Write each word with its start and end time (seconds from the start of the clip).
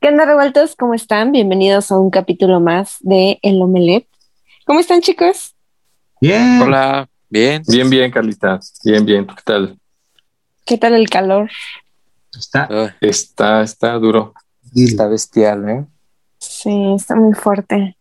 ¿Qué 0.00 0.08
onda 0.08 0.24
revueltos? 0.24 0.76
¿Cómo 0.76 0.94
están? 0.94 1.30
Bienvenidos 1.30 1.92
a 1.92 1.98
un 1.98 2.08
capítulo 2.08 2.58
más 2.58 2.96
de 3.00 3.38
El 3.42 3.60
Omelet. 3.60 4.06
¿Cómo 4.64 4.80
están 4.80 5.02
chicos? 5.02 5.54
Bien. 6.22 6.58
Hola, 6.62 7.06
bien. 7.28 7.62
Bien, 7.68 7.90
bien, 7.90 8.10
Carlita. 8.10 8.58
Bien, 8.82 9.04
bien. 9.04 9.26
¿Qué 9.26 9.42
tal? 9.44 9.78
¿Qué 10.64 10.78
tal 10.78 10.94
el 10.94 11.10
calor? 11.10 11.50
Está, 12.34 12.96
está, 13.02 13.60
está 13.60 13.92
duro. 13.98 14.32
Está 14.74 15.06
bestial, 15.06 15.68
¿eh? 15.68 15.84
Sí, 16.38 16.94
está 16.96 17.14
muy 17.14 17.34
fuerte. 17.34 17.94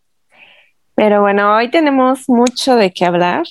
Pero 0.96 1.20
bueno, 1.20 1.54
hoy 1.54 1.70
tenemos 1.70 2.30
mucho 2.30 2.78
de 2.78 2.94
qué 2.94 3.04
hablar. 3.04 3.44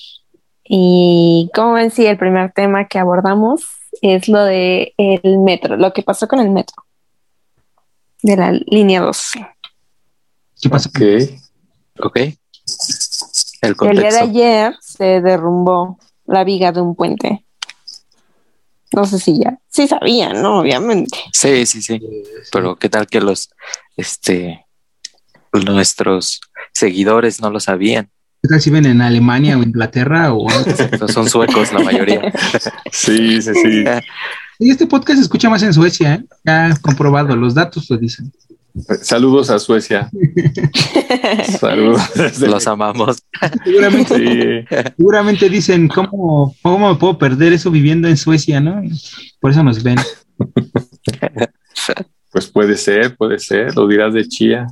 Y 0.63 1.51
como 1.53 1.73
ven, 1.73 1.91
sí, 1.91 2.03
el 2.07 2.17
primer 2.17 2.51
tema 2.51 2.87
que 2.87 2.97
abordamos 2.97 3.61
es 4.01 4.27
lo 4.27 4.43
de 4.43 4.95
el 4.97 5.37
metro, 5.37 5.77
lo 5.77 5.93
que 5.93 6.01
pasó 6.01 6.27
con 6.27 6.39
el 6.39 6.49
metro 6.49 6.88
de 8.21 8.37
la 8.37 8.51
línea 8.51 9.01
12. 9.01 9.47
¿Qué 10.61 10.69
pasó? 10.69 10.89
Ok. 10.89 11.01
Ok. 12.01 12.17
El, 13.61 13.75
el, 13.81 13.97
día 13.97 14.11
de 14.11 14.19
ayer 14.19 14.75
se 14.81 15.21
derrumbó 15.21 15.97
la 16.25 16.43
viga 16.43 16.71
de 16.71 16.81
un 16.81 16.95
puente. 16.95 17.45
No 18.91 19.05
sé 19.05 19.19
si 19.19 19.39
ya, 19.39 19.59
sí 19.69 19.87
sabían, 19.87 20.41
¿no? 20.41 20.59
Obviamente. 20.59 21.17
Sí, 21.31 21.65
sí, 21.65 21.81
sí. 21.81 21.99
Pero 22.51 22.75
qué 22.77 22.89
tal 22.89 23.07
que 23.07 23.21
los, 23.21 23.49
este, 23.97 24.65
nuestros 25.53 26.41
seguidores 26.73 27.41
no 27.41 27.51
lo 27.51 27.59
sabían. 27.59 28.09
¿Qué 28.41 28.47
tal 28.47 28.61
si 28.61 28.69
ven 28.69 28.85
en 28.85 29.01
Alemania 29.01 29.57
o 29.57 29.63
Inglaterra 29.63 30.33
o 30.33 30.47
son 31.07 31.29
suecos 31.29 31.73
la 31.73 31.79
mayoría? 31.79 32.31
sí, 32.91 33.41
sí, 33.41 33.53
sí. 33.53 33.83
Y 34.61 34.71
este 34.71 34.85
podcast 34.85 35.17
se 35.17 35.23
escucha 35.23 35.49
más 35.49 35.63
en 35.63 35.73
Suecia, 35.73 36.15
¿eh? 36.15 36.25
ya 36.43 36.75
comprobado, 36.81 37.33
los 37.33 37.53
datos 37.53 37.89
lo 37.89 37.97
dicen. 37.97 38.29
Saludos 39.01 39.49
a 39.49 39.57
Suecia. 39.57 40.11
Saludos. 41.59 42.01
Los 42.41 42.67
amamos. 42.67 43.23
Seguramente, 43.63 44.67
seguramente 44.97 45.49
dicen, 45.49 45.87
¿cómo, 45.87 46.53
¿cómo 46.61 46.89
me 46.91 46.99
puedo 46.99 47.17
perder 47.17 47.53
eso 47.53 47.71
viviendo 47.71 48.09
en 48.09 48.17
Suecia, 48.17 48.59
no? 48.59 48.81
Por 49.39 49.51
eso 49.51 49.63
nos 49.63 49.81
ven. 49.81 49.97
Pues 52.31 52.47
puede 52.47 52.75
ser, 52.75 53.15
puede 53.15 53.39
ser, 53.39 53.75
lo 53.75 53.87
dirás 53.87 54.13
de 54.13 54.27
chía. 54.27 54.67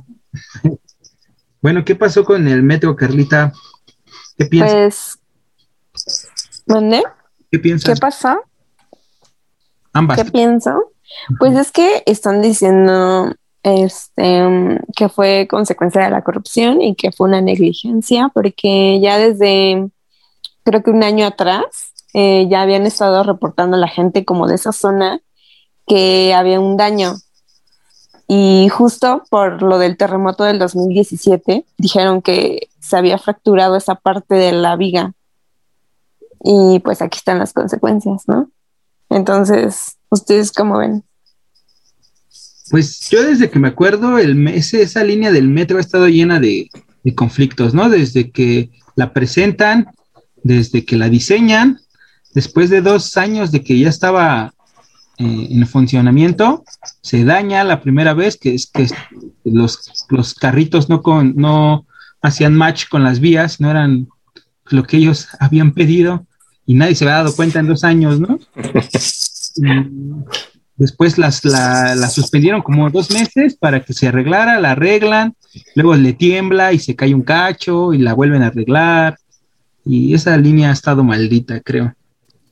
Bueno, 1.62 1.84
¿qué 1.84 1.96
pasó 1.96 2.24
con 2.24 2.46
el 2.46 2.62
metro, 2.62 2.94
Carlita? 2.94 3.52
¿Qué 4.36 4.44
piensas? 4.44 5.18
Pues, 5.92 6.28
¿dónde? 6.66 7.02
¿Qué 7.50 7.58
piensas? 7.58 7.94
¿Qué 7.94 8.00
pasó? 8.00 8.38
Ambas. 9.98 10.16
¿Qué 10.16 10.30
pienso? 10.30 10.92
Pues 11.38 11.56
es 11.56 11.72
que 11.72 12.02
están 12.06 12.42
diciendo 12.42 13.32
este, 13.62 14.80
que 14.96 15.08
fue 15.08 15.46
consecuencia 15.48 16.02
de 16.02 16.10
la 16.10 16.22
corrupción 16.22 16.80
y 16.80 16.94
que 16.94 17.12
fue 17.12 17.28
una 17.28 17.40
negligencia, 17.40 18.30
porque 18.32 19.00
ya 19.00 19.18
desde 19.18 19.90
creo 20.64 20.82
que 20.82 20.90
un 20.90 21.02
año 21.02 21.26
atrás 21.26 21.92
eh, 22.14 22.46
ya 22.50 22.62
habían 22.62 22.86
estado 22.86 23.22
reportando 23.22 23.76
a 23.76 23.80
la 23.80 23.88
gente 23.88 24.24
como 24.24 24.46
de 24.46 24.54
esa 24.54 24.72
zona 24.72 25.20
que 25.86 26.34
había 26.34 26.60
un 26.60 26.76
daño. 26.76 27.14
Y 28.26 28.68
justo 28.68 29.22
por 29.30 29.62
lo 29.62 29.78
del 29.78 29.96
terremoto 29.96 30.44
del 30.44 30.58
2017, 30.58 31.64
dijeron 31.78 32.20
que 32.20 32.68
se 32.80 32.96
había 32.96 33.16
fracturado 33.16 33.76
esa 33.76 33.94
parte 33.94 34.34
de 34.34 34.52
la 34.52 34.76
viga. 34.76 35.14
Y 36.44 36.80
pues 36.80 37.00
aquí 37.00 37.16
están 37.16 37.38
las 37.38 37.54
consecuencias, 37.54 38.28
¿no? 38.28 38.50
Entonces, 39.10 39.96
¿ustedes 40.10 40.52
cómo 40.52 40.78
ven? 40.78 41.04
Pues 42.70 43.08
yo 43.08 43.22
desde 43.22 43.50
que 43.50 43.58
me 43.58 43.68
acuerdo, 43.68 44.18
el, 44.18 44.46
esa 44.48 45.02
línea 45.02 45.32
del 45.32 45.48
metro 45.48 45.78
ha 45.78 45.80
estado 45.80 46.08
llena 46.08 46.38
de, 46.40 46.70
conflictos, 47.14 47.72
¿no? 47.72 47.88
Desde 47.88 48.30
que 48.30 48.70
la 48.94 49.14
presentan, 49.14 49.88
desde 50.42 50.84
que 50.84 50.96
la 50.96 51.08
diseñan, 51.08 51.80
después 52.34 52.68
de 52.68 52.82
dos 52.82 53.16
años 53.16 53.50
de 53.50 53.64
que 53.64 53.78
ya 53.78 53.88
estaba 53.88 54.52
eh, 55.16 55.48
en 55.50 55.66
funcionamiento, 55.66 56.64
se 57.00 57.24
daña 57.24 57.64
la 57.64 57.80
primera 57.80 58.12
vez, 58.12 58.36
que 58.36 58.54
es 58.54 58.66
que 58.66 58.88
los, 59.44 60.04
los 60.10 60.34
carritos 60.34 60.90
no, 60.90 61.00
con, 61.00 61.34
no 61.34 61.86
hacían 62.20 62.54
match 62.54 62.88
con 62.90 63.04
las 63.04 63.20
vías, 63.20 63.58
no 63.58 63.70
eran 63.70 64.08
lo 64.66 64.82
que 64.82 64.98
ellos 64.98 65.28
habían 65.40 65.72
pedido 65.72 66.27
y 66.68 66.74
nadie 66.74 66.94
se 66.94 67.04
había 67.04 67.16
dado 67.16 67.34
cuenta 67.34 67.60
en 67.60 67.66
dos 67.66 67.82
años, 67.82 68.20
¿no? 68.20 68.38
después 70.76 71.16
las, 71.16 71.42
la, 71.42 71.96
suspendieron 72.10 72.60
como 72.60 72.90
dos 72.90 73.10
meses 73.10 73.56
para 73.56 73.82
que 73.82 73.94
se 73.94 74.08
arreglara, 74.08 74.60
la 74.60 74.72
arreglan, 74.72 75.34
luego 75.74 75.96
le 75.96 76.12
tiembla 76.12 76.74
y 76.74 76.78
se 76.78 76.94
cae 76.94 77.14
un 77.14 77.22
cacho 77.22 77.94
y 77.94 77.98
la 77.98 78.12
vuelven 78.12 78.42
a 78.42 78.48
arreglar. 78.48 79.18
Y 79.86 80.12
esa 80.12 80.36
línea 80.36 80.68
ha 80.68 80.74
estado 80.74 81.02
maldita, 81.02 81.58
creo. 81.60 81.94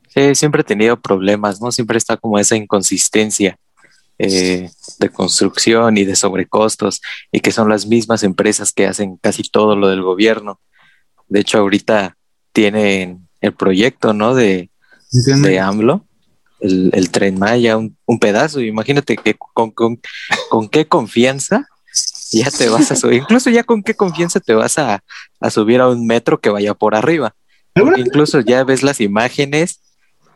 Sí, 0.08 0.34
siempre 0.34 0.62
he 0.62 0.64
tenido 0.64 0.98
problemas, 0.98 1.60
¿no? 1.60 1.70
Siempre 1.70 1.98
está 1.98 2.16
como 2.16 2.38
esa 2.38 2.56
inconsistencia 2.56 3.58
eh, 4.18 4.70
de 4.98 5.08
construcción 5.10 5.98
y 5.98 6.06
de 6.06 6.16
sobrecostos 6.16 7.02
y 7.30 7.40
que 7.40 7.52
son 7.52 7.68
las 7.68 7.86
mismas 7.86 8.22
empresas 8.22 8.72
que 8.72 8.86
hacen 8.86 9.18
casi 9.18 9.42
todo 9.42 9.76
lo 9.76 9.88
del 9.88 10.00
gobierno. 10.00 10.58
De 11.28 11.40
hecho, 11.40 11.58
ahorita 11.58 12.16
tienen 12.54 13.25
el 13.40 13.52
proyecto, 13.52 14.12
¿no? 14.12 14.34
De, 14.34 14.70
de 15.12 15.60
AMLO, 15.60 16.04
el, 16.60 16.90
el, 16.92 17.10
tren 17.10 17.38
Maya, 17.38 17.76
un, 17.76 17.96
un 18.06 18.18
pedazo. 18.18 18.60
Imagínate 18.60 19.16
que 19.16 19.34
con, 19.34 19.70
con, 19.70 20.00
con, 20.50 20.68
qué 20.68 20.86
confianza 20.86 21.68
ya 22.32 22.50
te 22.50 22.68
vas 22.68 22.90
a 22.90 22.96
subir, 22.96 23.22
incluso 23.22 23.50
ya 23.50 23.62
con 23.62 23.82
qué 23.82 23.94
confianza 23.94 24.40
te 24.40 24.54
vas 24.54 24.78
a, 24.78 25.02
a 25.40 25.50
subir 25.50 25.80
a 25.80 25.88
un 25.88 26.06
metro 26.06 26.40
que 26.40 26.50
vaya 26.50 26.74
por 26.74 26.94
arriba. 26.94 27.34
incluso 27.96 28.40
ya 28.40 28.64
ves 28.64 28.82
las 28.82 29.00
imágenes 29.00 29.80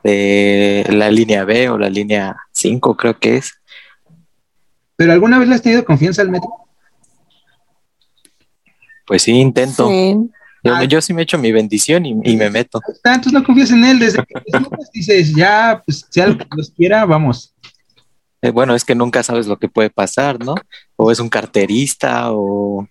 de 0.02 0.86
la 0.88 1.10
línea 1.10 1.44
B 1.44 1.68
o 1.68 1.78
la 1.78 1.90
línea 1.90 2.36
5, 2.52 2.96
creo 2.96 3.18
que 3.18 3.36
es. 3.36 3.54
¿Pero 4.96 5.12
alguna 5.12 5.38
vez 5.38 5.48
le 5.48 5.54
has 5.54 5.62
tenido 5.62 5.84
confianza 5.84 6.22
al 6.22 6.30
metro? 6.30 6.50
Pues 9.06 9.22
sí, 9.22 9.32
intento. 9.32 9.88
Sí. 9.88 10.30
Yo, 10.62 11.00
sí 11.00 11.14
me 11.14 11.22
echo 11.22 11.38
mi 11.38 11.52
bendición 11.52 12.04
y, 12.06 12.14
me 12.14 12.50
meto. 12.50 12.80
Entonces 13.04 13.32
no 13.32 13.42
confías 13.42 13.70
en 13.70 13.84
él. 13.84 13.98
Desde 13.98 14.18
que 14.24 14.42
dices, 14.92 15.34
ya, 15.34 15.82
pues 15.84 16.06
si 16.08 16.20
algo 16.20 16.44
Dios 16.54 16.72
quiera, 16.76 17.04
vamos. 17.06 17.54
Eh, 18.42 18.50
bueno, 18.50 18.74
es 18.74 18.84
que 18.84 18.94
nunca 18.94 19.22
sabes 19.22 19.46
lo 19.46 19.58
que 19.58 19.68
puede 19.68 19.90
pasar, 19.90 20.42
¿no? 20.42 20.54
O 20.96 21.10
es 21.10 21.20
un 21.20 21.28
carterista 21.28 22.28
o, 22.32 22.86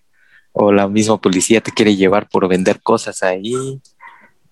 la 0.72 0.88
misma 0.88 1.20
policía 1.20 1.60
te 1.60 1.70
quiere 1.70 1.96
llevar 1.96 2.28
por 2.28 2.46
vender 2.48 2.82
cosas 2.82 3.22
ahí, 3.22 3.80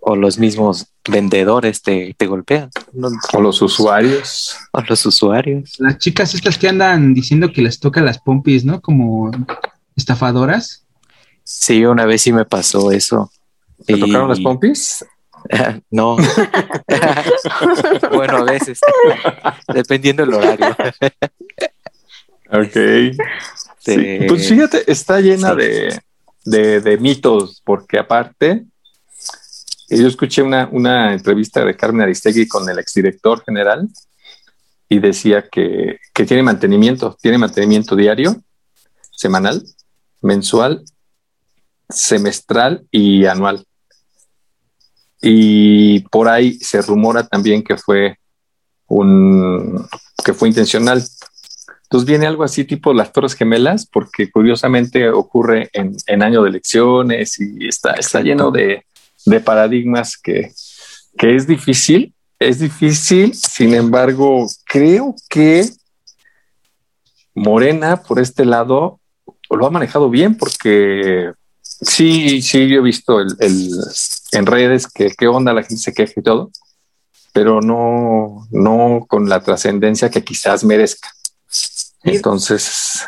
o 0.00 0.16
los 0.16 0.38
mismos 0.38 0.86
vendedores 1.08 1.82
te, 1.82 2.14
te 2.16 2.26
golpean. 2.26 2.70
O 3.34 3.40
los 3.40 3.60
usuarios. 3.60 4.56
O 4.72 4.80
los 4.80 5.04
usuarios. 5.04 5.74
Las 5.78 5.98
chicas 5.98 6.34
estas 6.34 6.56
que 6.56 6.68
andan 6.68 7.14
diciendo 7.14 7.52
que 7.52 7.62
les 7.62 7.78
toca 7.78 8.00
las 8.00 8.18
pompis, 8.18 8.64
¿no? 8.64 8.80
Como 8.80 9.30
estafadoras. 9.96 10.86
Sí, 11.50 11.82
una 11.86 12.04
vez 12.04 12.20
sí 12.20 12.30
me 12.30 12.44
pasó 12.44 12.92
eso. 12.92 13.32
¿Te 13.86 13.96
tocaron 13.96 14.28
las 14.28 14.38
pompis? 14.38 15.02
no. 15.90 16.16
bueno, 18.12 18.36
a 18.36 18.42
veces. 18.42 18.78
Dependiendo 19.74 20.26
del 20.26 20.34
horario. 20.34 20.76
ok. 22.50 22.76
Pues 24.28 24.46
fíjate, 24.46 24.92
está 24.92 25.20
llena 25.20 25.54
de, 25.54 25.98
de, 26.44 26.98
mitos, 26.98 27.62
porque 27.64 27.98
aparte, 27.98 28.66
yo 29.88 30.06
escuché 30.06 30.42
una, 30.42 30.68
una 30.70 31.14
entrevista 31.14 31.64
de 31.64 31.74
Carmen 31.74 32.02
Aristegui 32.02 32.46
con 32.46 32.68
el 32.68 32.78
exdirector 32.78 33.42
general 33.42 33.88
y 34.86 34.98
decía 34.98 35.48
que, 35.50 35.98
que 36.12 36.26
tiene 36.26 36.42
mantenimiento, 36.42 37.16
tiene 37.22 37.38
mantenimiento 37.38 37.96
diario, 37.96 38.36
semanal, 39.12 39.64
mensual, 40.20 40.84
semestral 41.88 42.86
y 42.90 43.26
anual. 43.26 43.64
Y 45.20 46.00
por 46.10 46.28
ahí 46.28 46.54
se 46.54 46.82
rumora 46.82 47.26
también 47.26 47.62
que 47.62 47.76
fue 47.76 48.18
un 48.86 49.86
que 50.24 50.34
fue 50.34 50.48
intencional. 50.48 51.02
Entonces 51.84 52.06
viene 52.06 52.26
algo 52.26 52.44
así 52.44 52.64
tipo 52.64 52.92
las 52.92 53.12
Torres 53.12 53.34
Gemelas, 53.34 53.86
porque 53.86 54.30
curiosamente 54.30 55.08
ocurre 55.08 55.70
en, 55.72 55.96
en 56.06 56.22
año 56.22 56.42
de 56.42 56.50
elecciones 56.50 57.40
y 57.40 57.66
está, 57.66 57.92
está 57.94 58.20
lleno 58.20 58.50
de, 58.50 58.84
de 59.24 59.40
paradigmas 59.40 60.16
que, 60.18 60.52
que 61.16 61.34
es 61.34 61.46
difícil, 61.46 62.14
es 62.38 62.58
difícil, 62.60 63.34
sin 63.34 63.74
embargo, 63.74 64.46
creo 64.66 65.14
que 65.28 65.64
Morena 67.34 68.02
por 68.02 68.20
este 68.20 68.44
lado 68.44 69.00
lo 69.50 69.66
ha 69.66 69.70
manejado 69.70 70.10
bien 70.10 70.36
porque 70.36 71.32
sí, 71.80 72.42
sí, 72.42 72.68
yo 72.68 72.78
he 72.78 72.82
visto 72.82 73.20
el, 73.20 73.70
en 74.32 74.46
redes 74.46 74.86
que 74.86 75.10
qué 75.16 75.26
onda 75.26 75.52
la 75.52 75.62
gente 75.62 75.82
se 75.82 75.92
queja 75.92 76.14
y 76.16 76.22
todo, 76.22 76.50
pero 77.32 77.60
no, 77.60 78.46
no 78.50 79.06
con 79.08 79.28
la 79.28 79.40
trascendencia 79.40 80.10
que 80.10 80.24
quizás 80.24 80.64
merezca. 80.64 81.10
Entonces, 82.02 83.04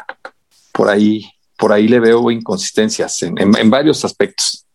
por 0.72 0.88
ahí, 0.88 1.30
por 1.56 1.72
ahí 1.72 1.88
le 1.88 2.00
veo 2.00 2.30
inconsistencias 2.30 3.22
en, 3.22 3.36
en 3.38 3.70
varios 3.70 4.04
aspectos. 4.04 4.66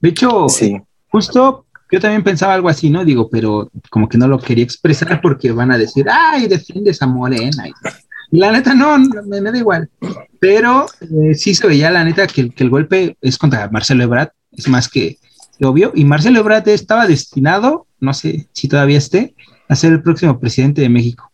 De 0.00 0.08
hecho, 0.08 0.48
sí. 0.48 0.80
justo 1.08 1.66
yo 1.90 2.00
también 2.00 2.22
pensaba 2.22 2.54
algo 2.54 2.68
así, 2.68 2.88
¿no? 2.88 3.04
Digo, 3.04 3.28
pero 3.28 3.70
como 3.90 4.08
que 4.08 4.16
no 4.16 4.28
lo 4.28 4.38
quería 4.38 4.64
expresar 4.64 5.20
porque 5.20 5.50
van 5.50 5.72
a 5.72 5.78
decir, 5.78 6.06
ay, 6.08 6.46
defiendes 6.46 7.02
a 7.02 7.06
Morena. 7.06 7.64
Y 8.30 8.38
la 8.38 8.52
neta, 8.52 8.74
no, 8.74 8.96
me, 9.26 9.40
da 9.40 9.58
igual. 9.58 9.90
Pero 10.40 10.86
eh, 11.02 11.34
sí 11.34 11.54
se 11.54 11.66
veía, 11.68 11.90
la 11.90 12.02
neta, 12.02 12.26
que, 12.26 12.50
el 12.56 12.70
golpe 12.70 13.16
es 13.20 13.36
contra 13.38 13.68
Marcelo 13.70 14.02
Ebrard, 14.02 14.30
es 14.50 14.66
más 14.68 14.88
que 14.88 15.18
obvio. 15.62 15.92
Y 15.94 16.04
Marcelo 16.04 16.40
Ebrard 16.40 16.66
estaba 16.68 17.06
destinado, 17.06 17.86
no 18.00 18.14
sé 18.14 18.48
si 18.52 18.66
todavía 18.66 18.98
esté, 18.98 19.34
a 19.68 19.76
ser 19.76 19.92
el 19.92 20.02
próximo 20.02 20.40
presidente 20.40 20.80
de 20.80 20.88
México. 20.88 21.30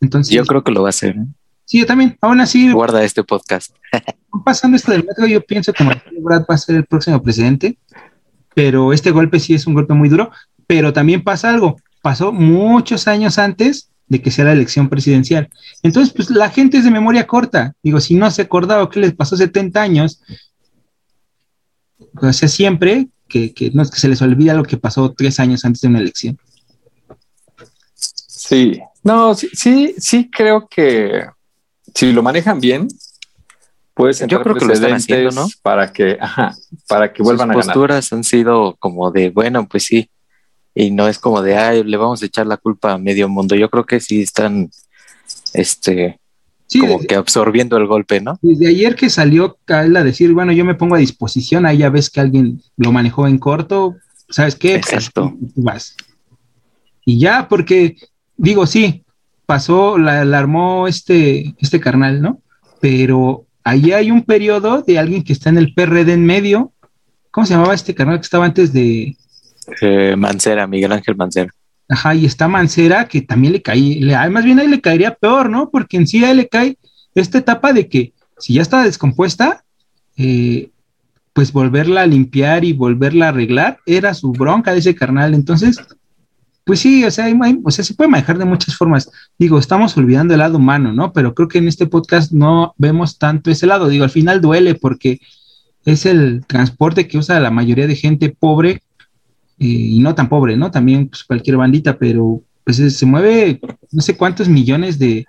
Entonces, 0.00 0.34
yo 0.34 0.44
creo 0.44 0.62
que 0.62 0.70
lo 0.70 0.82
va 0.82 0.88
a 0.88 0.90
hacer. 0.90 1.16
¿eh? 1.16 1.26
Sí, 1.64 1.80
yo 1.80 1.86
también. 1.86 2.16
Aún 2.20 2.40
así. 2.40 2.70
Guarda 2.70 3.02
este 3.02 3.24
podcast. 3.24 3.74
pasando 4.44 4.76
esto 4.76 4.92
del 4.92 5.04
metro, 5.04 5.26
yo 5.26 5.40
pienso 5.40 5.72
que 5.72 5.82
Marcelo 5.82 6.18
Ebrard 6.18 6.44
va 6.48 6.54
a 6.54 6.58
ser 6.58 6.76
el 6.76 6.84
próximo 6.84 7.20
presidente. 7.22 7.76
Pero 8.54 8.92
este 8.92 9.10
golpe 9.10 9.40
sí 9.40 9.54
es 9.54 9.66
un 9.66 9.74
golpe 9.74 9.94
muy 9.94 10.08
duro. 10.08 10.30
Pero 10.68 10.92
también 10.92 11.24
pasa 11.24 11.50
algo. 11.50 11.76
Pasó 12.02 12.32
muchos 12.32 13.08
años 13.08 13.38
antes 13.38 13.90
de 14.14 14.22
que 14.22 14.30
sea 14.30 14.44
la 14.44 14.52
elección 14.52 14.88
presidencial. 14.88 15.48
Entonces, 15.82 16.14
pues 16.14 16.30
la 16.30 16.48
gente 16.50 16.78
es 16.78 16.84
de 16.84 16.90
memoria 16.92 17.26
corta. 17.26 17.74
Digo, 17.82 18.00
si 18.00 18.14
no 18.14 18.30
se 18.30 18.42
acordaba 18.42 18.88
qué 18.88 19.00
les 19.00 19.12
pasó 19.12 19.36
70 19.36 19.82
años, 19.82 20.22
o 22.22 22.32
sea, 22.32 22.48
siempre 22.48 23.08
que, 23.28 23.52
no 23.74 23.82
es 23.82 23.90
que 23.90 23.98
se 23.98 24.08
les 24.08 24.22
olvida 24.22 24.54
lo 24.54 24.62
que 24.62 24.76
pasó 24.76 25.12
tres 25.12 25.40
años 25.40 25.64
antes 25.64 25.80
de 25.80 25.88
una 25.88 25.98
elección. 25.98 26.38
Sí, 27.96 28.80
no, 29.02 29.34
sí, 29.34 29.48
sí, 29.52 29.94
sí 29.98 30.30
creo 30.30 30.68
que 30.68 31.26
si 31.92 32.12
lo 32.12 32.22
manejan 32.22 32.60
bien, 32.60 32.86
pues 33.94 34.24
yo 34.28 34.42
creo 34.42 34.54
que 34.54 34.64
lo 34.64 34.74
están 34.74 34.92
haciendo, 34.92 35.30
¿no? 35.32 35.48
Para 35.62 35.92
que, 35.92 36.18
ajá, 36.20 36.54
para 36.86 37.12
que 37.12 37.22
vuelvan 37.24 37.50
a 37.50 37.54
ganar. 37.54 37.66
posturas 37.66 38.12
han 38.12 38.22
sido 38.22 38.76
como 38.78 39.10
de, 39.10 39.30
bueno, 39.30 39.66
pues 39.66 39.84
sí, 39.84 40.08
y 40.74 40.90
no 40.90 41.08
es 41.08 41.18
como 41.18 41.40
de, 41.40 41.56
ay, 41.56 41.84
le 41.84 41.96
vamos 41.96 42.22
a 42.22 42.26
echar 42.26 42.46
la 42.46 42.56
culpa 42.56 42.92
a 42.92 42.98
medio 42.98 43.28
mundo. 43.28 43.54
Yo 43.54 43.70
creo 43.70 43.86
que 43.86 44.00
sí 44.00 44.22
están, 44.22 44.70
este, 45.52 46.18
como 46.80 46.98
que 46.98 47.14
absorbiendo 47.14 47.76
el 47.76 47.86
golpe, 47.86 48.20
¿no? 48.20 48.38
Desde 48.42 48.66
ayer 48.66 48.96
que 48.96 49.08
salió 49.08 49.56
Kael 49.64 49.96
a 49.96 50.02
decir, 50.02 50.32
bueno, 50.32 50.52
yo 50.52 50.64
me 50.64 50.74
pongo 50.74 50.96
a 50.96 50.98
disposición, 50.98 51.64
ahí 51.64 51.78
ya 51.78 51.90
ves 51.90 52.10
que 52.10 52.20
alguien 52.20 52.60
lo 52.76 52.90
manejó 52.90 53.28
en 53.28 53.38
corto, 53.38 53.94
¿sabes 54.28 54.56
qué? 54.56 54.74
Exacto. 54.74 55.34
Vas. 55.54 55.96
Y 57.04 57.20
ya, 57.20 57.48
porque, 57.48 57.96
digo, 58.36 58.66
sí, 58.66 59.04
pasó, 59.46 59.96
la, 59.98 60.22
armó 60.22 60.88
este, 60.88 61.54
este 61.58 61.78
carnal, 61.78 62.20
¿no? 62.20 62.40
Pero 62.80 63.46
ahí 63.62 63.92
hay 63.92 64.10
un 64.10 64.22
periodo 64.22 64.82
de 64.82 64.98
alguien 64.98 65.22
que 65.22 65.32
está 65.32 65.50
en 65.50 65.58
el 65.58 65.72
PRD 65.72 66.12
en 66.12 66.26
medio. 66.26 66.72
¿Cómo 67.30 67.46
se 67.46 67.54
llamaba 67.54 67.74
este 67.74 67.94
carnal 67.94 68.18
que 68.18 68.24
estaba 68.24 68.44
antes 68.44 68.72
de, 68.72 69.16
eh, 69.80 70.14
Mancera, 70.16 70.66
Miguel 70.66 70.92
Ángel 70.92 71.16
Mancera. 71.16 71.50
Ajá, 71.88 72.14
y 72.14 72.24
está 72.24 72.48
Mancera 72.48 73.08
que 73.08 73.22
también 73.22 73.52
le 73.52 73.62
cae, 73.62 73.78
le, 74.00 74.30
más 74.30 74.44
bien 74.44 74.58
ahí 74.58 74.68
le 74.68 74.80
caería 74.80 75.14
peor, 75.14 75.50
¿no? 75.50 75.70
Porque 75.70 75.96
en 75.96 76.06
sí 76.06 76.24
ahí 76.24 76.34
le 76.34 76.48
cae 76.48 76.78
esta 77.14 77.38
etapa 77.38 77.72
de 77.72 77.88
que 77.88 78.12
si 78.38 78.54
ya 78.54 78.62
está 78.62 78.82
descompuesta, 78.82 79.64
eh, 80.16 80.70
pues 81.32 81.52
volverla 81.52 82.02
a 82.02 82.06
limpiar 82.06 82.64
y 82.64 82.72
volverla 82.72 83.26
a 83.26 83.28
arreglar 83.30 83.78
era 83.86 84.14
su 84.14 84.32
bronca 84.32 84.72
de 84.72 84.78
ese 84.78 84.94
carnal. 84.94 85.34
Entonces, 85.34 85.78
pues 86.64 86.80
sí, 86.80 87.04
o 87.04 87.10
sea, 87.10 87.26
o 87.62 87.70
sea, 87.70 87.84
se 87.84 87.94
puede 87.94 88.10
manejar 88.10 88.38
de 88.38 88.44
muchas 88.44 88.76
formas. 88.76 89.10
Digo, 89.38 89.58
estamos 89.58 89.96
olvidando 89.96 90.34
el 90.34 90.40
lado 90.40 90.58
humano, 90.58 90.92
¿no? 90.92 91.12
Pero 91.12 91.34
creo 91.34 91.48
que 91.48 91.58
en 91.58 91.68
este 91.68 91.86
podcast 91.86 92.32
no 92.32 92.74
vemos 92.78 93.18
tanto 93.18 93.50
ese 93.50 93.66
lado. 93.66 93.88
Digo, 93.88 94.04
al 94.04 94.10
final 94.10 94.40
duele 94.40 94.74
porque 94.74 95.20
es 95.84 96.06
el 96.06 96.44
transporte 96.46 97.06
que 97.06 97.18
usa 97.18 97.40
la 97.40 97.50
mayoría 97.50 97.86
de 97.86 97.96
gente 97.96 98.30
pobre 98.30 98.80
y 99.58 99.98
no 100.00 100.14
tan 100.14 100.28
pobre, 100.28 100.56
¿no? 100.56 100.70
También 100.70 101.08
pues, 101.08 101.24
cualquier 101.24 101.56
bandita, 101.56 101.96
pero 101.96 102.42
pues 102.64 102.76
se 102.76 103.06
mueve 103.06 103.60
no 103.92 104.02
sé 104.02 104.16
cuántos 104.16 104.48
millones 104.48 104.98
de, 104.98 105.26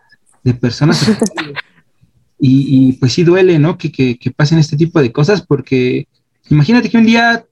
personas. 0.59 1.05
y, 2.39 2.93
pues 2.93 3.13
sí 3.13 3.23
duele, 3.23 3.59
¿no? 3.59 3.77
Que, 3.77 3.91
que, 3.91 4.31
pasen 4.31 4.59
este 4.59 4.77
tipo 4.77 5.01
de 5.01 5.11
cosas 5.11 5.41
porque 5.41 6.07
imagínate 6.49 6.89
que 6.89 6.97
un 6.97 7.05
día 7.05 7.45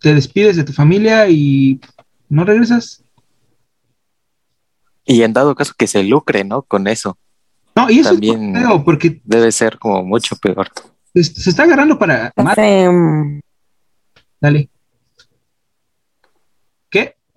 te 0.00 0.14
despides 0.14 0.56
de 0.56 0.64
tu 0.64 0.72
familia 0.72 1.28
y 1.28 1.80
no 2.28 2.44
regresas. 2.44 3.02
Y 5.06 5.22
en 5.22 5.32
dado 5.32 5.54
caso 5.54 5.74
que 5.76 5.86
se 5.86 6.02
lucre, 6.02 6.44
¿no? 6.44 6.62
Con 6.62 6.86
eso. 6.86 7.18
No, 7.76 7.90
y 7.90 7.98
eso 7.98 8.10
también 8.10 8.54
porque 8.84 9.20
debe 9.24 9.52
ser 9.52 9.78
como 9.78 10.02
mucho 10.02 10.36
peor. 10.36 10.70
Se, 11.14 11.50
está 11.50 11.64
agarrando 11.64 11.98
para... 11.98 12.32
Dale. 14.40 14.68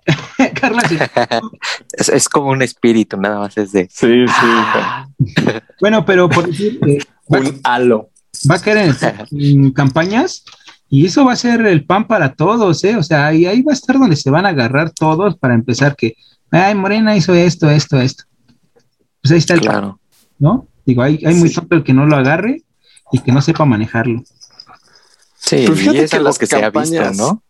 Carla. 0.59 0.81
es, 1.93 2.29
como 2.29 2.51
un 2.51 2.61
espíritu, 2.61 3.17
nada 3.17 3.39
más 3.39 3.57
es 3.57 3.71
de. 3.71 3.87
Sí, 3.91 4.25
sí. 4.27 5.43
bueno, 5.79 6.05
pero 6.05 6.29
por 6.29 6.47
decir. 6.47 6.79
un 7.27 7.59
halo. 7.63 8.09
Va 8.49 8.55
a 8.55 8.59
caer 8.59 8.95
en, 9.31 9.71
campañas 9.71 10.43
y 10.89 11.05
eso 11.07 11.25
va 11.25 11.33
a 11.33 11.37
ser 11.37 11.65
el 11.65 11.85
pan 11.85 12.07
para 12.07 12.33
todos, 12.33 12.83
¿eh? 12.83 12.95
O 12.95 13.03
sea, 13.03 13.27
ahí, 13.27 13.45
ahí 13.45 13.61
va 13.61 13.71
a 13.71 13.75
estar 13.75 13.97
donde 13.97 14.15
se 14.15 14.29
van 14.29 14.45
a 14.45 14.49
agarrar 14.49 14.91
todos 14.91 15.37
para 15.37 15.55
empezar 15.55 15.95
que, 15.95 16.13
ay, 16.51 16.75
Morena 16.75 17.15
hizo 17.15 17.33
esto, 17.33 17.69
esto, 17.69 17.99
esto. 17.99 18.25
Pues 19.21 19.31
ahí 19.31 19.39
está 19.39 19.55
el 19.55 19.61
claro. 19.61 19.99
¿no? 20.39 20.67
Digo, 20.85 21.01
hay, 21.01 21.19
hay 21.25 21.33
muy 21.33 21.51
tonto 21.51 21.75
el 21.75 21.83
que 21.83 21.93
no 21.93 22.05
lo 22.05 22.15
agarre 22.15 22.63
y 23.11 23.19
que 23.19 23.31
no 23.31 23.41
sepa 23.41 23.65
manejarlo. 23.65 24.23
Sí, 25.37 25.65
y 25.65 25.97
es 25.97 26.13
las 26.21 26.37
que 26.37 26.45
se 26.45 26.63
ha 26.63 26.69
visto, 26.69 27.13
¿no? 27.13 27.43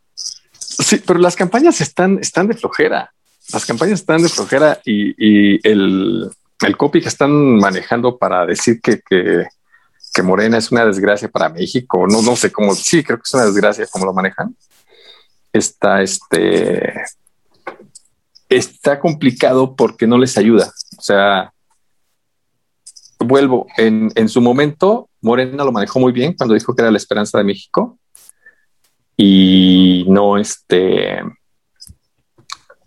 Sí, 0.79 1.01
pero 1.05 1.19
las 1.19 1.36
campañas 1.36 1.81
están, 1.81 2.19
están 2.19 2.48
de 2.48 2.55
flojera. 2.55 3.12
Las 3.51 3.65
campañas 3.65 4.01
están 4.01 4.22
de 4.22 4.29
flojera 4.29 4.79
y, 4.86 5.67
el, 5.67 6.29
copy 6.77 7.01
que 7.01 7.07
están 7.07 7.31
manejando 7.57 8.17
para 8.17 8.46
decir 8.46 8.81
que, 8.81 9.01
que, 9.07 9.46
Morena 10.24 10.57
es 10.57 10.72
una 10.72 10.84
desgracia 10.84 11.29
para 11.29 11.48
México, 11.48 12.07
no, 12.07 12.24
no 12.24 12.36
sé 12.36 12.51
cómo, 12.51 12.74
sí, 12.74 13.03
creo 13.03 13.17
que 13.17 13.24
es 13.24 13.34
una 13.36 13.46
desgracia 13.46 13.86
como 13.86 14.05
lo 14.05 14.13
manejan. 14.13 14.55
Está 15.53 16.01
este 16.01 17.03
está 18.50 19.00
complicado 19.00 19.75
porque 19.75 20.07
no 20.07 20.17
les 20.17 20.38
ayuda. 20.38 20.74
O 20.98 21.01
sea, 21.01 21.53
vuelvo, 23.19 23.67
en, 23.77 24.12
en, 24.15 24.27
su 24.27 24.41
momento, 24.41 25.10
Morena 25.22 25.63
lo 25.63 25.72
manejó 25.72 26.00
muy 26.00 26.12
bien 26.12 26.34
cuando 26.34 26.55
dijo 26.55 26.75
que 26.75 26.81
era 26.81 26.91
la 26.91 26.98
esperanza 26.98 27.38
de 27.38 27.43
México 27.43 28.00
y 29.17 30.05
no 30.07 30.38
este 30.38 31.24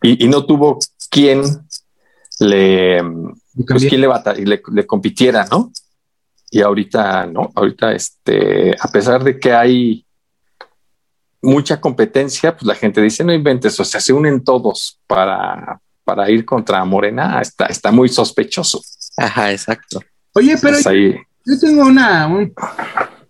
y, 0.03 0.29
no 0.29 0.47
tuvo 0.47 0.79
quien 1.11 1.43
le 2.39 3.03
pues, 3.67 3.85
quien 3.87 4.01
le, 4.01 4.09
le, 4.39 4.63
le, 4.73 4.87
compitiera, 4.87 5.47
¿no? 5.51 5.73
Y 6.51 6.63
ahorita 6.63 7.27
no, 7.27 7.51
ahorita 7.55 7.93
este, 7.93 8.75
a 8.81 8.89
pesar 8.89 9.23
de 9.23 9.39
que 9.39 9.53
hay 9.53 10.07
mucha 11.43 11.81
competencia, 11.81 12.57
pues 12.57 12.65
la 12.65 12.75
gente 12.75 13.03
dice 13.03 13.25
no 13.25 13.33
inventes, 13.33 13.79
o 13.79 13.85
sea, 13.85 14.01
se 14.01 14.13
unen 14.13 14.43
todos 14.43 14.99
para, 15.07 15.81
para 16.05 16.31
ir 16.31 16.45
contra 16.45 16.85
Morena, 16.85 17.41
está, 17.41 17.67
está 17.67 17.91
muy 17.91 18.09
sospechoso. 18.09 18.81
Ajá, 19.17 19.53
exacto. 19.53 20.01
Oye, 20.33 20.57
pero 20.61 20.79
yo 20.79 21.59
tengo 21.59 21.83
una, 21.85 22.27
un 22.27 22.55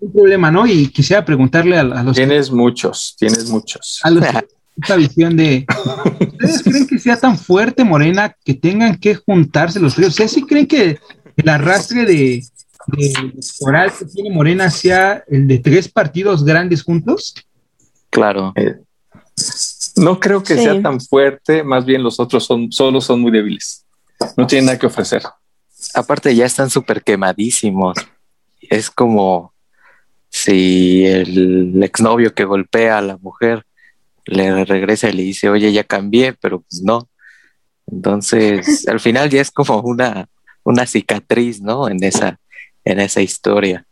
problema, 0.08 0.50
¿no? 0.50 0.66
Y 0.66 0.88
quisiera 0.88 1.24
preguntarle 1.24 1.78
a, 1.78 1.84
los... 1.84 2.16
Tienes 2.16 2.50
muchos, 2.50 3.14
tienes 3.18 3.48
muchos. 3.50 4.00
A 4.02 4.10
los 4.10 4.24
esta 4.80 4.96
visión 4.96 5.36
de, 5.36 5.66
¿ustedes 6.20 6.62
creen 6.62 6.86
que 6.86 6.98
sea 6.98 7.16
tan 7.16 7.36
fuerte 7.36 7.84
Morena 7.84 8.34
que 8.44 8.54
tengan 8.54 8.96
que 8.96 9.14
juntarse 9.14 9.80
los 9.80 9.96
ríos? 9.96 10.10
¿Ustedes 10.10 10.32
sí 10.32 10.42
creen 10.42 10.66
que 10.66 10.98
el 11.36 11.48
arrastre 11.48 12.04
de, 12.04 12.44
de 12.86 13.12
que 13.98 14.04
tiene 14.06 14.30
Morena 14.30 14.70
sea 14.70 15.22
el 15.28 15.46
de 15.46 15.58
tres 15.58 15.88
partidos 15.88 16.44
grandes 16.44 16.82
juntos? 16.82 17.34
Claro. 18.08 18.52
Eh, 18.56 18.76
no 19.96 20.18
creo 20.18 20.42
que 20.42 20.54
sea 20.54 20.80
tan 20.80 21.00
fuerte, 21.00 21.62
más 21.62 21.84
bien 21.84 22.02
los 22.02 22.18
otros 22.18 22.44
son, 22.44 22.72
solo 22.72 23.00
son 23.00 23.20
muy 23.20 23.32
débiles. 23.32 23.84
No 24.36 24.46
tienen 24.46 24.66
nada 24.66 24.78
que 24.78 24.86
ofrecer. 24.86 25.22
Aparte 25.94 26.34
ya 26.34 26.46
están 26.46 26.70
súper 26.70 27.02
quemadísimos. 27.02 27.96
Es 28.60 28.90
como 28.90 29.52
si 30.30 31.04
el 31.04 31.82
exnovio 31.82 32.34
que 32.34 32.44
golpea 32.44 32.98
a 32.98 33.02
la 33.02 33.18
mujer 33.18 33.64
le 34.26 34.64
regresa 34.64 35.08
y 35.08 35.12
le 35.12 35.22
dice, 35.22 35.50
oye, 35.50 35.72
ya 35.72 35.84
cambié, 35.84 36.32
pero 36.34 36.60
pues 36.60 36.82
no. 36.82 37.08
Entonces, 37.90 38.86
al 38.88 39.00
final 39.00 39.28
ya 39.28 39.40
es 39.40 39.50
como 39.50 39.80
una, 39.80 40.28
una 40.62 40.86
cicatriz, 40.86 41.60
¿no? 41.60 41.88
En 41.88 42.02
esa, 42.04 42.38
en 42.84 43.00
esa 43.00 43.20
historia. 43.20 43.84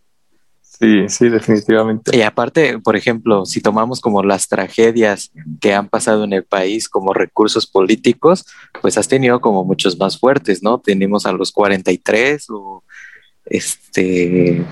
Sí, 0.62 1.08
sí, 1.08 1.28
definitivamente. 1.28 2.16
Y 2.16 2.22
aparte, 2.22 2.78
por 2.78 2.94
ejemplo, 2.94 3.44
si 3.44 3.60
tomamos 3.60 4.00
como 4.00 4.22
las 4.22 4.46
tragedias 4.46 5.32
que 5.60 5.74
han 5.74 5.88
pasado 5.88 6.22
en 6.22 6.32
el 6.32 6.44
país 6.44 6.88
como 6.88 7.12
recursos 7.12 7.66
políticos, 7.66 8.46
pues 8.80 8.96
has 8.96 9.08
tenido 9.08 9.40
como 9.40 9.64
muchos 9.64 9.98
más 9.98 10.20
fuertes, 10.20 10.62
¿no? 10.62 10.78
Tenemos 10.78 11.26
a 11.26 11.32
los 11.32 11.50
43 11.50 12.46
o 12.50 12.84
este, 13.46 14.64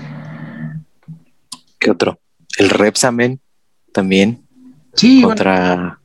¿qué 1.79 1.91
otro? 1.91 2.19
El 2.57 2.69
Repsamen 2.69 3.39
también. 3.91 4.43
Sí. 4.95 5.21
Contra 5.21 5.99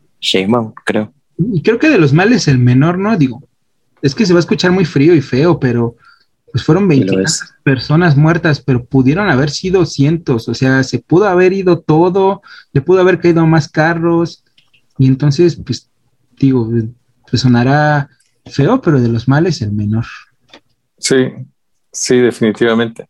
bueno. 0.48 0.74
creo. 0.84 1.12
Y 1.38 1.62
creo 1.62 1.78
que 1.78 1.90
de 1.90 1.98
los 1.98 2.12
males 2.12 2.46
el 2.48 2.58
menor, 2.58 2.98
¿no? 2.98 3.16
Digo, 3.16 3.42
es 4.02 4.14
que 4.14 4.26
se 4.26 4.32
va 4.32 4.38
a 4.38 4.40
escuchar 4.40 4.70
muy 4.70 4.84
frío 4.84 5.14
y 5.14 5.20
feo, 5.20 5.58
pero 5.58 5.96
pues 6.52 6.64
fueron 6.64 6.86
20 6.86 7.24
personas 7.62 8.16
muertas, 8.16 8.60
pero 8.60 8.84
pudieron 8.84 9.30
haber 9.30 9.48
sido 9.48 9.86
cientos, 9.86 10.48
o 10.48 10.54
sea, 10.54 10.82
se 10.82 10.98
pudo 10.98 11.26
haber 11.26 11.54
ido 11.54 11.80
todo, 11.80 12.42
le 12.74 12.82
pudo 12.82 13.00
haber 13.00 13.20
caído 13.20 13.46
más 13.46 13.70
carros, 13.70 14.44
y 14.98 15.06
entonces, 15.06 15.56
pues, 15.56 15.88
digo, 16.38 16.70
pues 17.30 17.40
sonará 17.40 18.10
feo, 18.44 18.82
pero 18.82 19.00
de 19.00 19.08
los 19.08 19.28
males 19.28 19.62
el 19.62 19.72
menor. 19.72 20.04
Sí, 20.98 21.16
sí, 21.90 22.18
definitivamente. 22.18 23.08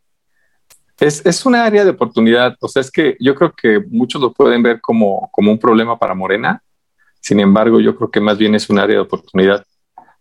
Es, 1.03 1.27
es 1.27 1.45
una 1.45 1.65
área 1.65 1.85
de 1.85 1.91
oportunidad, 1.91 2.57
o 2.61 2.69
sea, 2.69 2.79
es 2.79 2.89
que 2.89 3.17
yo 3.19 3.35
creo 3.35 3.53
que 3.53 3.81
muchos 3.91 4.21
lo 4.21 4.33
pueden 4.33 4.63
ver 4.63 4.81
como, 4.81 5.29
como 5.33 5.51
un 5.51 5.59
problema 5.59 5.99
para 5.99 6.15
Morena, 6.15 6.63
sin 7.21 7.41
embargo, 7.41 7.81
yo 7.81 7.97
creo 7.97 8.09
que 8.09 8.21
más 8.21 8.39
bien 8.39 8.55
es 8.55 8.71
un 8.71 8.79
área 8.79 8.95
de 8.95 9.03
oportunidad 9.03 9.67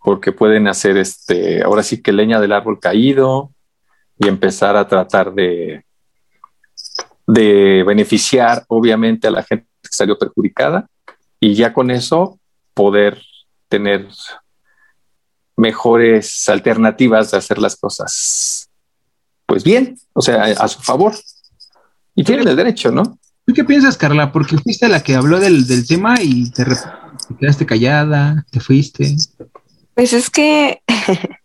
porque 0.03 0.31
pueden 0.31 0.67
hacer 0.67 0.97
este, 0.97 1.61
ahora 1.61 1.83
sí 1.83 2.01
que 2.01 2.11
leña 2.11 2.39
del 2.39 2.51
árbol 2.51 2.79
caído 2.79 3.51
y 4.17 4.27
empezar 4.27 4.75
a 4.75 4.87
tratar 4.87 5.31
de, 5.35 5.85
de 7.27 7.83
beneficiar 7.85 8.65
obviamente 8.67 9.27
a 9.27 9.31
la 9.31 9.43
gente 9.43 9.67
que 9.83 9.89
salió 9.91 10.17
perjudicada 10.17 10.87
y 11.39 11.53
ya 11.53 11.73
con 11.73 11.91
eso 11.91 12.39
poder 12.73 13.21
tener 13.69 14.07
mejores 15.55 16.49
alternativas 16.49 17.29
de 17.29 17.37
hacer 17.37 17.59
las 17.59 17.75
cosas 17.75 18.70
pues 19.51 19.65
bien, 19.65 19.99
o 20.13 20.21
sea, 20.21 20.43
a 20.43 20.67
su 20.69 20.79
favor. 20.79 21.13
Y 22.15 22.23
tienen 22.23 22.47
el 22.47 22.55
derecho, 22.55 22.89
¿no? 22.89 23.19
¿Tú 23.45 23.53
qué 23.53 23.65
piensas, 23.65 23.97
Carla? 23.97 24.31
Porque 24.31 24.57
fuiste 24.57 24.87
la 24.87 25.03
que 25.03 25.13
habló 25.13 25.41
del, 25.41 25.67
del 25.67 25.85
tema 25.85 26.15
y 26.21 26.49
te 26.51 26.65
quedaste 27.37 27.65
callada, 27.65 28.45
te 28.49 28.61
fuiste. 28.61 29.13
Pues 29.93 30.13
es 30.13 30.29
que 30.29 30.81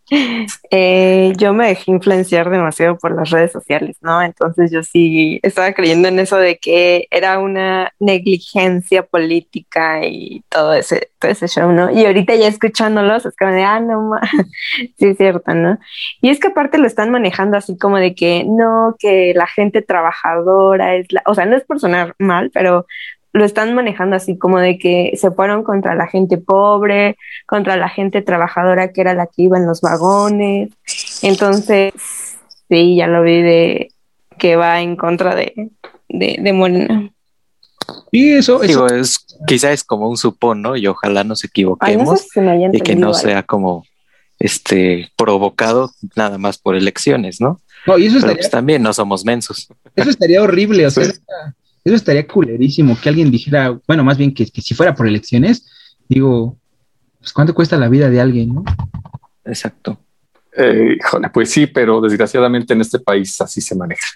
eh, 0.70 1.32
yo 1.36 1.52
me 1.52 1.68
dejé 1.68 1.90
influenciar 1.90 2.50
demasiado 2.50 2.96
por 2.96 3.14
las 3.14 3.30
redes 3.30 3.52
sociales, 3.52 3.96
¿no? 4.00 4.22
Entonces 4.22 4.70
yo 4.70 4.82
sí 4.82 5.40
estaba 5.42 5.72
creyendo 5.72 6.08
en 6.08 6.18
eso 6.18 6.36
de 6.36 6.58
que 6.58 7.08
era 7.10 7.38
una 7.38 7.92
negligencia 7.98 9.04
política 9.04 10.06
y 10.06 10.44
todo 10.48 10.74
ese, 10.74 11.10
todo 11.18 11.30
ese 11.30 11.48
show, 11.48 11.72
¿no? 11.72 11.90
Y 11.90 12.04
ahorita 12.04 12.34
ya 12.36 12.48
escuchándolos 12.48 13.26
es 13.26 13.36
como 13.36 13.52
de, 13.52 13.62
ah, 13.62 13.80
no, 13.80 14.10
sí 14.98 15.06
es 15.06 15.16
cierto, 15.16 15.54
¿no? 15.54 15.78
Y 16.20 16.30
es 16.30 16.38
que 16.38 16.48
aparte 16.48 16.78
lo 16.78 16.86
están 16.86 17.10
manejando 17.10 17.56
así 17.56 17.76
como 17.76 17.98
de 17.98 18.14
que 18.14 18.44
no, 18.46 18.94
que 18.98 19.32
la 19.34 19.46
gente 19.46 19.82
trabajadora 19.82 20.96
es 20.96 21.10
la, 21.12 21.22
o 21.26 21.34
sea, 21.34 21.46
no 21.46 21.56
es 21.56 21.64
por 21.64 21.80
sonar 21.80 22.14
mal, 22.18 22.50
pero 22.52 22.86
lo 23.36 23.44
están 23.44 23.74
manejando 23.74 24.16
así 24.16 24.38
como 24.38 24.58
de 24.58 24.78
que 24.78 25.12
se 25.16 25.30
fueron 25.30 25.62
contra 25.62 25.94
la 25.94 26.06
gente 26.06 26.38
pobre, 26.38 27.18
contra 27.44 27.76
la 27.76 27.90
gente 27.90 28.22
trabajadora 28.22 28.92
que 28.92 29.02
era 29.02 29.12
la 29.12 29.26
que 29.26 29.42
iba 29.42 29.58
en 29.58 29.66
los 29.66 29.82
vagones. 29.82 30.70
Entonces, 31.20 31.92
sí, 32.70 32.96
ya 32.96 33.06
lo 33.06 33.22
vi 33.22 33.42
de 33.42 33.92
que 34.38 34.56
va 34.56 34.80
en 34.80 34.96
contra 34.96 35.34
de, 35.34 35.70
de, 36.08 36.52
Morena. 36.54 37.10
Y 38.10 38.32
eso, 38.32 38.60
Digo, 38.60 38.86
es, 38.86 39.26
quizá 39.46 39.70
es 39.70 39.84
como 39.84 40.08
un 40.08 40.16
supón, 40.16 40.62
¿no? 40.62 40.74
Y 40.74 40.86
ojalá 40.86 41.22
nos 41.22 41.44
equivoquemos 41.44 42.26
y 42.72 42.80
que 42.80 42.96
no 42.96 43.12
sea 43.12 43.42
como 43.42 43.84
este 44.38 45.10
provocado 45.16 45.90
nada 46.14 46.38
más 46.38 46.56
por 46.56 46.74
elecciones, 46.74 47.40
¿no? 47.40 47.60
No, 47.86 47.98
y 47.98 48.06
eso 48.06 48.16
estaría, 48.16 48.36
pues 48.36 48.50
también 48.50 48.82
no 48.82 48.94
somos 48.94 49.26
mensos. 49.26 49.68
Eso 49.94 50.10
estaría 50.10 50.42
horrible, 50.42 50.86
o 50.86 50.90
sea, 50.90 51.04
eso 51.86 51.94
estaría 51.94 52.26
culerísimo 52.26 52.98
que 53.00 53.08
alguien 53.08 53.30
dijera, 53.30 53.78
bueno, 53.86 54.02
más 54.02 54.18
bien 54.18 54.34
que, 54.34 54.44
si 54.44 54.74
fuera 54.74 54.92
por 54.92 55.06
elecciones, 55.06 55.66
digo, 56.08 56.58
pues 57.20 57.32
cuánto 57.32 57.54
cuesta 57.54 57.76
la 57.76 57.88
vida 57.88 58.10
de 58.10 58.20
alguien, 58.20 58.54
¿no? 58.54 58.64
Exacto. 59.44 59.96
Eh, 60.56 60.98
pues 61.32 61.50
sí, 61.50 61.68
pero 61.68 62.00
desgraciadamente 62.00 62.74
en 62.74 62.80
este 62.80 62.98
país 62.98 63.40
así 63.40 63.60
se 63.60 63.76
maneja. 63.76 64.08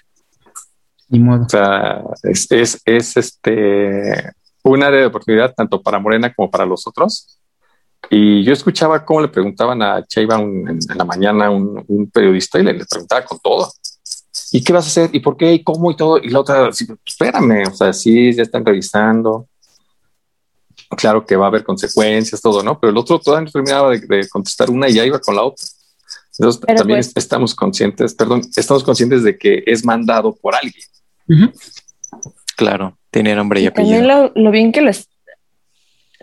Ni 1.07 1.19
modo. 1.19 1.45
O 1.45 1.49
sea, 1.49 2.03
es, 2.23 2.51
es, 2.51 2.81
es 2.83 3.15
este 3.15 4.33
un 4.63 4.83
área 4.83 4.99
de 4.99 5.05
oportunidad 5.05 5.53
tanto 5.55 5.81
para 5.81 5.97
Morena 5.97 6.33
como 6.33 6.51
para 6.51 6.65
los 6.65 6.85
otros. 6.85 7.39
Y 8.09 8.43
yo 8.43 8.51
escuchaba 8.51 9.05
cómo 9.05 9.21
le 9.21 9.29
preguntaban 9.29 9.81
a 9.81 10.05
Chaiba 10.05 10.41
en, 10.41 10.77
la 10.93 11.05
mañana 11.05 11.49
un, 11.49 11.85
un 11.87 12.11
periodista 12.11 12.59
y 12.59 12.63
le, 12.63 12.73
le, 12.73 12.85
preguntaba 12.85 13.23
con 13.23 13.39
todo. 13.39 13.71
¿Y 14.51 14.63
qué 14.63 14.73
vas 14.73 14.85
a 14.85 14.87
hacer? 14.87 15.09
¿Y 15.13 15.19
por 15.19 15.37
qué? 15.37 15.53
¿Y 15.53 15.63
cómo? 15.63 15.91
Y 15.91 15.95
todo. 15.95 16.17
Y 16.17 16.29
la 16.29 16.39
otra, 16.39 16.69
espérame, 16.69 17.67
o 17.67 17.73
sea, 17.73 17.93
sí, 17.93 18.33
ya 18.33 18.43
están 18.43 18.65
revisando. 18.65 19.47
Claro 20.89 21.25
que 21.25 21.37
va 21.37 21.45
a 21.45 21.47
haber 21.47 21.63
consecuencias, 21.63 22.41
todo, 22.41 22.61
¿no? 22.61 22.79
Pero 22.79 22.91
el 22.91 22.97
otro 22.97 23.17
todavía 23.19 23.45
no 23.45 23.51
terminaba 23.51 23.91
de, 23.91 24.27
contestar 24.27 24.69
una 24.69 24.89
y 24.89 24.93
ya 24.93 25.05
iba 25.05 25.19
con 25.19 25.35
la 25.35 25.43
otra. 25.43 25.65
Entonces, 26.37 26.61
también 26.61 26.99
pues 26.99 27.13
estamos 27.15 27.55
conscientes, 27.55 28.13
perdón, 28.13 28.41
estamos 28.55 28.83
conscientes 28.83 29.23
de 29.23 29.37
que 29.37 29.63
es 29.65 29.85
mandado 29.85 30.35
por 30.35 30.53
alguien. 30.55 30.83
Claro, 32.57 32.97
tiene 33.09 33.35
nombre 33.35 33.61
y, 33.61 33.67
apellido. 33.67 33.99
También 33.99 34.33
lo, 34.35 34.51
bien 34.51 34.71
que 34.71 34.81
los 34.81 35.07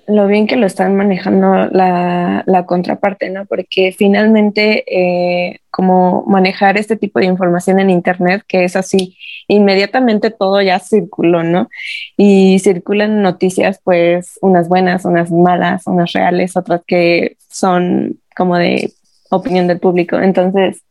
lo 0.09 0.27
bien 0.27 0.47
que 0.47 0.57
lo 0.57 0.67
están 0.67 0.97
manejando 0.97 1.67
la, 1.71 2.43
la 2.47 2.67
contraparte, 2.67 3.29
¿no? 3.29 3.45
Porque 3.45 3.93
finalmente, 3.97 4.85
eh, 4.89 5.61
como 5.71 6.25
manejar 6.27 6.79
este 6.79 6.97
tipo 6.97 7.21
de 7.21 7.27
información 7.27 7.79
en 7.79 7.91
Internet, 7.91 8.43
que 8.49 8.65
es 8.65 8.75
así, 8.75 9.17
inmediatamente 9.49 10.31
todo 10.31 10.63
ya 10.63 10.79
circuló, 10.79 11.43
¿no? 11.43 11.69
Y 12.17 12.59
circulan 12.61 13.21
noticias, 13.21 13.81
pues, 13.85 14.39
unas 14.41 14.69
buenas, 14.69 15.05
unas 15.05 15.31
malas, 15.31 15.87
unas 15.87 16.13
reales, 16.13 16.57
otras 16.57 16.81
que 16.87 17.37
son 17.51 18.19
como 18.35 18.57
de 18.57 18.93
opinión 19.31 19.67
del 19.67 19.79
público. 19.79 20.19
Entonces, 20.19 20.83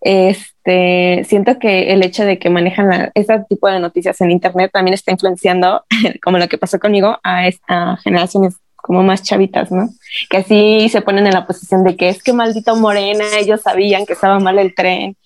este, 0.00 1.24
siento 1.24 1.58
que 1.58 1.92
el 1.92 2.02
hecho 2.02 2.24
de 2.24 2.38
que 2.38 2.50
manejan 2.50 3.10
este 3.14 3.40
tipo 3.48 3.68
de 3.68 3.80
noticias 3.80 4.20
en 4.20 4.30
Internet 4.30 4.70
también 4.72 4.94
está 4.94 5.12
influenciando, 5.12 5.84
como 6.22 6.38
lo 6.38 6.48
que 6.48 6.58
pasó 6.58 6.78
conmigo, 6.78 7.18
a, 7.22 7.48
a 7.68 7.96
generaciones 8.02 8.56
como 8.76 9.02
más 9.02 9.22
chavitas, 9.22 9.70
¿no? 9.70 9.90
Que 10.30 10.38
así 10.38 10.88
se 10.88 11.02
ponen 11.02 11.26
en 11.26 11.34
la 11.34 11.46
posición 11.46 11.84
de 11.84 11.96
que 11.96 12.08
es 12.08 12.22
que 12.22 12.32
maldito 12.32 12.76
Morena, 12.76 13.24
ellos 13.38 13.60
sabían 13.60 14.06
que 14.06 14.12
estaba 14.12 14.38
mal 14.38 14.58
el 14.58 14.74
tren 14.74 15.16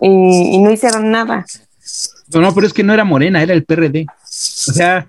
y, 0.00 0.58
no 0.58 0.70
hicieron 0.70 1.10
nada. 1.10 1.44
No, 2.32 2.40
no, 2.40 2.54
pero 2.54 2.66
es 2.66 2.72
que 2.72 2.84
no 2.84 2.92
era 2.92 3.04
Morena, 3.04 3.42
era 3.42 3.54
el 3.54 3.64
PRD. 3.64 4.06
O 4.08 4.72
sea, 4.72 5.08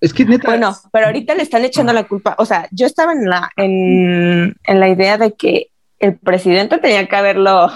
es 0.00 0.14
que 0.14 0.24
neta. 0.24 0.48
Bueno, 0.48 0.76
pero 0.92 1.06
ahorita 1.06 1.34
le 1.34 1.42
están 1.42 1.64
echando 1.64 1.92
la 1.92 2.04
culpa. 2.04 2.34
O 2.38 2.46
sea, 2.46 2.68
yo 2.70 2.86
estaba 2.86 3.12
en 3.12 3.28
la, 3.28 3.50
en, 3.56 4.56
en 4.64 4.80
la 4.80 4.88
idea 4.88 5.18
de 5.18 5.34
que 5.34 5.68
el 5.98 6.16
presidente 6.16 6.78
tenía 6.78 7.06
que 7.06 7.16
haberlo 7.16 7.70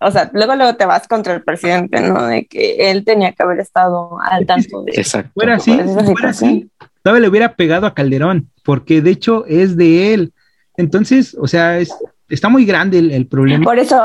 o 0.00 0.10
sea, 0.10 0.30
luego 0.32 0.54
luego 0.56 0.76
te 0.76 0.86
vas 0.86 1.08
contra 1.08 1.34
el 1.34 1.42
presidente, 1.42 2.00
¿no? 2.00 2.26
De 2.26 2.46
que 2.46 2.90
él 2.90 3.04
tenía 3.04 3.32
que 3.32 3.42
haber 3.42 3.60
estado 3.60 4.18
al 4.20 4.46
tanto 4.46 4.82
de 4.82 4.92
Exacto. 4.92 5.32
Fuera 5.34 5.56
así, 5.56 5.78
fuera 5.78 6.30
así, 6.30 6.70
todavía 7.02 7.22
le 7.22 7.28
hubiera 7.28 7.54
pegado 7.54 7.86
a 7.86 7.94
Calderón, 7.94 8.50
porque 8.64 9.00
de 9.00 9.10
hecho 9.10 9.44
es 9.46 9.76
de 9.76 10.14
él. 10.14 10.32
Entonces, 10.76 11.36
o 11.40 11.46
sea, 11.46 11.78
es, 11.78 11.90
está 12.28 12.48
muy 12.48 12.64
grande 12.64 12.98
el, 12.98 13.26
problema. 13.26 13.64
Por 13.64 13.78
eso, 13.78 13.98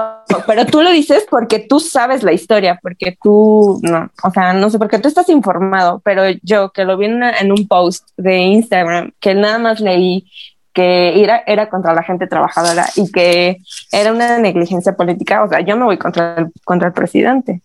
pero 0.45 0.65
tú 0.65 0.81
lo 0.81 0.91
dices 0.91 1.25
porque 1.29 1.59
tú 1.59 1.79
sabes 1.79 2.23
la 2.23 2.31
historia, 2.31 2.79
porque 2.81 3.17
tú, 3.21 3.79
no, 3.81 4.11
o 4.23 4.31
sea, 4.31 4.53
no 4.53 4.69
sé, 4.69 4.77
porque 4.77 4.99
tú 4.99 5.07
estás 5.07 5.29
informado, 5.29 6.01
pero 6.03 6.23
yo 6.43 6.71
que 6.71 6.85
lo 6.85 6.97
vi 6.97 7.05
en, 7.05 7.51
un 7.51 7.67
post 7.67 8.09
de 8.17 8.37
Instagram, 8.37 9.11
que 9.19 9.33
nada 9.33 9.57
más 9.57 9.79
leí 9.79 10.27
que 10.73 11.21
era, 11.21 11.43
era 11.45 11.69
contra 11.69 11.93
la 11.93 12.03
gente 12.03 12.27
trabajadora 12.27 12.87
y 12.95 13.11
que 13.11 13.57
era 13.91 14.11
una 14.11 14.39
negligencia 14.39 14.95
política, 14.95 15.43
o 15.43 15.49
sea, 15.49 15.61
yo 15.61 15.77
me 15.77 15.85
voy 15.85 15.97
contra 15.97 16.35
el, 16.37 16.47
contra 16.63 16.87
el 16.87 16.93
presidente. 16.93 17.61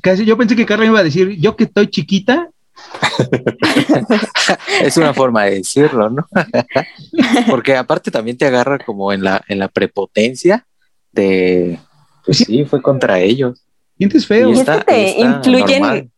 Casi 0.00 0.24
yo 0.24 0.38
pensé 0.38 0.56
que 0.56 0.64
Carla 0.64 0.86
iba 0.86 1.00
a 1.00 1.04
decir, 1.04 1.38
yo 1.38 1.56
que 1.56 1.64
estoy 1.64 1.88
chiquita, 1.88 2.48
es 4.82 4.96
una 4.96 5.12
forma 5.12 5.44
de 5.44 5.56
decirlo, 5.56 6.08
¿no? 6.08 6.26
Porque 7.50 7.76
aparte 7.76 8.10
también 8.10 8.38
te 8.38 8.46
agarra 8.46 8.78
como 8.78 9.12
en 9.12 9.22
la, 9.22 9.42
en 9.48 9.58
la 9.58 9.68
prepotencia 9.68 10.64
de, 11.12 11.78
pues 12.24 12.38
sí, 12.38 12.64
fue 12.64 12.80
contra 12.80 13.18
ellos. 13.18 13.62
Sientes 13.98 14.26
feo. 14.26 14.50
Y, 14.50 14.64
te 14.64 15.20
influye, 15.20 16.10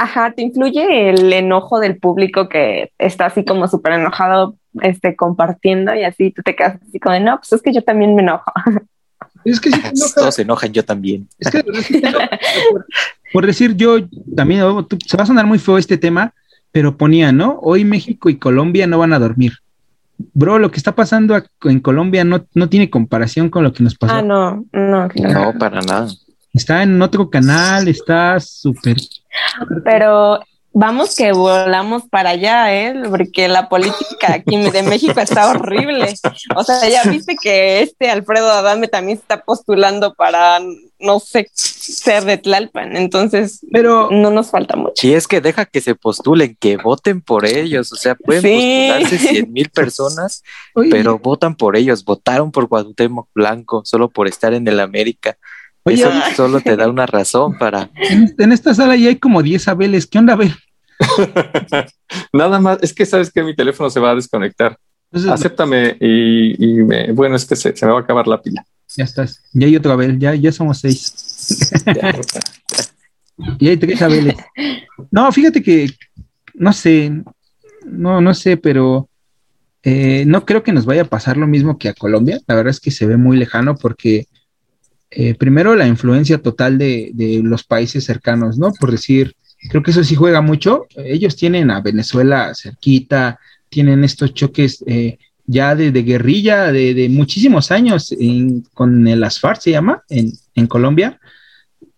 ajá, 0.00 0.32
te 0.32 0.40
influye 0.40 1.10
el 1.10 1.30
enojo 1.30 1.78
del 1.78 1.98
público 1.98 2.48
que 2.48 2.90
está 2.98 3.26
así 3.26 3.44
como 3.44 3.68
súper 3.68 3.92
enojado, 3.92 4.56
este, 4.80 5.14
compartiendo 5.14 5.94
y 5.94 6.04
así 6.04 6.30
tú 6.30 6.42
te 6.42 6.56
quedas 6.56 6.80
así 6.88 6.98
como 6.98 7.12
de, 7.12 7.20
no, 7.20 7.36
pues 7.36 7.52
es 7.52 7.60
que 7.60 7.72
yo 7.72 7.82
también 7.82 8.14
me 8.14 8.22
enojo. 8.22 8.52
Es 9.42 9.58
que 9.58 9.70
Todos 10.14 10.34
se 10.34 10.42
enojan, 10.42 10.70
yo 10.70 10.84
también. 10.84 11.26
Es 11.38 11.50
que, 11.50 11.64
por, 13.32 13.46
decir 13.46 13.74
yo 13.74 13.96
también, 14.36 14.60
oh, 14.62 14.86
se 15.06 15.16
va 15.16 15.22
a 15.22 15.26
sonar 15.26 15.46
muy 15.46 15.58
feo 15.58 15.78
este 15.78 15.96
tema, 15.96 16.34
pero 16.72 16.98
ponía, 16.98 17.32
¿no? 17.32 17.58
Hoy 17.62 17.86
México 17.86 18.28
y 18.28 18.36
Colombia 18.36 18.86
no 18.86 18.98
van 18.98 19.14
a 19.14 19.18
dormir. 19.18 19.52
Bro, 20.34 20.58
lo 20.58 20.70
que 20.70 20.76
está 20.76 20.94
pasando 20.94 21.42
en 21.64 21.80
Colombia 21.80 22.22
no, 22.22 22.44
no 22.54 22.68
tiene 22.68 22.90
comparación 22.90 23.48
con 23.48 23.64
lo 23.64 23.72
que 23.72 23.82
nos 23.82 23.94
pasó. 23.94 24.16
Ah, 24.16 24.22
no, 24.22 24.66
no. 24.72 25.08
No, 25.08 25.58
para 25.58 25.80
nada. 25.80 26.08
Está 26.52 26.82
en 26.82 27.00
otro 27.00 27.30
canal, 27.30 27.88
está 27.88 28.38
súper. 28.40 28.98
Pero 29.84 30.40
vamos 30.72 31.16
que 31.16 31.32
volamos 31.32 32.04
para 32.08 32.30
allá, 32.30 32.74
¿eh? 32.74 32.94
Porque 33.08 33.48
la 33.48 33.68
política 33.68 34.34
aquí 34.34 34.56
de 34.56 34.82
México 34.82 35.20
está 35.20 35.50
horrible. 35.50 36.14
O 36.56 36.64
sea, 36.64 36.88
ya 36.88 37.02
viste 37.10 37.36
que 37.40 37.82
este 37.82 38.10
Alfredo 38.10 38.50
Adame 38.50 38.88
también 38.88 39.18
está 39.18 39.42
postulando 39.42 40.14
para, 40.14 40.60
no 40.98 41.20
sé, 41.20 41.50
ser 41.54 42.24
de 42.24 42.38
Tlalpan. 42.38 42.96
Entonces, 42.96 43.60
pero 43.72 44.08
no 44.10 44.30
nos 44.30 44.50
falta 44.50 44.76
mucho. 44.76 45.06
Y 45.06 45.14
es 45.14 45.26
que 45.26 45.40
deja 45.40 45.66
que 45.66 45.80
se 45.80 45.94
postulen, 45.94 46.56
que 46.58 46.76
voten 46.76 47.20
por 47.20 47.46
ellos. 47.46 47.92
O 47.92 47.96
sea, 47.96 48.14
pueden 48.14 48.42
postularse 48.42 49.18
100 49.18 49.52
mil 49.52 49.70
personas, 49.74 50.42
pero 50.90 51.18
votan 51.18 51.56
por 51.56 51.76
ellos. 51.76 52.04
Votaron 52.04 52.52
por 52.52 52.68
Cuauhtémoc 52.68 53.28
Blanco 53.34 53.82
solo 53.84 54.08
por 54.08 54.28
estar 54.28 54.54
en 54.54 54.66
el 54.68 54.78
América. 54.80 55.36
Eso 55.84 56.10
solo 56.36 56.60
te 56.60 56.76
da 56.76 56.88
una 56.88 57.06
razón 57.06 57.56
para. 57.58 57.90
En, 57.94 58.52
esta 58.52 58.74
sala 58.74 58.96
ya 58.96 59.08
hay 59.08 59.16
como 59.16 59.42
10 59.42 59.68
Abeles. 59.68 60.06
¿Qué 60.06 60.18
onda, 60.18 60.34
Abel? 60.34 60.54
Nada 62.32 62.60
más, 62.60 62.78
es 62.82 62.92
que 62.92 63.06
sabes 63.06 63.32
que 63.32 63.42
mi 63.42 63.54
teléfono 63.56 63.88
se 63.88 64.00
va 64.00 64.10
a 64.10 64.14
desconectar. 64.14 64.76
Acéptame 65.12 65.96
y, 65.98 66.82
me, 66.84 67.10
bueno, 67.12 67.34
es 67.34 67.44
que 67.44 67.56
se, 67.56 67.74
me 67.82 67.92
va 67.92 67.98
a 67.98 68.02
acabar 68.02 68.28
la 68.28 68.40
pila. 68.40 68.64
Ya 68.96 69.04
estás. 69.04 69.42
Ya 69.52 69.66
hay 69.66 69.76
otro 69.76 69.92
Abel, 69.92 70.18
ya, 70.18 70.34
ya 70.34 70.52
somos 70.52 70.78
seis. 70.78 71.72
y 73.58 73.68
hay 73.68 73.76
tres 73.76 74.02
Abeles. 74.02 74.36
No, 75.10 75.32
fíjate 75.32 75.62
que, 75.62 75.90
no 76.54 76.72
sé, 76.72 77.10
no, 77.84 78.20
no 78.20 78.34
sé, 78.34 78.56
pero 78.56 79.08
eh, 79.82 80.24
no 80.26 80.44
creo 80.44 80.62
que 80.62 80.72
nos 80.72 80.84
vaya 80.84 81.02
a 81.02 81.06
pasar 81.06 81.36
lo 81.36 81.46
mismo 81.46 81.78
que 81.78 81.88
a 81.88 81.94
Colombia. 81.94 82.38
La 82.46 82.54
verdad 82.54 82.70
es 82.70 82.80
que 82.80 82.90
se 82.90 83.06
ve 83.06 83.16
muy 83.16 83.36
lejano 83.36 83.76
porque 83.76 84.26
eh, 85.10 85.34
primero 85.34 85.74
la 85.74 85.88
influencia 85.88 86.38
total 86.38 86.78
de, 86.78 87.40
los 87.42 87.64
países 87.64 88.04
cercanos, 88.04 88.58
¿no? 88.58 88.72
Por 88.72 88.90
decir, 88.90 89.34
creo 89.68 89.82
que 89.82 89.90
eso 89.90 90.04
sí 90.04 90.14
juega 90.14 90.40
mucho. 90.40 90.86
Ellos 90.96 91.36
tienen 91.36 91.70
a 91.70 91.80
Venezuela 91.80 92.52
cerquita, 92.54 93.40
tienen 93.68 94.04
estos 94.04 94.34
choques 94.34 94.84
eh, 94.86 95.18
ya 95.46 95.74
de, 95.74 95.90
guerrilla 95.90 96.70
de, 96.70 97.08
muchísimos 97.10 97.72
años 97.72 98.14
con 98.72 99.08
el 99.08 99.24
ASFAR, 99.24 99.58
se 99.58 99.72
llama, 99.72 100.04
en, 100.08 100.66
Colombia. 100.68 101.18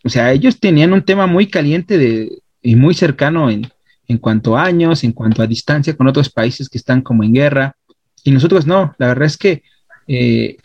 O 0.05 0.09
sea, 0.09 0.33
ellos 0.33 0.59
tenían 0.59 0.92
un 0.92 1.03
tema 1.03 1.27
muy 1.27 1.48
caliente 1.48 1.98
de, 1.98 2.38
y 2.62 2.77
muy 2.77 2.94
cercano 2.94 3.51
en, 3.51 3.70
en 4.09 4.18
cuanto 4.18 4.57
a 4.57 4.64
años, 4.64 5.05
en 5.05 5.12
cuanto 5.12 5.42
a 5.42 5.46
distancia 5.46 5.96
con 5.96 6.09
otros 6.09 6.31
países 6.31 6.68
que 6.68 6.79
están 6.79 7.03
como 7.03 7.25
en 7.25 7.35
guerra. 7.35 7.77
Y 8.25 8.31
nosotros 8.31 8.66
no, 8.66 8.94
la 8.98 9.09
verdad 9.09 9.27
es 9.27 9.37
que 9.37 9.62
eh, 10.07 10.57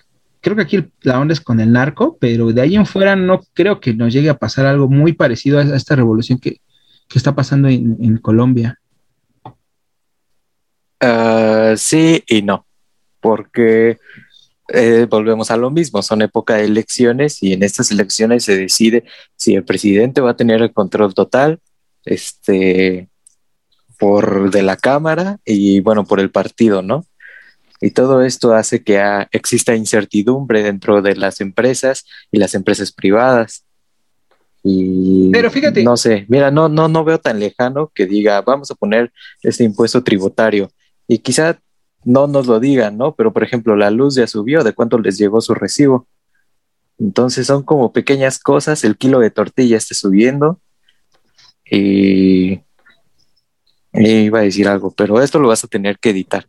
creo 0.47 0.55
que 0.55 0.61
aquí 0.61 0.91
la 1.01 1.19
onda 1.19 1.33
es 1.33 1.41
con 1.41 1.59
el 1.59 1.73
narco, 1.73 2.17
pero 2.21 2.53
de 2.53 2.61
ahí 2.61 2.77
en 2.77 2.85
fuera 2.85 3.17
no 3.17 3.41
creo 3.53 3.81
que 3.81 3.93
nos 3.93 4.13
llegue 4.13 4.29
a 4.29 4.37
pasar 4.37 4.65
algo 4.65 4.87
muy 4.87 5.11
parecido 5.11 5.59
a 5.59 5.63
esta 5.63 5.95
revolución 5.95 6.39
que, 6.39 6.61
está 7.13 7.35
pasando 7.35 7.67
en, 7.67 8.17
Colombia. 8.17 8.79
Ah, 11.01 11.73
sí 11.75 12.23
y 12.27 12.43
no, 12.43 12.65
porque 13.19 13.97
eh, 14.69 15.05
volvemos 15.09 15.51
a 15.51 15.57
lo 15.57 15.69
mismo, 15.69 16.01
son 16.01 16.21
época 16.21 16.55
de 16.55 16.65
elecciones 16.65 17.43
y 17.43 17.51
en 17.51 17.63
estas 17.63 17.91
elecciones 17.91 18.45
se 18.45 18.55
decide 18.55 19.03
si 19.35 19.55
el 19.55 19.65
presidente 19.65 20.21
va 20.21 20.31
a 20.31 20.37
tener 20.37 20.61
el 20.61 20.71
control 20.71 21.13
total 21.13 21.59
este, 22.05 23.09
por 23.99 24.49
de 24.49 24.61
la 24.61 24.77
Cámara 24.77 25.39
y 25.43 25.81
bueno, 25.81 26.05
por 26.05 26.21
el 26.21 26.31
partido, 26.31 26.81
¿no? 26.81 27.05
Y 27.79 27.91
todo 27.91 28.23
esto 28.23 28.53
hace 28.53 28.83
que 28.83 28.99
exista 29.31 29.75
incertidumbre 29.75 30.63
dentro 30.63 31.01
de 31.01 31.15
las 31.15 31.41
empresas 31.41 32.05
y 32.31 32.39
las 32.39 32.55
empresas 32.55 32.91
privadas. 32.91 33.63
Y 34.63 35.29
Pero 35.31 35.51
fíjate. 35.51 35.83
No 35.83 35.95
sé, 35.95 36.25
mira, 36.27 36.49
no, 36.51 36.69
no, 36.69 36.87
no 36.87 37.03
veo 37.03 37.19
tan 37.19 37.39
lejano 37.39 37.91
que 37.93 38.05
diga, 38.05 38.41
vamos 38.41 38.71
a 38.71 38.75
poner 38.75 39.11
este 39.43 39.63
impuesto 39.63 40.03
tributario. 40.03 40.71
Y 41.07 41.19
quizá 41.19 41.59
no 42.03 42.25
nos 42.25 42.47
lo 42.47 42.59
digan, 42.59 42.97
¿no? 42.97 43.15
Pero 43.15 43.33
por 43.33 43.43
ejemplo, 43.43 43.75
la 43.75 43.91
luz 43.91 44.15
ya 44.15 44.27
subió, 44.27 44.63
¿de 44.63 44.73
cuánto 44.73 44.97
les 44.97 45.17
llegó 45.17 45.41
su 45.41 45.53
recibo? 45.53 46.07
Entonces 46.99 47.47
son 47.47 47.63
como 47.63 47.91
pequeñas 47.91 48.39
cosas, 48.39 48.83
el 48.83 48.97
kilo 48.97 49.19
de 49.19 49.29
tortilla 49.29 49.77
está 49.77 49.93
subiendo. 49.93 50.59
Y, 51.69 52.61
iba 53.93 54.39
a 54.39 54.43
decir 54.43 54.67
algo, 54.67 54.91
pero 54.91 55.21
esto 55.21 55.39
lo 55.39 55.49
vas 55.49 55.63
a 55.63 55.67
tener 55.67 55.99
que 55.99 56.11
editar. 56.11 56.47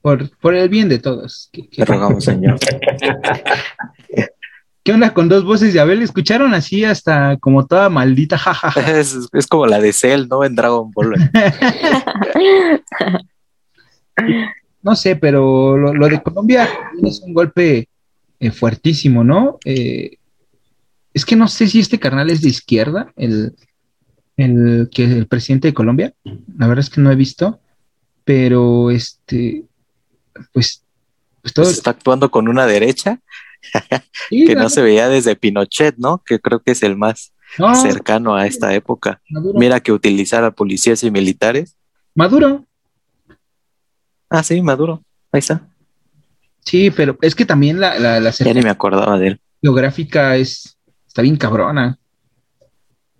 Por, 0.00 0.54
el 0.54 0.68
bien 0.68 0.88
de 0.88 0.98
todos. 0.98 1.50
Te 1.52 1.84
rogamos, 1.84 2.24
Señor. 2.24 2.58
¿Qué 4.82 4.92
onda 4.92 5.12
con 5.12 5.28
dos 5.28 5.44
voces 5.44 5.74
de 5.74 5.80
Abel? 5.80 6.00
¿Escucharon 6.00 6.54
así 6.54 6.84
hasta 6.84 7.36
como 7.36 7.66
toda 7.66 7.90
maldita 7.90 8.38
jajaja? 8.38 8.98
Es, 8.98 9.28
como 9.46 9.66
la 9.66 9.80
de 9.80 9.92
Cell, 9.92 10.28
¿no? 10.30 10.44
En 10.44 10.54
Dragon 10.54 10.90
Ball. 10.92 11.14
no 14.82 14.96
sé, 14.96 15.16
pero 15.16 15.76
lo, 15.76 16.08
de 16.08 16.22
Colombia 16.22 16.66
es 17.02 17.20
un 17.20 17.34
golpe 17.34 17.88
eh, 18.40 18.50
fuertísimo, 18.50 19.24
¿no? 19.24 19.58
Eh, 19.64 20.16
es 21.12 21.26
que 21.26 21.36
no 21.36 21.48
sé 21.48 21.66
si 21.66 21.80
este 21.80 21.98
carnal 21.98 22.30
es 22.30 22.40
de 22.40 22.48
izquierda, 22.48 23.12
el, 23.16 23.54
el 24.38 24.88
que 24.90 25.04
el 25.04 25.26
presidente 25.26 25.68
de 25.68 25.74
Colombia. 25.74 26.14
La 26.56 26.66
verdad 26.66 26.84
es 26.84 26.88
que 26.88 27.02
no 27.02 27.10
he 27.10 27.16
visto, 27.16 27.60
pero 28.28 28.90
este, 28.90 29.64
pues, 30.52 30.84
pues 31.40 31.54
todo... 31.54 31.70
está 31.70 31.92
actuando 31.92 32.30
con 32.30 32.46
una 32.46 32.66
derecha 32.66 33.20
que 34.28 34.54
no 34.54 34.68
se 34.68 34.82
veía 34.82 35.08
desde 35.08 35.34
Pinochet, 35.34 35.96
¿no? 35.96 36.22
Que 36.26 36.38
creo 36.38 36.60
que 36.60 36.72
es 36.72 36.82
el 36.82 36.94
más 36.94 37.32
cercano 37.80 38.36
a 38.36 38.46
esta 38.46 38.74
época. 38.74 39.22
Mira 39.54 39.80
que 39.80 39.92
utilizar 39.92 40.54
policías 40.54 41.02
y 41.04 41.10
militares. 41.10 41.74
Maduro. 42.14 42.66
Ah, 44.28 44.42
sí, 44.42 44.60
Maduro. 44.60 45.02
Ahí 45.32 45.38
está. 45.38 45.66
Sí, 46.60 46.90
pero 46.90 47.16
es 47.22 47.34
que 47.34 47.46
también 47.46 47.80
la, 47.80 47.98
la, 47.98 48.30
ya 48.30 48.52
ni 48.52 48.60
me 48.60 48.68
acordaba 48.68 49.18
de 49.18 49.28
él. 49.28 49.40
Geográfica 49.62 50.36
es 50.36 50.76
está 51.06 51.22
bien 51.22 51.38
cabrona. 51.38 51.98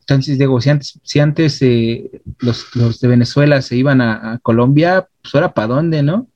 Entonces, 0.08 0.38
digo, 0.38 0.58
si 0.60 0.70
antes, 0.70 0.98
si 1.02 1.20
antes 1.20 1.60
eh, 1.60 2.22
los, 2.38 2.74
los, 2.74 2.98
de 2.98 3.08
Venezuela 3.08 3.60
se 3.60 3.76
iban 3.76 4.00
a, 4.00 4.32
a 4.32 4.38
Colombia, 4.38 5.06
pues 5.20 5.34
ahora 5.34 5.52
para 5.52 5.68
dónde, 5.68 6.02
¿no? 6.02 6.28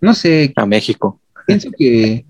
no 0.00 0.14
sé. 0.14 0.52
A 0.56 0.66
México. 0.66 1.20
Pienso 1.46 1.70
que. 1.76 2.24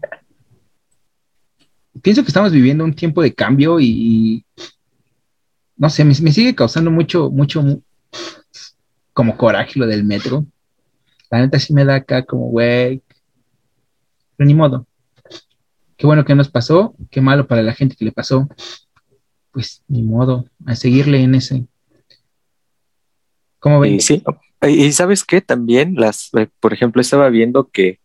pienso 2.02 2.22
que 2.22 2.28
estamos 2.28 2.52
viviendo 2.52 2.84
un 2.84 2.94
tiempo 2.94 3.22
de 3.22 3.34
cambio 3.34 3.78
y. 3.80 4.44
no 5.76 5.90
sé, 5.90 6.04
me, 6.04 6.14
sigue 6.14 6.54
causando 6.54 6.90
mucho, 6.90 7.30
mucho. 7.30 7.62
como 9.12 9.36
coraje 9.36 9.78
lo 9.78 9.86
del 9.86 10.04
metro. 10.04 10.46
La 11.30 11.40
neta 11.40 11.58
sí 11.58 11.72
me 11.72 11.84
da 11.84 11.96
acá 11.96 12.24
como, 12.24 12.48
güey. 12.48 13.02
Pero 14.36 14.46
ni 14.46 14.54
modo. 14.54 14.86
Qué 15.96 16.06
bueno 16.06 16.24
que 16.24 16.34
nos 16.34 16.48
pasó, 16.48 16.94
qué 17.10 17.20
malo 17.20 17.46
para 17.46 17.62
la 17.62 17.74
gente 17.74 17.96
que 17.96 18.04
le 18.04 18.12
pasó. 18.12 18.48
Pues 19.50 19.82
ni 19.88 20.02
modo, 20.02 20.44
a 20.66 20.76
seguirle 20.76 21.22
en 21.22 21.34
ese. 21.34 21.66
¿Cómo 23.58 23.80
ven? 23.80 24.00
Sí, 24.00 24.22
y 24.62 24.92
sabes 24.92 25.24
qué, 25.24 25.40
también 25.40 25.94
las, 25.96 26.30
eh, 26.34 26.48
por 26.60 26.72
ejemplo, 26.72 27.00
estaba 27.00 27.28
viendo 27.30 27.68
que 27.68 28.00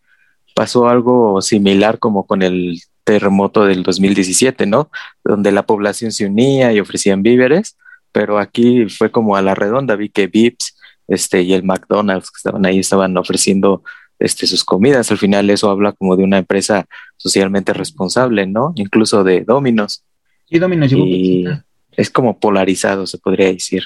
pasó 0.55 0.87
algo 0.87 1.41
similar 1.41 1.99
como 1.99 2.25
con 2.25 2.41
el 2.41 2.81
terremoto 3.03 3.65
del 3.65 3.83
2017, 3.83 4.65
¿no? 4.65 4.89
Donde 5.23 5.51
la 5.51 5.65
población 5.65 6.11
se 6.11 6.25
unía 6.25 6.71
y 6.73 6.79
ofrecían 6.79 7.23
víveres, 7.23 7.77
pero 8.11 8.39
aquí 8.39 8.87
fue 8.89 9.11
como 9.11 9.35
a 9.35 9.41
la 9.41 9.55
redonda, 9.55 9.95
vi 9.95 10.09
que 10.09 10.27
Vips 10.27 10.77
este, 11.07 11.41
y 11.41 11.53
el 11.53 11.63
McDonald's 11.63 12.31
que 12.31 12.37
estaban 12.37 12.65
ahí 12.65 12.79
estaban 12.79 13.17
ofreciendo 13.17 13.83
este, 14.21 14.47
sus 14.47 14.63
comidas. 14.63 15.11
Al 15.11 15.17
final 15.17 15.49
eso 15.49 15.69
habla 15.69 15.91
como 15.91 16.15
de 16.15 16.23
una 16.23 16.37
empresa 16.37 16.85
socialmente 17.17 17.73
responsable, 17.73 18.47
¿no? 18.47 18.73
Incluso 18.75 19.23
de 19.23 19.41
Dominos. 19.41 20.03
Y 20.49 20.59
Dominos 20.59 20.91
y 20.91 21.45
es 21.91 22.09
como 22.09 22.39
polarizado, 22.39 23.07
se 23.07 23.17
podría 23.17 23.47
decir. 23.47 23.83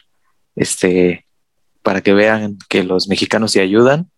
Este, 0.55 1.25
para 1.81 2.01
que 2.01 2.13
vean 2.13 2.57
que 2.69 2.83
los 2.83 3.07
mexicanos 3.07 3.51
se 3.51 3.61
ayudan, 3.61 4.09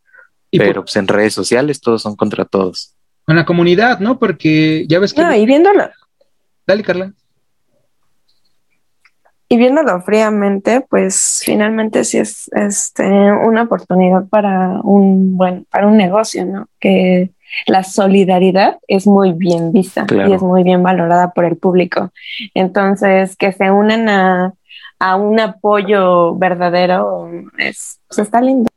pero 0.51 0.83
pues 0.83 0.95
en 0.95 1.07
redes 1.07 1.33
sociales 1.33 1.81
todos 1.81 2.01
son 2.01 2.15
contra 2.15 2.45
todos. 2.45 2.93
Con 3.25 3.35
la 3.35 3.45
comunidad, 3.45 3.99
¿no? 3.99 4.19
Porque 4.19 4.85
ya 4.87 4.99
ves 4.99 5.13
que. 5.13 5.21
No, 5.21 5.35
y 5.35 5.45
viéndolo. 5.45 5.89
Dale, 6.65 6.83
Carla. 6.83 7.13
Y 9.49 9.57
viéndolo 9.57 10.01
fríamente, 10.01 10.81
pues 10.81 11.41
finalmente 11.45 12.03
sí 12.03 12.17
es 12.17 12.49
este, 12.53 13.05
una 13.05 13.63
oportunidad 13.63 14.27
para 14.27 14.81
un 14.83 15.37
buen, 15.37 15.65
para 15.71 15.87
un 15.87 15.95
negocio, 15.95 16.45
¿no? 16.45 16.67
Que 16.79 17.31
la 17.65 17.83
solidaridad 17.83 18.77
es 18.87 19.07
muy 19.07 19.31
bien 19.31 19.71
vista 19.71 20.05
y 20.09 20.33
es 20.33 20.41
muy 20.41 20.63
bien 20.63 20.83
valorada 20.83 21.31
por 21.31 21.45
el 21.45 21.55
público. 21.55 22.11
Entonces, 22.53 23.37
que 23.37 23.53
se 23.53 23.71
unan 23.71 24.09
a, 24.09 24.53
a 24.99 25.15
un 25.15 25.39
apoyo 25.39 26.35
verdadero 26.35 27.29
es, 27.57 27.99
pues 28.07 28.19
está 28.19 28.41
lindo. 28.41 28.69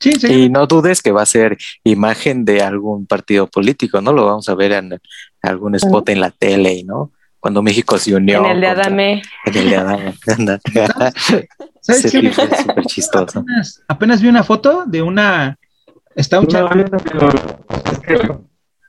Sí, 0.00 0.12
sí. 0.12 0.44
Y 0.44 0.48
no 0.48 0.66
dudes 0.66 1.02
que 1.02 1.12
va 1.12 1.22
a 1.22 1.26
ser 1.26 1.58
imagen 1.84 2.44
de 2.44 2.62
algún 2.62 3.06
partido 3.06 3.46
político, 3.46 4.00
¿no? 4.00 4.12
Lo 4.12 4.26
vamos 4.26 4.48
a 4.48 4.54
ver 4.54 4.72
en 4.72 4.98
algún 5.42 5.74
spot 5.74 6.08
en 6.08 6.20
la 6.20 6.30
tele, 6.30 6.84
¿no? 6.84 7.10
Cuando 7.46 7.62
México 7.62 7.96
se 7.96 8.12
unió. 8.12 8.44
En 8.44 8.50
el 8.50 8.60
de 8.60 8.66
Adame. 8.66 9.22
En 9.44 9.56
el 9.56 9.70
de 9.70 9.76
Adame. 9.76 10.14
¿Sabes 11.80 12.10
qué? 12.10 12.32
súper 12.32 12.84
chistoso. 12.86 13.44
Apenas, 13.86 14.20
vi 14.20 14.26
una 14.26 14.42
foto 14.42 14.82
de 14.84 15.00
una. 15.00 15.56
Está 16.16 16.40
un 16.40 16.48
charco. 16.48 16.74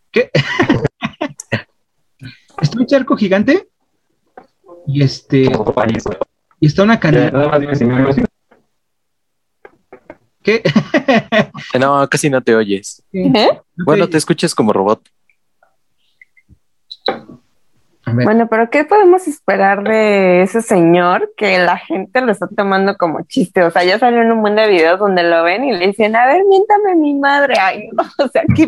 ¿Qué? 0.10 0.32
está 2.62 2.80
un 2.80 2.88
charco 2.88 3.16
gigante. 3.16 3.70
Y 4.88 5.04
este. 5.04 5.52
Y 6.60 6.66
está 6.66 6.82
una 6.82 7.00
canilla. 7.00 7.32
¿Qué? 10.42 10.64
no, 11.80 12.10
casi 12.10 12.32
no 12.32 12.42
te 12.42 12.56
oyes. 12.56 13.04
¿Eh? 13.14 13.50
Bueno, 13.76 14.10
te 14.10 14.18
escuchas 14.18 14.56
como 14.56 14.74
robot. 14.74 15.08
Bueno, 18.14 18.48
pero 18.48 18.70
¿qué 18.70 18.86
podemos 18.86 19.28
esperar 19.28 19.84
de 19.84 20.42
ese 20.42 20.62
señor 20.62 21.34
que 21.36 21.58
la 21.60 21.78
gente 21.78 22.22
lo 22.22 22.32
está 22.32 22.48
tomando 22.48 22.96
como 22.96 23.22
chiste? 23.24 23.64
O 23.64 23.72
sea, 23.72 23.84
ya 23.84 24.00
salió 24.00 24.22
en 24.22 24.32
un 24.32 24.42
buen 24.42 24.56
de 24.56 24.68
videos 24.68 25.00
donde 25.00 25.24
lo 25.24 25.44
ven 25.44 25.66
y 25.66 25.74
le 25.74 25.88
dicen, 25.88 26.16
a 26.16 26.26
ver, 26.26 26.44
miéntame 26.48 26.96
mi 26.96 27.14
madre. 27.16 27.56
Ay, 27.60 27.90
no, 27.92 28.04
o 28.26 28.28
sea, 28.30 28.44
¿qué, 28.56 28.66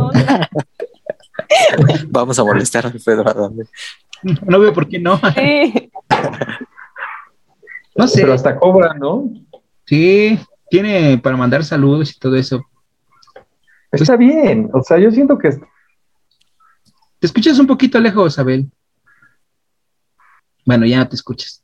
onda? 0.00 0.48
Vamos 2.08 2.38
a 2.38 2.44
molestar 2.44 2.86
a 2.86 2.90
Pedro 2.90 3.52
No 4.46 4.58
veo 4.58 4.72
por 4.72 4.88
qué 4.88 4.98
no. 4.98 5.20
Sí. 5.34 5.90
No 7.94 8.08
sé. 8.08 8.22
Pero 8.22 8.32
hasta 8.32 8.56
cobra, 8.56 8.94
¿no? 8.94 9.28
Sí, 9.84 10.38
tiene 10.70 11.18
para 11.18 11.36
mandar 11.36 11.62
saludos 11.62 12.10
y 12.10 12.18
todo 12.18 12.36
eso. 12.36 12.64
Está 13.90 14.16
bien, 14.16 14.70
o 14.72 14.82
sea, 14.82 14.98
yo 14.98 15.10
siento 15.10 15.36
que 15.36 15.50
te 17.22 17.26
escuchas 17.26 17.56
un 17.60 17.68
poquito 17.68 18.00
lejos, 18.00 18.36
Abel. 18.40 18.68
Bueno, 20.64 20.86
ya 20.86 20.98
no 20.98 21.08
te 21.08 21.14
escuchas. 21.14 21.62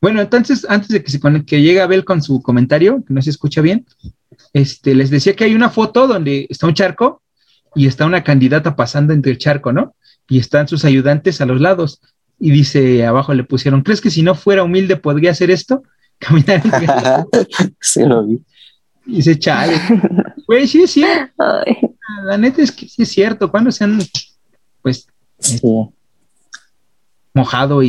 Bueno, 0.00 0.22
entonces, 0.22 0.64
antes 0.66 0.88
de 0.88 1.04
que, 1.04 1.10
se 1.10 1.20
que 1.44 1.60
llegue 1.60 1.82
Abel 1.82 2.06
con 2.06 2.22
su 2.22 2.40
comentario, 2.40 3.04
que 3.06 3.12
no 3.12 3.20
se 3.20 3.28
escucha 3.28 3.60
bien, 3.60 3.84
este, 4.54 4.94
les 4.94 5.10
decía 5.10 5.36
que 5.36 5.44
hay 5.44 5.54
una 5.54 5.68
foto 5.68 6.06
donde 6.06 6.46
está 6.48 6.66
un 6.66 6.72
charco 6.72 7.20
y 7.74 7.88
está 7.88 8.06
una 8.06 8.24
candidata 8.24 8.74
pasando 8.74 9.12
entre 9.12 9.32
el 9.32 9.36
charco, 9.36 9.70
¿no? 9.70 9.94
Y 10.30 10.38
están 10.38 10.66
sus 10.66 10.86
ayudantes 10.86 11.42
a 11.42 11.44
los 11.44 11.60
lados. 11.60 12.00
Y 12.38 12.50
dice, 12.50 13.04
abajo 13.04 13.34
le 13.34 13.44
pusieron, 13.44 13.82
¿crees 13.82 14.00
que 14.00 14.10
si 14.10 14.22
no 14.22 14.34
fuera 14.34 14.62
humilde 14.62 14.96
podría 14.96 15.32
hacer 15.32 15.50
esto? 15.50 15.82
Caminar 16.18 16.62
entre 16.64 17.74
Sí, 17.80 18.02
lo 18.06 18.24
vi. 18.24 18.42
Y 19.04 19.16
dice, 19.16 19.38
chale. 19.38 19.78
Pues 20.46 20.70
sí 20.70 20.84
es 20.84 20.92
cierto. 20.92 21.44
La 22.24 22.38
neta 22.38 22.62
es 22.62 22.72
que 22.72 22.88
sí 22.88 23.02
es 23.02 23.10
cierto. 23.10 23.50
¿Cuándo 23.50 23.70
se 23.70 23.84
han 23.84 23.98
pues 24.82 25.06
mojado 27.34 27.82
y 27.82 27.88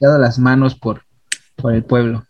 dado 0.00 0.18
las 0.18 0.38
manos 0.38 0.74
por, 0.74 1.02
por 1.56 1.74
el 1.74 1.84
pueblo. 1.84 2.24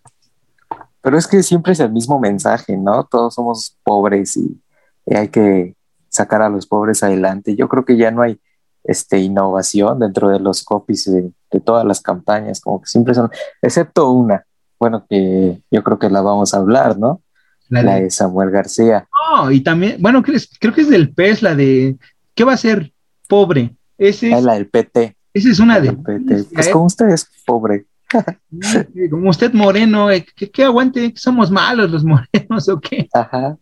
Pero 1.03 1.19
es 1.19 1.27
que 1.27 1.43
siempre 1.43 1.73
es 1.73 1.81
el 1.81 1.93
mismo 1.93 2.19
mensaje, 2.19 2.77
¿no? 2.77 3.05
Todos 3.05 3.35
somos 3.35 3.77
pobres 3.85 4.37
y, 4.37 4.61
hay 5.09 5.29
que 5.29 5.77
sacar 6.09 6.43
a 6.43 6.49
los 6.49 6.67
pobres 6.67 7.05
adelante. 7.05 7.55
Yo 7.55 7.69
creo 7.69 7.85
que 7.85 7.97
ya 7.97 8.11
no 8.11 8.23
hay 8.23 8.41
este, 8.83 9.21
innovación 9.21 10.01
dentro 10.01 10.31
de 10.31 10.41
los 10.41 10.65
copies 10.65 11.05
de, 11.05 11.33
todas 11.61 11.87
las 11.87 12.01
campañas, 12.01 12.61
como 12.61 12.81
que 12.83 12.89
siempre 12.89 13.15
son, 13.15 13.31
excepto 13.63 14.11
una, 14.11 14.45
bueno, 14.79 15.07
que 15.09 15.63
yo 15.71 15.83
creo 15.83 15.99
que 15.99 16.11
la 16.11 16.21
vamos 16.23 16.53
a 16.53 16.59
hablar, 16.59 16.99
¿no? 16.99 17.23
La 17.69 17.83
de, 17.83 18.11
Samuel 18.11 18.51
García. 18.51 19.09
Oh, 19.31 19.51
y 19.51 19.61
también, 19.61 20.03
bueno, 20.03 20.23
creo 20.23 20.75
que 20.75 20.81
es 20.81 20.91
del 20.91 21.15
PES, 21.15 21.43
la 21.43 21.55
de, 21.55 21.97
¿qué 22.35 22.43
va 22.43 22.55
a 22.55 22.59
ser 22.59 22.93
pobre? 23.29 23.77
Ese 23.99 24.33
es, 24.33 24.43
la 24.43 24.55
del 24.55 24.69
PT. 24.69 25.17
Esa 25.33 25.51
es 25.51 25.59
una 25.59 25.81
de. 25.81 25.93
PT. 25.93 26.45
Pues 26.55 26.69
como 26.69 26.87
usted 26.87 27.09
es 27.09 27.29
pobre. 27.45 27.87
como 29.11 29.31
usted 29.31 29.53
moreno, 29.53 30.11
eh, 30.11 30.25
¿qué, 30.35 30.65
aguante? 30.65 31.13
¿Somos 31.17 31.51
malos 31.51 31.91
los 31.91 32.05
morenos 32.05 32.69
o 32.69 32.81
qué? 32.81 33.09
Ajá. 33.13 33.57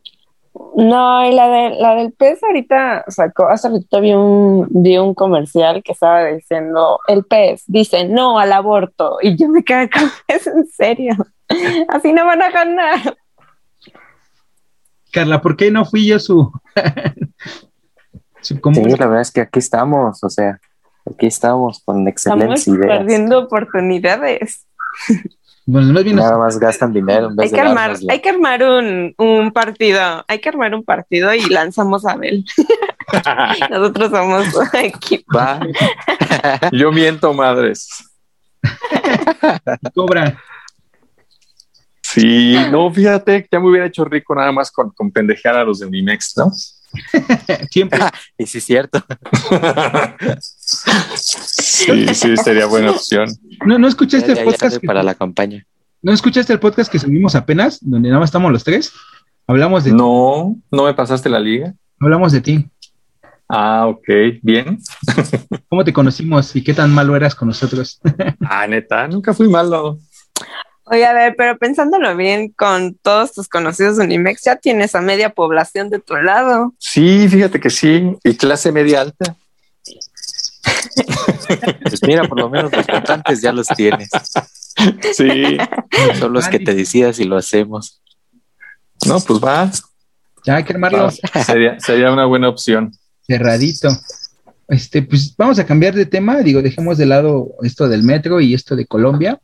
No, 0.77 1.29
y 1.29 1.35
la, 1.35 1.49
de, 1.49 1.71
la 1.81 1.95
del 1.97 2.13
pez 2.13 2.43
ahorita 2.43 3.05
sacó, 3.09 3.49
hace 3.49 3.69
ratito 3.69 4.01
vi 4.01 4.13
un, 4.13 4.69
vi 4.71 4.99
un 4.99 5.13
comercial 5.15 5.83
que 5.83 5.93
estaba 5.93 6.27
diciendo, 6.27 7.01
el 7.09 7.25
pez 7.25 7.65
dice 7.67 8.09
no 8.09 8.39
al 8.39 8.53
aborto, 8.53 9.19
y 9.21 9.37
yo 9.37 9.49
me 9.49 9.65
quedé 9.65 9.91
con 9.91 10.03
es 10.29 10.47
en 10.47 10.67
serio, 10.67 11.15
así 11.89 12.13
no 12.13 12.25
van 12.25 12.43
a 12.43 12.51
ganar. 12.51 13.17
Carla, 15.13 15.41
¿por 15.41 15.57
qué 15.57 15.73
no 15.73 15.85
fui 15.85 16.07
yo 16.07 16.21
su, 16.21 16.53
Sí, 18.45 18.55
la 18.63 19.07
verdad 19.07 19.23
es 19.23 19.31
que 19.31 19.41
aquí 19.41 19.59
estamos, 19.59 20.23
o 20.23 20.29
sea, 20.29 20.61
aquí 21.07 21.27
estamos 21.27 21.83
con 21.85 22.07
excelentes 22.07 22.69
estamos 22.69 22.87
perdiendo 22.87 23.39
oportunidades. 23.39 24.67
Nada 25.67 26.37
más 26.37 26.59
gastan 26.59 26.93
dinero. 26.93 27.31
hay, 27.39 27.51
que 27.51 27.61
armar, 27.61 27.97
hay 28.11 28.21
que 28.21 28.29
armar 28.29 28.63
un, 28.63 29.15
un, 29.17 29.51
partido, 29.51 30.23
hay 30.29 30.39
que 30.39 30.51
armar 30.51 30.75
un 30.75 30.85
partido 30.85 31.33
y 31.33 31.41
lanzamos 31.47 32.05
a 32.05 32.13
Abel. 32.13 32.45
Nosotros 33.71 34.11
somos 34.11 34.47
equipo. 34.75 35.39
Yo 36.73 36.93
miento, 36.93 37.33
madres. 37.33 37.89
Cobra. 39.95 40.39
Sí, 42.03 42.57
no, 42.71 42.93
fíjate, 42.93 43.49
ya 43.51 43.59
me 43.59 43.71
hubiera 43.71 43.87
hecho 43.87 44.05
rico 44.05 44.35
nada 44.35 44.53
más 44.53 44.71
con, 44.71 44.91
con 44.91 45.11
pendejear 45.11 45.57
a 45.57 45.65
los 45.65 45.81
de 45.81 45.87
Unimex, 45.87 46.37
¿no? 46.37 46.53
Siempre. 47.71 48.01
y 48.39 48.47
sí 48.47 48.59
es 48.59 48.65
cierto. 48.65 49.05
sí, 51.15 52.15
sí, 52.15 52.37
sería 52.37 52.67
buena 52.67 52.93
opción. 52.93 53.29
No, 53.67 53.79
no 53.79 53.89
escuchaste 53.89 54.33
el 54.33 54.45
podcast. 54.45 54.85
para 54.85 55.03
la 55.03 55.15
campaña. 55.15 55.67
¿No 56.03 56.13
escuchaste 56.13 56.53
el 56.53 56.61
podcast 56.61 56.93
que 56.93 56.99
subimos 56.99 57.35
apenas, 57.35 57.79
donde 57.81 58.09
nada 58.09 58.21
más 58.21 58.29
estamos 58.29 58.53
los 58.53 58.63
tres? 58.63 58.93
Hablamos 59.47 59.85
de 59.85 59.93
No, 59.93 60.57
no 60.71 60.85
me 60.85 60.95
pasaste 60.95 61.29
la 61.29 61.41
liga. 61.41 61.75
Hablamos 61.99 62.33
de 62.33 62.41
ti. 62.41 62.71
Ah, 63.49 63.87
ok, 63.87 64.09
bien. 64.43 64.79
¿Cómo 65.69 65.85
te 65.85 65.93
conocimos 65.93 66.55
y 66.57 66.65
qué 66.65 66.75
tan 66.75 66.93
malo 66.93 67.15
eras 67.15 67.35
con 67.35 67.49
nosotros? 67.49 68.01
ah, 68.41 68.67
neta, 68.67 69.07
nunca 69.09 69.35
fui 69.35 69.49
malo. 69.49 69.99
Oye, 70.87 71.07
a 71.07 71.15
ver, 71.15 71.35
pero 71.37 71.57
pensándolo 71.57 72.15
bien, 72.15 72.51
con 72.51 72.95
todos 72.97 73.33
tus 73.33 73.49
conocidos 73.49 73.97
de 73.97 74.05
Unimex, 74.05 74.43
ya 74.45 74.57
tienes 74.57 74.95
a 74.95 75.01
media 75.01 75.31
población 75.31 75.89
de 75.89 75.99
tu 75.99 76.15
lado. 76.17 76.75
Sí, 76.79 77.27
fíjate 77.29 77.59
que 77.59 77.71
sí, 77.71 78.17
y 78.23 78.37
clase 78.37 78.71
media 78.71 79.01
alta. 79.01 79.37
Pues 81.83 82.03
mira, 82.07 82.25
por 82.29 82.39
lo 82.39 82.51
menos 82.51 82.73
los 82.73 82.87
votantes 82.87 83.41
ya 83.41 83.53
los 83.53 83.67
tienes. 83.69 84.11
Sí. 85.15 85.57
Son 86.19 86.33
los 86.33 86.49
que 86.49 86.59
te 86.59 86.75
decidas 86.75 87.19
y 87.21 87.25
lo 87.25 87.37
hacemos. 87.37 88.03
No, 89.07 89.21
pues 89.21 89.39
va. 89.43 89.71
Ya 90.45 90.57
hay 90.57 90.65
que 90.65 90.73
armarlo. 90.73 91.11
sería, 91.47 91.79
sería 91.81 92.13
una 92.13 92.27
buena 92.27 92.49
opción. 92.49 92.93
Cerradito. 93.27 93.89
Este, 94.69 95.03
pues 95.03 95.35
vamos 95.37 95.59
a 95.59 95.67
cambiar 95.67 95.95
de 95.95 96.07
tema. 96.07 96.39
Digo, 96.39 96.61
dejemos 96.61 96.99
de 96.99 97.07
lado 97.07 97.55
esto 97.63 97.89
del 97.89 98.03
metro 98.03 98.41
y 98.41 98.55
esto 98.55 98.75
de 98.75 98.87
Colombia 98.87 99.41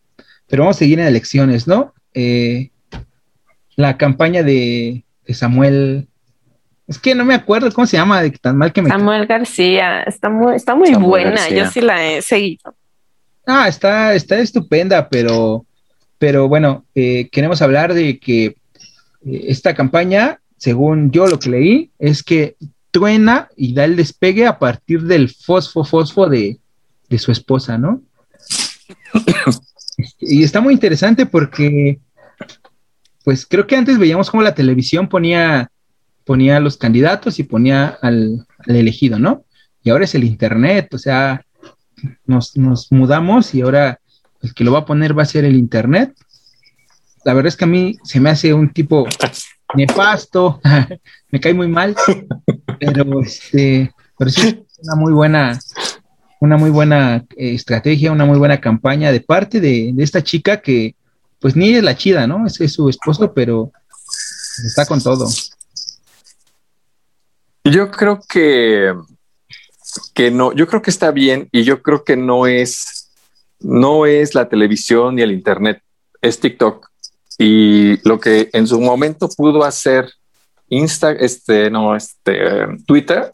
pero 0.51 0.65
vamos 0.65 0.77
a 0.77 0.81
seguir 0.81 0.99
en 0.99 1.07
elecciones, 1.07 1.67
¿no? 1.69 1.95
Eh, 2.13 2.71
la 3.77 3.97
campaña 3.97 4.43
de, 4.43 5.05
Samuel 5.29 6.09
Es 6.89 6.99
que 6.99 7.15
no 7.15 7.25
me 7.25 7.35
acuerdo 7.35 7.71
cómo 7.71 7.87
se 7.87 7.97
llama, 7.97 8.21
de 8.21 8.33
tan 8.33 8.59
mal 8.59 8.73
que 8.73 8.83
me. 8.83 8.91
Samuel 8.91 9.27
García, 9.27 10.03
está 10.03 10.29
muy, 10.29 10.57
está 10.57 10.75
muy 10.75 10.93
buena, 10.95 11.49
yo 11.49 11.71
sí 11.71 11.81
la 11.81 12.05
he 12.05 12.21
seguido. 12.21 12.75
Ah, 13.47 13.69
está, 13.69 14.13
está 14.15 14.39
estupenda, 14.41 15.09
pero, 15.09 15.65
pero 16.19 16.49
bueno, 16.49 16.85
eh, 16.97 17.29
queremos 17.31 17.63
hablar 17.63 17.95
de 17.95 18.19
que 18.19 18.45
eh, 18.45 18.55
esta 19.25 19.75
campaña, 19.75 20.41
según 20.57 21.13
yo 21.13 21.29
lo 21.29 21.39
que 21.39 21.51
leí, 21.51 21.91
es 22.01 22.25
que 22.25 22.57
truena 22.91 23.49
y 23.57 23.73
da 23.73 23.85
el 23.85 23.95
despegue 23.95 24.47
a 24.47 24.59
partir 24.59 25.03
del 25.03 25.31
fosfo 25.31 25.85
fosfo 25.85 26.29
de, 26.29 26.59
de 27.09 27.19
su 27.19 27.31
esposa, 27.31 27.79
¿no? 27.79 28.03
y 30.21 30.43
está 30.43 30.61
muy 30.61 30.75
interesante 30.75 31.27
porque, 31.27 31.99
pues 33.25 33.47
creo 33.47 33.67
que 33.67 33.77
antes 33.77 33.99
veíamos 33.99 34.31
como 34.31 34.43
la 34.43 34.55
televisión 34.55 35.09
ponía 35.09 35.71
ponía 36.31 36.59
a 36.59 36.61
los 36.61 36.77
candidatos 36.77 37.41
y 37.41 37.43
ponía 37.43 37.99
al, 38.03 38.47
elegido, 38.67 39.19
¿no? 39.19 39.45
Y 39.83 39.91
ahora 39.91 40.05
es 40.05 40.15
el 40.15 40.23
Internet, 40.23 40.95
o 40.95 40.99
sea, 40.99 41.45
nos, 42.25 42.57
mudamos 42.91 43.53
y 43.53 43.63
ahora 43.63 43.99
el 44.41 44.55
que 44.55 44.63
lo 44.63 44.71
va 44.71 44.81
a 44.81 44.85
poner 44.85 45.19
va 45.19 45.23
a 45.23 45.27
ser 45.27 45.45
el 45.45 45.57
Internet. 45.57 46.15
La 47.25 47.35
verdad 47.35 47.49
es 47.49 47.57
que 47.57 47.65
a 47.65 47.67
mí 47.67 47.97
se 48.05 48.21
me 48.21 48.31
hace 48.31 48.55
un 48.55 48.73
tipo 48.73 49.09
nefasto, 49.75 50.61
me 51.33 51.41
cae 51.41 51.53
muy 51.53 51.67
mal, 51.67 51.97
pero 52.79 53.21
este, 53.23 53.93
pero 54.17 54.31
sí 54.31 54.47
es 54.47 54.57
una 54.85 54.95
muy 54.95 55.13
buena, 55.13 55.59
una 56.41 56.57
muy 56.57 56.71
buena 56.71 57.25
eh, 57.37 57.55
estrategia, 57.55 58.11
una 58.11 58.25
muy 58.25 58.39
buena 58.39 58.61
campaña 58.61 59.13
de 59.13 59.21
parte 59.21 59.61
de, 59.61 59.95
esta 59.99 60.23
chica 60.23 60.61
que, 60.61 60.97
pues 61.39 61.55
ni 61.55 61.75
es 61.75 61.83
la 61.85 61.97
chida, 61.97 62.27
¿no? 62.27 62.47
es 62.47 62.73
su 62.73 62.89
esposo, 62.89 63.33
pero 63.33 63.71
está 64.67 64.87
con 64.87 65.01
todo. 65.01 65.29
Yo 67.65 67.91
creo 67.91 68.21
que, 68.29 68.95
que 70.15 70.31
no, 70.31 70.53
yo 70.53 70.67
creo 70.67 70.83
que 70.83 70.91
está 70.91 71.11
bien 71.11 71.49
y 71.53 71.63
yo 71.63 71.83
creo 71.83 72.05
que 72.05 72.17
no 72.17 72.47
es, 72.47 73.11
no 73.61 74.07
es 74.07 74.35
la 74.35 74.49
televisión 74.49 75.17
ni 75.17 75.23
el 75.23 75.33
internet, 75.33 75.83
es 76.23 76.41
TikTok. 76.41 76.89
Y 77.39 78.07
lo 78.09 78.19
que 78.19 78.51
en 78.53 78.67
su 78.67 78.81
momento 78.81 79.29
pudo 79.29 79.65
hacer 79.65 80.13
Insta, 80.69 81.13
este, 81.13 81.71
no, 81.71 81.97
este, 81.97 82.39
Twitter, 82.87 83.31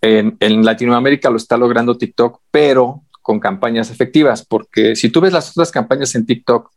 en, 0.00 0.36
en 0.40 0.64
Latinoamérica 0.64 1.30
lo 1.30 1.36
está 1.36 1.56
logrando 1.56 1.96
TikTok, 1.96 2.40
pero 2.50 3.02
con 3.22 3.38
campañas 3.38 3.90
efectivas, 3.90 4.44
porque 4.44 4.96
si 4.96 5.10
tú 5.10 5.20
ves 5.20 5.32
las 5.32 5.50
otras 5.50 5.70
campañas 5.70 6.14
en 6.14 6.26
TikTok 6.26 6.70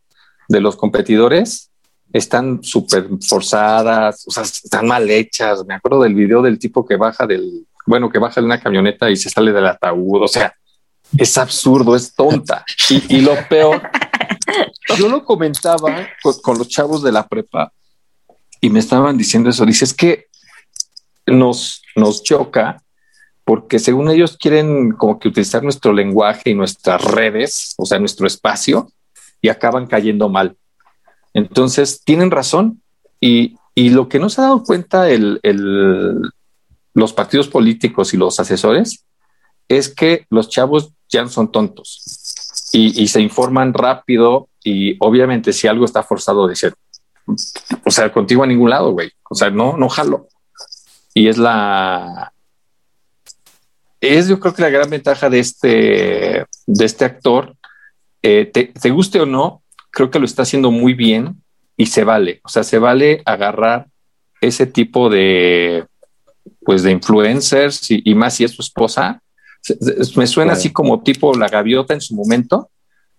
de 0.48 0.60
los 0.60 0.76
competidores, 0.76 1.70
están 2.14 2.62
súper 2.62 3.08
forzadas, 3.26 4.24
o 4.28 4.30
sea, 4.30 4.44
están 4.44 4.86
mal 4.86 5.10
hechas. 5.10 5.64
Me 5.66 5.74
acuerdo 5.74 6.02
del 6.02 6.14
video 6.14 6.42
del 6.42 6.60
tipo 6.60 6.86
que 6.86 6.96
baja 6.96 7.26
del, 7.26 7.66
bueno, 7.86 8.08
que 8.08 8.20
baja 8.20 8.40
de 8.40 8.46
una 8.46 8.60
camioneta 8.60 9.10
y 9.10 9.16
se 9.16 9.28
sale 9.28 9.52
del 9.52 9.66
ataúd. 9.66 10.22
O 10.22 10.28
sea, 10.28 10.54
es 11.18 11.36
absurdo, 11.36 11.96
es 11.96 12.14
tonta. 12.14 12.64
Y, 13.08 13.20
lo 13.20 13.34
peor, 13.48 13.82
yo 14.96 15.08
lo 15.08 15.24
comentaba 15.24 16.08
con, 16.22 16.56
los 16.56 16.68
chavos 16.68 17.02
de 17.02 17.10
la 17.10 17.26
prepa 17.26 17.72
y 18.60 18.70
me 18.70 18.78
estaban 18.78 19.18
diciendo 19.18 19.50
eso. 19.50 19.66
Dices 19.66 19.92
que 19.92 20.26
nos, 21.26 21.82
nos 21.96 22.22
choca 22.22 22.80
porque 23.44 23.78
según 23.78 24.10
ellos 24.10 24.36
quieren 24.38 24.92
como 24.92 25.18
que 25.18 25.28
utilizar 25.28 25.62
nuestro 25.62 25.92
lenguaje 25.92 26.50
y 26.50 26.54
nuestras 26.54 27.04
redes, 27.04 27.74
o 27.76 27.84
sea, 27.84 27.98
nuestro 27.98 28.26
espacio, 28.26 28.90
y 29.40 29.48
acaban 29.48 29.86
cayendo 29.86 30.28
mal. 30.28 30.56
Entonces, 31.34 32.02
tienen 32.04 32.30
razón. 32.30 32.80
Y, 33.20 33.56
lo 33.76 34.08
que 34.08 34.18
no 34.18 34.28
se 34.28 34.40
ha 34.40 34.44
dado 34.44 34.62
cuenta 34.62 35.10
el, 35.10 35.40
los 36.94 37.12
partidos 37.12 37.48
políticos 37.48 38.14
y 38.14 38.16
los 38.16 38.38
asesores 38.38 39.04
es 39.68 39.92
que 39.92 40.26
los 40.30 40.48
chavos 40.48 40.92
ya 41.08 41.22
no 41.22 41.28
son 41.28 41.50
tontos 41.50 42.24
y, 42.72 43.08
se 43.08 43.20
informan 43.20 43.72
rápido 43.72 44.48
y 44.62 44.96
obviamente 45.00 45.52
si 45.52 45.68
algo 45.68 45.84
está 45.84 46.02
forzado 46.02 46.52
ser, 46.54 46.74
o 47.84 47.90
sea, 47.90 48.12
contigo 48.12 48.42
a 48.42 48.46
ningún 48.46 48.70
lado, 48.70 48.92
güey. 48.92 49.10
O 49.30 49.34
sea, 49.34 49.50
no, 49.50 49.76
no 49.76 49.88
jalo. 49.88 50.28
Y 51.14 51.28
es 51.28 51.38
la, 51.38 52.33
es 54.04 54.28
yo 54.28 54.40
creo 54.40 54.54
que 54.54 54.62
la 54.62 54.70
gran 54.70 54.90
ventaja 54.90 55.30
de 55.30 55.38
este, 55.38 56.46
de 56.66 56.84
este 56.84 57.04
actor, 57.04 57.56
eh, 58.22 58.46
te, 58.46 58.90
guste 58.90 59.20
o 59.20 59.26
no, 59.26 59.62
creo 59.90 60.10
que 60.10 60.18
lo 60.18 60.24
está 60.24 60.42
haciendo 60.42 60.70
muy 60.70 60.94
bien 60.94 61.42
y 61.76 61.86
se 61.86 62.04
vale. 62.04 62.40
O 62.44 62.48
sea, 62.48 62.64
se 62.64 62.78
vale 62.78 63.22
agarrar 63.24 63.86
ese 64.40 64.66
tipo 64.66 65.10
de, 65.10 65.86
pues, 66.60 66.82
de 66.82 66.90
influencers 66.92 67.90
y, 67.90 68.14
más 68.14 68.34
si 68.34 68.44
es 68.44 68.52
su 68.52 68.62
esposa. 68.62 69.20
Me 70.16 70.26
suena 70.26 70.52
así 70.52 70.70
como 70.70 71.02
tipo 71.02 71.34
la 71.34 71.48
gaviota 71.48 71.94
en 71.94 72.00
su 72.00 72.14
momento. 72.14 72.70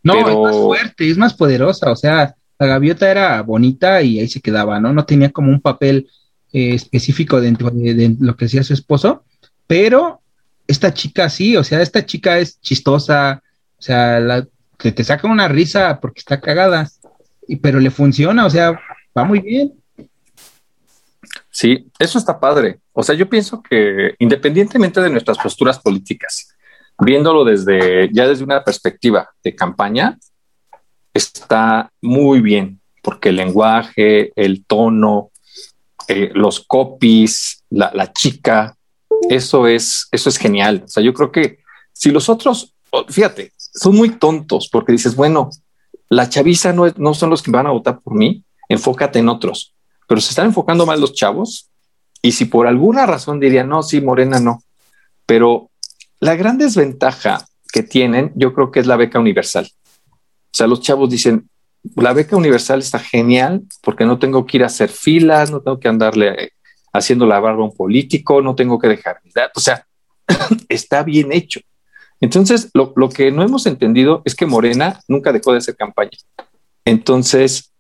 No, 0.04 0.14
es 0.14 0.38
más 0.38 0.56
fuerte, 0.56 1.10
es 1.10 1.18
más 1.18 1.34
poderosa. 1.34 1.92
O 1.92 1.96
sea, 1.96 2.36
la 2.60 2.68
gaviota 2.68 3.10
era 3.10 3.42
bonita 3.42 4.02
y 4.02 4.20
ahí 4.20 4.28
se 4.28 4.42
quedaba, 4.42 4.80
¿no? 4.80 4.94
No 4.94 5.06
tenía 5.06 5.32
como 5.32 5.50
un 5.50 5.62
papel 5.62 6.08
eh, 6.54 6.74
específico 6.74 7.42
dentro 7.42 7.70
de, 7.70 8.16
lo 8.20 8.38
que 8.38 8.46
hacía 8.46 8.64
su 8.64 8.74
esposo, 8.74 9.26
pero 9.68 10.22
esta 10.68 10.94
chica 10.94 11.30
sí, 11.30 11.56
o 11.58 11.64
sea, 11.64 11.82
esta 11.82 12.06
chica 12.06 12.40
es 12.40 12.60
chistosa, 12.62 13.42
o 13.78 13.82
sea, 13.82 14.20
la, 14.20 14.48
te 14.78 15.04
saca 15.04 15.28
una 15.28 15.48
risa 15.48 16.00
porque 16.00 16.20
está 16.20 16.40
cagada, 16.40 16.90
y, 17.48 17.58
pero 17.58 17.80
le 17.80 17.92
funciona, 17.92 18.46
o 18.46 18.50
sea, 18.50 18.80
va 19.18 19.24
muy 19.24 19.40
bien. 19.40 19.74
Sí, 21.50 21.88
eso 22.00 22.18
está 22.18 22.40
padre. 22.40 22.80
O 22.92 23.02
sea, 23.02 23.16
yo 23.16 23.30
pienso 23.30 23.62
que 23.62 24.16
independientemente 24.20 25.02
de 25.02 25.10
nuestras 25.10 25.38
posturas 25.38 25.80
políticas, 25.80 26.54
viéndolo 27.00 27.44
desde 27.44 28.10
ya 28.12 28.28
desde 28.28 28.44
una 28.44 28.64
perspectiva 28.64 29.30
de 29.44 29.56
campaña, 29.56 30.18
está 31.14 31.92
muy 32.02 32.42
bien, 32.42 32.82
porque 33.02 33.30
el 33.30 33.38
lenguaje, 33.38 34.34
el 34.36 34.66
tono, 34.66 35.32
eh, 36.08 36.32
los 36.34 36.60
copies, 36.60 37.64
la, 37.70 37.92
la, 37.94 38.12
chica, 38.12 38.75
eso 39.30 39.68
es, 39.68 40.08
eso 40.12 40.30
es 40.30 40.38
genial. 40.38 40.84
O 40.86 40.88
sea, 40.88 41.04
yo 41.04 41.14
creo 41.14 41.32
que 41.32 41.60
si 41.94 42.12
los 42.12 42.30
otros, 42.30 42.74
fíjate, 43.10 43.54
son 43.58 43.96
muy 43.96 44.10
tontos 44.10 44.70
porque 44.72 44.92
dices, 44.92 45.16
bueno, 45.16 45.50
la 46.10 46.30
chaviza 46.30 46.74
no, 46.74 46.88
no 46.98 47.14
son 47.14 47.30
los 47.30 47.42
que 47.42 47.52
van 47.52 47.68
a 47.68 47.72
votar 47.72 48.00
por 48.00 48.16
mí, 48.16 48.44
enfócate 48.70 49.20
en 49.20 49.30
otros. 49.30 49.74
Pero 50.08 50.22
se 50.22 50.30
están 50.30 50.48
enfocando 50.48 50.86
más 50.86 51.00
los 51.00 51.14
chavos 51.14 51.70
y 52.22 52.32
si 52.32 52.46
por 52.46 52.68
alguna 52.68 53.06
razón 53.06 53.40
dirían, 53.40 53.70
no, 53.70 53.84
sí, 53.84 54.02
Morena 54.02 54.40
no. 54.40 54.62
Pero 55.26 55.70
la 56.20 56.36
gran 56.36 56.58
desventaja 56.58 57.46
que 57.72 57.84
tienen, 57.84 58.32
yo 58.36 58.54
creo 58.54 58.72
que 58.72 58.80
es 58.80 58.88
la 58.88 58.96
beca 58.96 59.20
universal. 59.20 59.70
O 60.12 60.58
sea, 60.58 60.68
los 60.68 60.82
chavos 60.82 61.10
dicen, 61.10 61.50
la 61.96 62.14
beca 62.14 62.36
universal 62.36 62.80
está 62.80 63.00
genial 63.00 63.64
porque 63.82 64.06
no 64.06 64.18
tengo 64.18 64.46
que 64.46 64.58
ir 64.58 64.64
a 64.64 64.68
hacer 64.68 64.90
filas, 64.90 65.52
no 65.52 65.62
tengo 65.62 65.80
que 65.80 65.88
andarle 65.88 66.54
haciendo 66.98 67.26
la 67.26 67.40
barba 67.40 67.62
a 67.62 67.66
un 67.66 67.76
político, 67.76 68.42
no 68.42 68.56
tengo 68.56 68.80
que 68.80 68.88
dejar 68.88 69.20
mi 69.24 69.32
O 69.56 69.60
sea, 69.60 69.86
está 70.70 71.04
bien 71.04 71.32
hecho. 71.32 71.60
Entonces, 72.22 72.70
lo, 72.74 72.94
que 73.10 73.32
no 73.32 73.44
hemos 73.44 73.66
entendido 73.66 74.22
es 74.26 74.36
que 74.36 74.46
Morena 74.46 75.02
nunca 75.08 75.32
dejó 75.32 75.52
de 75.52 75.60
hacer 75.60 75.76
campaña. 75.76 76.18
Entonces, 76.86 77.72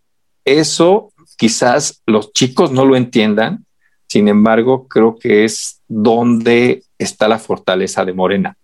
eso 0.44 1.12
quizás 1.38 2.02
los 2.06 2.34
chicos 2.34 2.72
no 2.72 2.86
lo 2.86 2.96
entiendan, 2.96 3.66
sin 4.08 4.28
embargo, 4.28 4.88
creo 4.88 5.18
que 5.18 5.46
es 5.46 5.82
donde 5.88 6.84
está 6.98 7.28
la 7.28 7.40
fortaleza 7.40 8.06
de 8.06 8.14
Morena. 8.14 8.58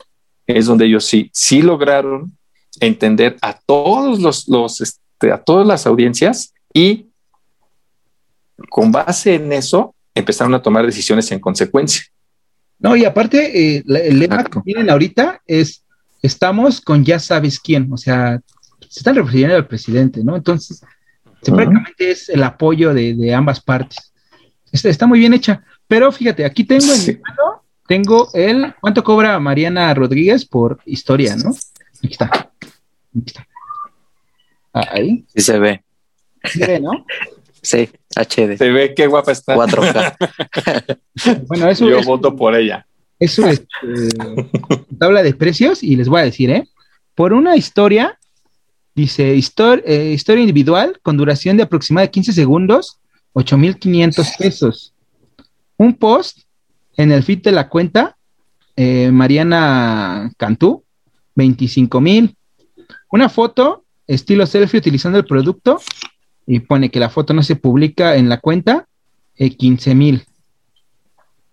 Es 0.45 0.65
donde 0.65 0.85
ellos 0.85 1.05
sí, 1.05 1.29
sí 1.33 1.61
lograron 1.61 2.37
entender 2.79 3.37
a 3.41 3.53
todos 3.53 4.19
los, 4.19 4.47
los 4.47 4.81
este, 4.81 5.31
a 5.31 5.37
todas 5.37 5.65
las 5.65 5.85
audiencias 5.87 6.53
y 6.73 7.07
con 8.69 8.91
base 8.91 9.35
en 9.35 9.51
eso 9.51 9.95
empezaron 10.13 10.53
a 10.53 10.61
tomar 10.61 10.85
decisiones 10.85 11.31
en 11.31 11.39
consecuencia. 11.39 12.03
No, 12.79 12.95
y 12.95 13.05
aparte, 13.05 13.77
eh, 13.77 13.83
el 13.85 14.19
lema 14.19 14.43
que 14.43 14.59
tienen 14.61 14.89
ahorita 14.89 15.41
es, 15.45 15.83
estamos 16.21 16.81
con 16.81 17.05
ya 17.05 17.19
sabes 17.19 17.59
quién, 17.59 17.91
o 17.91 17.97
sea, 17.97 18.39
se 18.89 18.99
están 18.99 19.15
refiriendo 19.15 19.55
al 19.55 19.67
presidente, 19.67 20.23
¿no? 20.23 20.35
Entonces, 20.35 20.81
prácticamente 21.43 22.11
es 22.11 22.29
el 22.29 22.43
apoyo 22.43 22.93
de, 22.93 23.33
ambas 23.33 23.61
partes. 23.61 24.11
Está, 24.71 24.89
está, 24.89 25.05
muy 25.05 25.19
bien 25.19 25.33
hecha, 25.33 25.63
pero 25.87 26.11
fíjate, 26.11 26.43
aquí 26.43 26.63
tengo 26.63 26.91
en 26.91 27.05
mi 27.05 27.21
mano, 27.21 27.63
tengo 27.87 28.29
el, 28.33 28.73
¿cuánto 28.79 29.03
cobra 29.03 29.39
Mariana 29.39 29.93
Rodríguez 29.93 30.45
por 30.45 30.79
historia, 30.85 31.35
no? 31.35 31.51
Aquí 32.03 32.13
está. 32.13 32.25
Aquí 32.25 33.23
está. 33.27 33.47
Ah, 34.73 34.87
ahí. 34.91 35.25
Sí 35.35 35.41
se 35.41 35.59
ve. 35.59 35.83
¿Se 36.43 36.79
¿no? 36.79 37.05
Sí, 37.63 37.87
HD. 38.15 38.57
Se 38.57 38.71
ve 38.71 38.93
qué 38.95 39.07
guapa 39.07 39.31
está. 39.31 39.55
4K. 39.55 40.97
bueno, 41.47 41.69
eso 41.69 41.89
Yo 41.89 42.01
voto 42.03 42.35
por 42.35 42.55
ella. 42.55 42.85
Eso 43.19 43.45
es 43.47 43.63
tabla 44.99 45.21
de 45.21 45.33
precios 45.35 45.83
y 45.83 45.95
les 45.95 46.09
voy 46.09 46.21
a 46.21 46.23
decir, 46.23 46.49
¿eh? 46.49 46.67
Por 47.13 47.33
una 47.33 47.55
historia, 47.55 48.17
dice 48.95 49.33
eh, 49.33 50.11
historia 50.11 50.41
individual 50.41 50.99
con 51.03 51.17
duración 51.17 51.55
de 51.55 51.63
aproximadamente 51.63 52.13
15 52.13 52.33
segundos, 52.33 52.99
8,500 53.33 54.27
pesos. 54.39 54.93
un 55.77 55.93
post 55.93 56.39
en 56.97 57.11
el 57.11 57.23
feed 57.23 57.43
de 57.43 57.51
la 57.51 57.69
cuenta, 57.69 58.17
eh, 58.75 59.11
Mariana 59.11 60.31
Cantú, 60.37 60.83
25 61.35 62.01
mil. 62.01 62.35
Una 63.11 63.29
foto, 63.29 63.85
estilo 64.07 64.45
selfie 64.45 64.79
utilizando 64.79 65.19
el 65.19 65.25
producto, 65.25 65.79
y 66.51 66.59
pone 66.59 66.91
que 66.91 66.99
la 66.99 67.09
foto 67.09 67.33
no 67.33 67.43
se 67.43 67.55
publica 67.55 68.15
en 68.15 68.27
la 68.27 68.39
cuenta, 68.39 68.87
15 69.37 69.91
eh, 69.91 69.95
mil. 69.95 70.25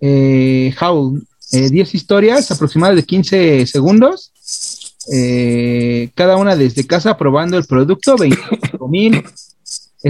Eh, 0.01 0.75
How, 0.81 1.21
10 1.53 1.95
historias 1.95 2.51
aproximadas 2.51 2.97
de 2.97 3.05
15 3.05 3.67
segundos. 3.67 4.33
cada 6.15 6.37
una 6.37 6.57
desde 6.57 6.87
casa 6.87 7.17
probando 7.17 7.57
el 7.57 7.65
producto, 7.65 8.17
25 8.17 8.89
mil. 8.89 9.25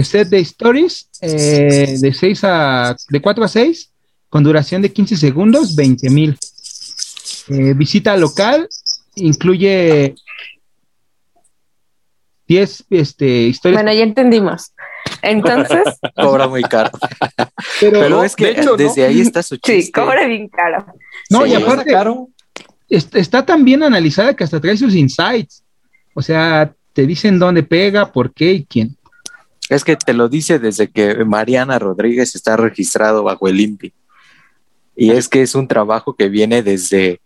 set 0.03 0.27
de 0.29 0.39
stories 0.39 1.07
de 1.21 2.13
6 2.13 2.43
a 2.43 2.95
de 3.09 3.21
4 3.21 3.43
a 3.43 3.47
6 3.47 3.91
con 4.29 4.43
duración 4.43 4.81
de 4.81 4.91
15 4.91 5.17
segundos, 5.17 5.75
20 5.75 6.09
mil. 6.09 6.37
Eh, 7.49 7.73
visita 7.73 8.15
local 8.17 8.67
incluye 9.15 10.15
10 12.47 12.85
este, 12.89 13.25
historias. 13.43 13.83
Bueno, 13.83 13.95
ya 13.95 14.03
entendimos. 14.03 14.71
Entonces. 15.21 15.83
cobra 16.15 16.47
muy 16.47 16.63
caro. 16.63 16.91
Pero, 17.79 18.23
es 18.23 18.35
que 18.35 18.53
desde 18.77 19.05
ahí 19.05 19.21
está 19.21 19.43
su 19.43 19.55
chiste. 19.57 19.81
Sí, 19.83 19.91
cobra 19.91 20.25
bien 20.25 20.47
caro. 20.47 20.85
No, 21.29 21.45
y 21.45 21.53
aparte, 21.53 21.91
caro. 21.91 22.29
Está, 22.89 23.45
tan 23.45 23.63
bien 23.63 23.83
analizada 23.83 24.35
que 24.35 24.43
hasta 24.43 24.59
trae 24.59 24.77
sus 24.77 24.95
insights. 24.95 25.63
O 26.13 26.21
sea, 26.21 26.73
te 26.93 27.05
dicen 27.05 27.37
dónde 27.37 27.63
pega, 27.63 28.11
por 28.11 28.33
qué 28.33 28.53
y 28.53 28.65
quién. 28.65 28.97
Es 29.69 29.83
que 29.83 29.95
te 29.95 30.13
lo 30.13 30.27
dice 30.27 30.57
desde 30.57 30.89
que 30.89 31.23
Mariana 31.23 31.77
Rodríguez 31.77 32.33
está 32.33 32.57
registrado 32.57 33.23
bajo 33.23 33.47
el 33.47 33.59
INPI. 33.59 33.93
Y 34.95 35.11
es 35.11 35.29
que 35.29 35.43
es 35.43 35.53
un 35.53 35.67
trabajo 35.67 36.15
que 36.15 36.27
viene 36.27 36.63
desde, 36.63 37.21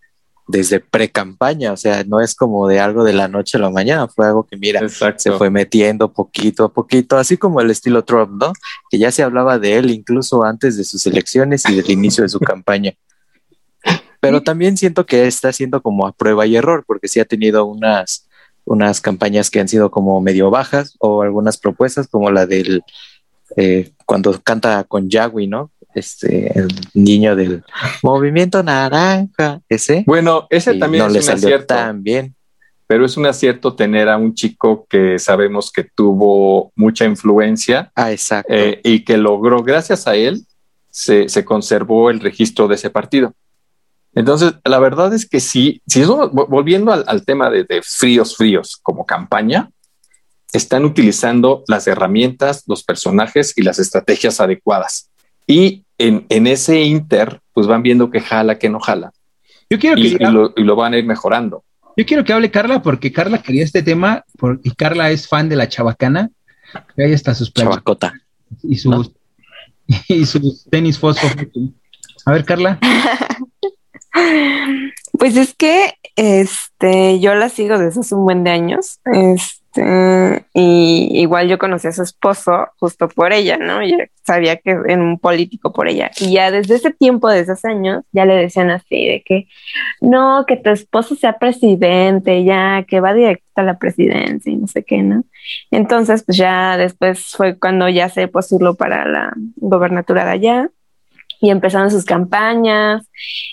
desde 0.47 0.79
pre-campaña, 0.79 1.71
o 1.71 1.77
sea, 1.77 2.03
no 2.03 2.19
es 2.19 2.35
como 2.35 2.67
de 2.67 2.79
algo 2.79 3.03
de 3.03 3.13
la 3.13 3.27
noche 3.27 3.57
a 3.57 3.61
la 3.61 3.69
mañana, 3.69 4.07
fue 4.07 4.27
algo 4.27 4.43
que, 4.43 4.57
mira, 4.57 4.81
se 4.89 5.31
fue 5.31 5.49
metiendo 5.49 6.11
poquito 6.11 6.65
a 6.65 6.73
poquito, 6.73 7.17
así 7.17 7.37
como 7.37 7.61
el 7.61 7.71
estilo 7.71 8.03
Trump, 8.03 8.41
¿no? 8.41 8.53
Que 8.89 8.97
ya 8.97 9.11
se 9.11 9.23
hablaba 9.23 9.57
de 9.59 9.77
él 9.77 9.89
incluso 9.89 10.43
antes 10.43 10.75
de 10.77 10.83
sus 10.83 11.05
elecciones 11.05 11.63
y 11.69 11.75
del 11.75 11.89
inicio 11.89 12.23
de 12.23 12.29
su 12.29 12.39
campaña. 12.41 12.93
Pero 14.19 14.41
también 14.41 14.77
siento 14.77 15.05
que 15.05 15.27
está 15.27 15.49
haciendo 15.49 15.81
como 15.81 16.07
a 16.07 16.13
prueba 16.13 16.45
y 16.45 16.55
error, 16.55 16.85
porque 16.87 17.09
sí 17.09 17.19
ha 17.19 17.25
tenido 17.25 17.65
unas, 17.65 18.29
unas 18.63 19.01
campañas 19.01 19.49
que 19.49 19.59
han 19.59 19.67
sido 19.67 19.91
como 19.91 20.19
medio 20.21 20.49
bajas 20.49 20.95
o 20.99 21.21
algunas 21.21 21.57
propuestas 21.57 22.07
como 22.07 22.31
la 22.31 22.45
del 22.45 22.83
eh, 23.57 23.91
cuando 24.05 24.41
canta 24.41 24.83
con 24.85 25.09
Yagui, 25.09 25.47
¿no? 25.47 25.71
Este, 25.95 26.57
el 26.57 26.67
niño 26.93 27.35
del 27.35 27.63
movimiento 28.01 28.63
naranja, 28.63 29.61
ese. 29.69 30.03
Bueno, 30.05 30.47
ese 30.49 30.75
también 30.75 31.03
no 31.03 31.07
es 31.07 31.13
le 31.13 31.19
un 31.19 31.25
salió 31.25 31.47
acierto, 31.47 31.75
tan 31.75 32.03
bien. 32.03 32.35
Pero 32.87 33.05
es 33.05 33.17
un 33.17 33.25
acierto 33.25 33.75
tener 33.75 34.09
a 34.09 34.17
un 34.17 34.33
chico 34.33 34.85
que 34.89 35.17
sabemos 35.17 35.71
que 35.71 35.83
tuvo 35.83 36.71
mucha 36.75 37.05
influencia. 37.05 37.91
Ah, 37.95 38.11
exacto. 38.11 38.53
Eh, 38.53 38.81
y 38.83 39.03
que 39.03 39.17
logró, 39.17 39.63
gracias 39.63 40.07
a 40.07 40.15
él, 40.15 40.45
se, 40.89 41.27
se, 41.29 41.43
conservó 41.43 42.09
el 42.09 42.19
registro 42.19 42.67
de 42.67 42.75
ese 42.75 42.89
partido. 42.89 43.33
Entonces, 44.15 44.53
la 44.63 44.77
verdad 44.77 45.11
es 45.13 45.27
que 45.27 45.39
sí, 45.39 45.81
si 45.87 46.03
volviendo 46.03 46.93
al, 46.93 47.03
al 47.07 47.25
tema 47.25 47.49
de, 47.49 47.63
de, 47.63 47.81
fríos, 47.81 48.37
fríos 48.37 48.77
como 48.83 49.05
campaña, 49.05 49.71
están 50.53 50.85
utilizando 50.85 51.63
las 51.67 51.87
herramientas, 51.87 52.63
los 52.67 52.83
personajes 52.83 53.53
y 53.57 53.63
las 53.63 53.79
estrategias 53.79 54.39
adecuadas. 54.39 55.09
Y 55.47 55.83
en, 55.97 56.25
en, 56.29 56.47
ese 56.47 56.81
inter, 56.81 57.39
pues 57.53 57.67
van 57.67 57.83
viendo 57.83 58.09
que 58.09 58.19
jala, 58.19 58.57
que 58.57 58.69
no 58.69 58.79
jala. 58.79 59.11
Yo 59.69 59.79
quiero 59.79 59.95
que 59.95 60.07
y, 60.55 60.63
lo, 60.63 60.75
van 60.75 60.93
a 60.93 60.97
ir 60.97 61.05
mejorando. 61.05 61.63
Yo 61.95 62.05
quiero 62.05 62.23
que 62.23 62.33
hable 62.33 62.51
Carla 62.51 62.81
porque 62.81 63.11
Carla 63.11 63.41
quería 63.41 63.63
este 63.63 63.83
tema 63.83 64.23
y 64.63 64.71
Carla 64.71 65.11
es 65.11 65.27
fan 65.27 65.49
de 65.49 65.55
la 65.55 65.67
chabacana. 65.67 66.29
Ahí 66.97 67.13
está 67.13 67.35
sus 67.35 67.53
Chabacota. 67.53 68.13
Y 68.63 68.77
sus, 68.77 69.11
y 70.07 70.25
sus 70.25 70.65
tenis 70.69 70.97
fósforo. 70.97 71.33
A 72.25 72.31
ver, 72.31 72.45
Carla. 72.45 72.79
Pues 75.17 75.37
es 75.37 75.53
que 75.55 75.93
este, 76.15 77.19
yo 77.19 77.33
la 77.33 77.49
sigo 77.49 77.77
desde 77.77 78.01
hace 78.01 78.13
un 78.13 78.25
buen 78.25 78.43
de 78.43 78.51
años. 78.51 78.99
Este, 79.05 79.62
este, 79.75 80.45
y 80.53 81.09
igual 81.21 81.47
yo 81.47 81.57
conocí 81.57 81.87
a 81.87 81.91
su 81.91 82.03
esposo 82.03 82.67
justo 82.77 83.07
por 83.07 83.33
ella, 83.33 83.57
¿no? 83.57 83.83
Yo 83.83 83.97
sabía 84.23 84.57
que 84.57 84.71
era 84.71 85.01
un 85.01 85.19
político 85.19 85.73
por 85.73 85.87
ella. 85.87 86.11
Y 86.19 86.33
ya 86.33 86.51
desde 86.51 86.75
ese 86.75 86.91
tiempo, 86.91 87.29
desde 87.29 87.53
hace 87.53 87.69
años, 87.69 88.03
ya 88.11 88.25
le 88.25 88.35
decían 88.35 88.69
así, 88.69 89.07
de 89.07 89.23
que 89.25 89.47
no, 90.01 90.45
que 90.47 90.57
tu 90.57 90.69
esposo 90.69 91.15
sea 91.15 91.39
presidente, 91.39 92.43
ya, 92.43 92.85
que 92.87 92.99
va 92.99 93.13
directo 93.13 93.43
a 93.55 93.63
la 93.63 93.79
presidencia 93.79 94.51
y 94.51 94.57
no 94.57 94.67
sé 94.67 94.83
qué, 94.83 95.01
¿no? 95.01 95.23
Entonces, 95.71 96.23
pues 96.23 96.37
ya 96.37 96.77
después 96.77 97.33
fue 97.35 97.57
cuando 97.57 97.89
ya 97.89 98.09
se 98.09 98.27
postuló 98.27 98.75
para 98.75 99.07
la 99.07 99.33
gobernatura 99.55 100.25
de 100.25 100.31
allá 100.31 100.69
y 101.43 101.49
empezaron 101.49 101.91
sus 101.91 102.05
campañas 102.05 103.05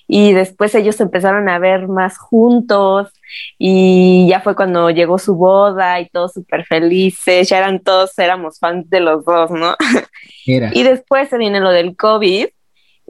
y 0.07 0.33
después 0.33 0.76
ellos 0.76 1.00
empezaron 1.00 1.48
a 1.48 1.59
ver 1.59 1.88
más 1.88 2.18
juntos 2.18 3.09
y 3.59 4.29
ya 4.29 4.40
fue 4.40 4.55
cuando 4.55 4.90
llegó 4.90 5.18
su 5.18 5.35
boda 5.35 6.00
y 6.00 6.09
todos 6.09 6.35
súper 6.35 6.64
felices, 6.66 7.48
ya 7.48 7.59
eran 7.59 7.81
todos, 7.81 8.16
éramos 8.16 8.61
fans 8.61 8.88
de 8.90 9.00
los 9.00 9.24
dos, 9.24 9.50
¿no? 9.50 9.74
Y 10.46 10.83
después 10.85 11.29
se 11.29 11.38
viene 11.38 11.59
lo 11.61 11.70
del 11.70 11.96
COVID 11.96 12.46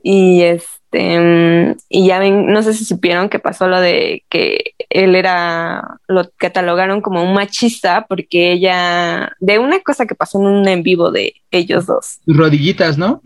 y 0.02 0.42
este, 0.42 1.76
y 1.88 2.06
ya 2.06 2.18
ven, 2.18 2.46
no 2.46 2.62
sé 2.62 2.72
si 2.72 2.86
supieron 2.86 3.28
que 3.28 3.38
pasó 3.38 3.68
lo 3.68 3.80
de 3.80 4.24
que 4.30 4.74
él 4.88 5.14
era, 5.14 5.98
lo 6.08 6.30
catalogaron 6.38 7.02
como 7.02 7.22
un 7.22 7.34
machista 7.34 8.06
porque 8.08 8.52
ella, 8.52 9.32
de 9.40 9.58
una 9.58 9.80
cosa 9.80 10.06
que 10.06 10.14
pasó 10.14 10.38
en 10.40 10.46
un 10.46 10.68
en 10.68 10.82
vivo 10.82 11.10
de 11.10 11.34
ellos 11.50 11.84
dos. 11.86 12.20
Rodillitas, 12.26 12.96
¿no? 12.96 13.22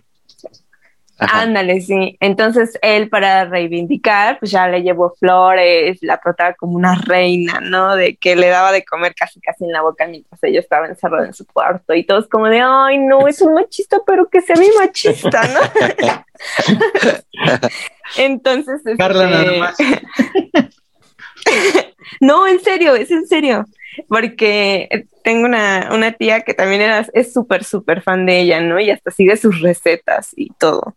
Ándale, 1.19 1.81
sí. 1.81 2.17
Entonces 2.21 2.79
él 2.83 3.09
para 3.09 3.45
reivindicar, 3.45 4.39
pues 4.39 4.51
ya 4.51 4.69
le 4.69 4.83
llevó 4.83 5.15
flores, 5.19 5.99
la 6.03 6.19
trataba 6.19 6.55
como 6.55 6.75
una 6.75 6.97
reina, 6.97 7.61
¿no? 7.61 7.95
De 7.95 8.17
que 8.17 8.35
le 8.35 8.49
daba 8.49 8.73
de 8.73 8.85
comer 8.85 9.15
casi 9.15 9.41
casi 9.41 9.65
en 9.65 9.73
la 9.73 9.83
boca 9.83 10.07
mientras 10.07 10.43
ella 10.43 10.61
estaba 10.61 10.89
encerrada 10.89 11.27
en 11.27 11.35
su 11.35 11.47
cuarto 11.47 11.95
y 11.95 12.05
todos 12.05 12.29
como 12.29 12.47
de, 12.47 12.61
ay, 12.61 12.99
no, 12.99 13.29
es 13.29 13.41
un 13.43 13.55
machista, 13.55 13.99
pero 14.05 14.29
que 14.29 14.41
sea 14.41 14.57
mi 14.57 14.69
machista, 14.79 15.43
¿no? 15.49 15.61
Entonces... 18.17 18.83
Carla, 18.99 19.27
nada 19.27 19.45
este, 19.45 19.59
más. 19.59 19.77
no, 22.21 22.47
en 22.47 22.61
serio, 22.61 22.95
es 22.97 23.11
en 23.11 23.27
serio 23.27 23.65
porque 24.09 25.07
tengo 25.23 25.47
una, 25.47 25.91
una 25.93 26.13
tía 26.13 26.43
que 26.43 26.55
también 26.55 26.83
era, 26.83 27.07
es 27.13 27.33
súper, 27.33 27.65
súper 27.65 28.03
fan 28.03 28.27
de 28.27 28.41
ella, 28.41 28.61
¿no? 28.61 28.79
Y 28.81 28.91
hasta 28.91 29.11
sigue 29.11 29.37
sus 29.37 29.61
recetas 29.61 30.31
y 30.37 30.51
todo. 30.59 30.97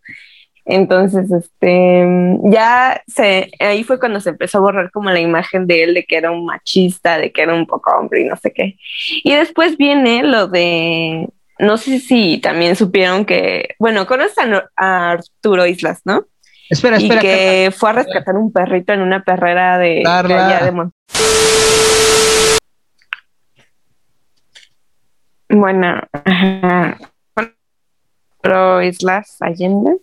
Entonces, 0.64 1.30
este, 1.32 2.06
ya 2.44 3.02
se, 3.06 3.50
ahí 3.58 3.84
fue 3.84 3.98
cuando 3.98 4.20
se 4.20 4.30
empezó 4.30 4.58
a 4.58 4.60
borrar 4.60 4.90
como 4.90 5.10
la 5.10 5.18
imagen 5.18 5.66
de 5.66 5.82
él 5.82 5.94
de 5.94 6.04
que 6.04 6.16
era 6.16 6.30
un 6.30 6.44
machista, 6.44 7.16
de 7.16 7.32
que 7.32 7.40
era 7.40 7.54
un 7.54 7.66
poco 7.66 7.90
hombre 7.92 8.20
y 8.20 8.24
no 8.24 8.36
sé 8.36 8.52
qué. 8.52 8.76
Y 9.24 9.32
después 9.32 9.78
viene 9.78 10.22
lo 10.24 10.46
de, 10.46 11.26
no 11.58 11.78
sé 11.78 12.00
si 12.00 12.36
también 12.36 12.76
supieron 12.76 13.24
que, 13.24 13.76
bueno, 13.78 14.06
conocen 14.06 14.60
a 14.76 15.10
Arturo 15.12 15.66
Islas, 15.66 16.02
¿no? 16.04 16.26
Espera, 16.68 16.98
espera. 16.98 17.16
Y 17.16 17.18
que 17.18 17.72
fue 17.74 17.88
a 17.88 17.94
rescatar 17.94 18.36
un 18.36 18.52
perrito 18.52 18.92
en 18.92 19.00
una 19.00 19.24
perrera 19.24 19.78
de, 19.78 20.02
de 20.04 20.34
allá 20.34 20.64
de 20.66 20.72
Bueno, 25.48 26.00
pero 28.42 28.82
Islas 28.82 29.36
Allende. 29.40 29.98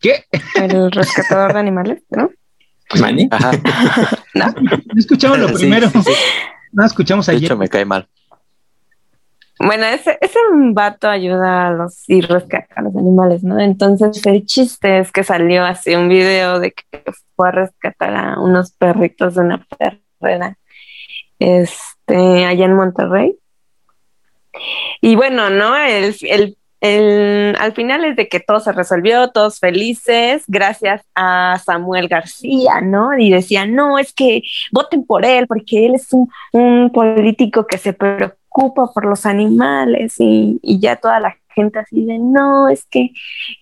¿Qué? 0.00 0.24
El 0.54 0.90
rescatador 0.90 1.52
de 1.52 1.58
animales, 1.60 2.02
¿no? 2.10 2.30
¿Mani? 2.98 3.28
Ajá. 3.30 3.52
¿No? 4.34 4.46
escuchamos 4.96 5.38
lo 5.38 5.52
primero. 5.52 5.88
No 6.72 6.84
escuchamos 6.84 7.28
ayer. 7.28 7.40
De 7.40 7.46
hecho, 7.46 7.56
me 7.56 7.68
cae 7.68 7.84
mal. 7.84 8.08
Bueno, 9.58 9.84
ese, 9.84 10.16
ese 10.22 10.38
vato 10.72 11.08
ayuda 11.08 11.68
a 11.68 11.70
los 11.70 12.08
y 12.08 12.22
rescata 12.22 12.76
a 12.76 12.82
los 12.82 12.96
animales, 12.96 13.44
¿no? 13.44 13.60
Entonces 13.60 14.24
el 14.24 14.46
chiste 14.46 15.00
es 15.00 15.12
que 15.12 15.22
salió 15.22 15.66
así 15.66 15.94
un 15.94 16.08
video 16.08 16.60
de 16.60 16.72
que 16.72 17.04
fue 17.36 17.48
a 17.48 17.52
rescatar 17.52 18.14
a 18.16 18.40
unos 18.40 18.72
perritos 18.72 19.34
de 19.34 19.42
una 19.42 19.66
perrera 20.18 20.56
este, 21.40 22.44
allá 22.44 22.66
en 22.66 22.74
Monterrey. 22.74 23.36
Y 25.00 25.16
bueno, 25.16 25.50
¿no? 25.50 25.76
El, 25.76 26.14
el, 26.22 26.56
el, 26.80 27.56
al 27.58 27.72
final 27.72 28.04
es 28.04 28.16
de 28.16 28.28
que 28.28 28.40
todo 28.40 28.60
se 28.60 28.72
resolvió, 28.72 29.30
todos 29.30 29.58
felices, 29.58 30.44
gracias 30.46 31.02
a 31.14 31.60
Samuel 31.64 32.08
García, 32.08 32.80
¿no? 32.80 33.18
Y 33.18 33.30
decían, 33.30 33.74
no, 33.74 33.98
es 33.98 34.12
que 34.12 34.42
voten 34.72 35.04
por 35.04 35.24
él, 35.24 35.46
porque 35.46 35.86
él 35.86 35.94
es 35.96 36.12
un, 36.12 36.30
un 36.52 36.90
político 36.90 37.66
que 37.66 37.78
se 37.78 37.92
preocupa 37.92 38.92
por 38.92 39.04
los 39.04 39.26
animales 39.26 40.16
y, 40.18 40.58
y 40.62 40.78
ya 40.78 40.96
toda 40.96 41.20
la 41.20 41.36
gente 41.60 41.78
así 41.78 42.04
de, 42.04 42.18
no, 42.18 42.68
es 42.68 42.84
que 42.86 43.10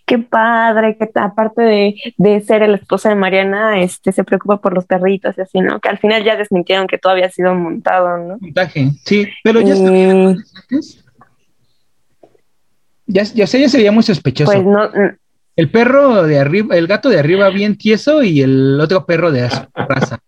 qué 0.07 0.19
padre, 0.19 0.97
que 0.99 1.09
aparte 1.15 1.63
de, 1.63 1.95
de 2.17 2.41
ser 2.41 2.63
el 2.63 2.75
esposo 2.75 3.09
de 3.09 3.15
Mariana, 3.15 3.81
este 3.81 4.13
se 4.13 4.25
preocupa 4.25 4.61
por 4.61 4.75
los 4.75 4.87
perritos 4.87 5.37
y 5.37 5.41
así, 5.41 5.61
¿no? 5.61 5.81
Que 5.81 5.89
al 5.89 5.99
final 5.99 6.25
ya 6.25 6.37
desmintieron 6.37 6.87
que 6.87 6.99
todo 6.99 7.13
había 7.13 7.31
sido 7.31 7.55
montado, 7.55 8.19
¿no? 8.19 8.39
Montaje, 8.41 8.91
sí, 9.05 9.27
pero 9.43 9.61
ya 9.61 9.75
ya, 13.11 13.23
ya, 13.23 13.47
sé, 13.47 13.61
ya 13.61 13.69
se 13.69 13.79
veía 13.79 13.93
muy 13.93 14.03
sospechoso. 14.03 14.53
Pues 14.53 14.65
no, 14.65 14.91
el 15.57 15.71
perro 15.71 16.23
de 16.23 16.39
arriba, 16.39 16.77
el 16.77 16.87
gato 16.87 17.09
de 17.09 17.19
arriba 17.19 17.49
bien 17.49 17.77
tieso 17.77 18.23
y 18.23 18.43
el 18.43 18.79
otro 18.81 19.07
perro 19.07 19.33
de 19.33 19.49
raza. 19.75 20.21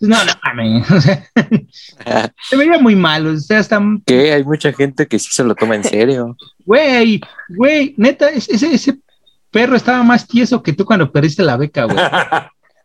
No, 0.00 0.16
no 0.24 0.32
mames. 0.44 0.86
se 2.48 2.56
veía 2.56 2.78
muy 2.78 2.94
mal. 2.94 3.26
O 3.26 3.36
sea, 3.36 3.58
hasta. 3.58 3.80
Que 4.06 4.32
hay 4.32 4.44
mucha 4.44 4.72
gente 4.72 5.06
que 5.06 5.18
sí 5.18 5.28
se 5.30 5.44
lo 5.44 5.54
toma 5.54 5.76
en 5.76 5.84
serio. 5.84 6.36
Güey, 6.68 7.18
güey, 7.48 7.94
neta, 7.96 8.28
ese, 8.28 8.74
ese 8.74 8.98
perro 9.50 9.74
estaba 9.74 10.02
más 10.02 10.28
tieso 10.28 10.62
que 10.62 10.74
tú 10.74 10.84
cuando 10.84 11.10
perdiste 11.10 11.42
la 11.42 11.56
beca, 11.56 11.84
güey. 11.84 11.96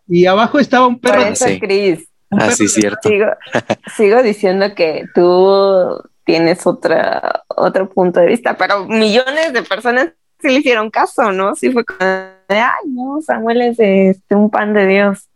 Y 0.08 0.26
abajo 0.26 0.58
estaba 0.58 0.88
un 0.88 0.98
perro. 0.98 1.22
Por 1.22 1.34
eso, 1.34 1.46
Cris. 1.60 2.08
Así 2.30 2.64
es 2.64 2.74
cierto. 2.74 3.10
Sigo, 3.10 3.26
sigo 3.98 4.24
diciendo 4.24 4.74
que 4.74 5.04
tú 5.14 6.02
tienes 6.24 6.66
otra, 6.66 7.44
otro 7.50 7.90
punto 7.90 8.22
de 8.22 8.28
vista, 8.28 8.56
pero 8.56 8.88
millones 8.88 9.52
de 9.52 9.64
personas 9.64 10.14
sí 10.40 10.48
le 10.48 10.60
hicieron 10.60 10.90
caso, 10.90 11.34
¿no? 11.34 11.56
Sí 11.56 11.72
fue 11.72 11.84
como, 11.84 12.00
ay, 12.02 12.88
no, 12.88 13.20
Samuel 13.22 13.62
es 13.64 13.80
este, 13.80 14.36
un 14.36 14.50
pan 14.50 14.74
de 14.74 14.88
Dios. 14.88 15.28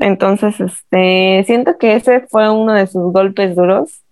Entonces, 0.00 0.60
este, 0.60 1.44
siento 1.46 1.78
que 1.78 1.94
ese 1.94 2.26
fue 2.28 2.50
uno 2.50 2.72
de 2.72 2.86
sus 2.86 3.12
golpes 3.12 3.56
duros. 3.56 4.02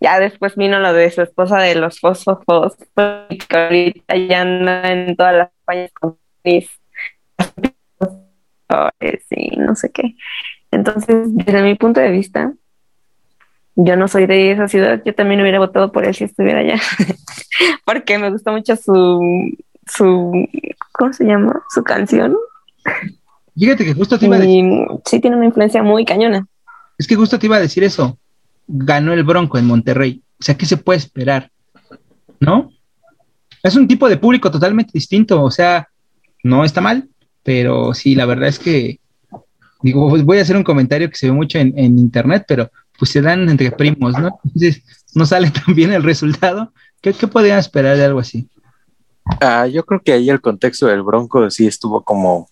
Ya 0.00 0.20
después 0.20 0.56
vino 0.56 0.78
lo 0.80 0.92
de 0.92 1.10
su 1.10 1.22
esposa 1.22 1.58
de 1.58 1.76
los 1.76 2.00
fósforos, 2.00 2.76
que 2.94 3.56
ahorita 3.56 4.16
ya 4.16 4.42
anda 4.42 4.92
en 4.92 5.16
todas 5.16 5.34
las 5.34 5.54
España 5.64 5.88
con 5.98 6.18
mis 6.44 6.68
sí, 9.28 9.50
no 9.56 9.74
sé 9.76 9.90
qué. 9.90 10.16
Entonces, 10.70 11.28
desde 11.34 11.62
mi 11.62 11.74
punto 11.74 12.00
de 12.00 12.10
vista, 12.10 12.52
yo 13.76 13.96
no 13.96 14.08
soy 14.08 14.26
de 14.26 14.52
esa 14.52 14.68
ciudad, 14.68 15.02
yo 15.04 15.14
también 15.14 15.40
hubiera 15.40 15.58
votado 15.58 15.92
por 15.92 16.04
él 16.04 16.14
si 16.14 16.24
estuviera 16.24 16.60
allá, 16.60 16.80
porque 17.86 18.18
me 18.18 18.30
gusta 18.30 18.52
mucho 18.52 18.76
su, 18.76 19.20
su, 19.86 20.48
¿cómo 20.92 21.12
se 21.12 21.24
llama? 21.24 21.62
Su 21.72 21.82
canción. 21.82 22.36
Fíjate 23.56 23.84
que 23.84 23.94
justo 23.94 24.18
te 24.18 24.26
iba 24.26 24.36
a 24.36 24.40
decir. 24.40 24.64
Sí, 25.14 25.20
tiene 25.20 25.36
una 25.36 25.46
influencia 25.46 25.80
muy 25.80 26.04
cañona. 26.04 26.44
Es 26.98 27.06
que 27.06 27.14
justo 27.14 27.38
te 27.38 27.46
iba 27.46 27.54
a 27.54 27.60
decir 27.60 27.84
eso. 27.84 28.18
Ganó 28.66 29.12
el 29.12 29.22
Bronco 29.22 29.58
en 29.58 29.66
Monterrey. 29.66 30.20
O 30.40 30.42
sea, 30.42 30.56
¿qué 30.56 30.66
se 30.66 30.76
puede 30.76 30.98
esperar? 30.98 31.52
¿No? 32.40 32.72
Es 33.62 33.76
un 33.76 33.86
tipo 33.86 34.08
de 34.08 34.16
público 34.16 34.50
totalmente 34.50 34.90
distinto. 34.92 35.40
O 35.40 35.52
sea, 35.52 35.88
no 36.42 36.64
está 36.64 36.80
mal, 36.80 37.08
pero 37.44 37.94
sí, 37.94 38.16
la 38.16 38.26
verdad 38.26 38.48
es 38.48 38.58
que. 38.58 38.98
Digo, 39.82 40.08
voy 40.24 40.38
a 40.38 40.42
hacer 40.42 40.56
un 40.56 40.64
comentario 40.64 41.08
que 41.08 41.16
se 41.16 41.26
ve 41.26 41.32
mucho 41.32 41.58
en, 41.58 41.78
en 41.78 41.96
internet, 41.96 42.44
pero 42.48 42.68
pues 42.98 43.12
se 43.12 43.20
dan 43.20 43.48
entre 43.48 43.70
primos, 43.70 44.18
¿no? 44.18 44.40
Entonces, 44.42 44.82
no 45.14 45.26
sale 45.26 45.50
tan 45.64 45.76
bien 45.76 45.92
el 45.92 46.02
resultado. 46.02 46.72
¿Qué, 47.00 47.12
qué 47.12 47.28
podían 47.28 47.60
esperar 47.60 47.96
de 47.96 48.04
algo 48.04 48.18
así? 48.18 48.48
Ah, 49.40 49.68
yo 49.68 49.86
creo 49.86 50.00
que 50.02 50.12
ahí 50.12 50.28
el 50.28 50.40
contexto 50.40 50.86
del 50.88 51.02
Bronco 51.02 51.48
sí 51.50 51.68
estuvo 51.68 52.02
como, 52.02 52.48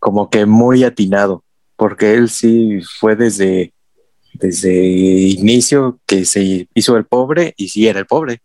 como 0.00 0.28
que 0.28 0.46
muy 0.46 0.82
atinado, 0.82 1.44
porque 1.76 2.14
él 2.14 2.28
sí 2.28 2.80
fue 2.98 3.16
desde, 3.16 3.72
desde 4.34 4.72
inicio 4.74 6.00
que 6.06 6.24
se 6.24 6.68
hizo 6.74 6.96
el 6.96 7.04
pobre 7.04 7.54
y 7.56 7.68
sí 7.68 7.86
era 7.86 8.00
el 8.00 8.06
pobre. 8.06 8.40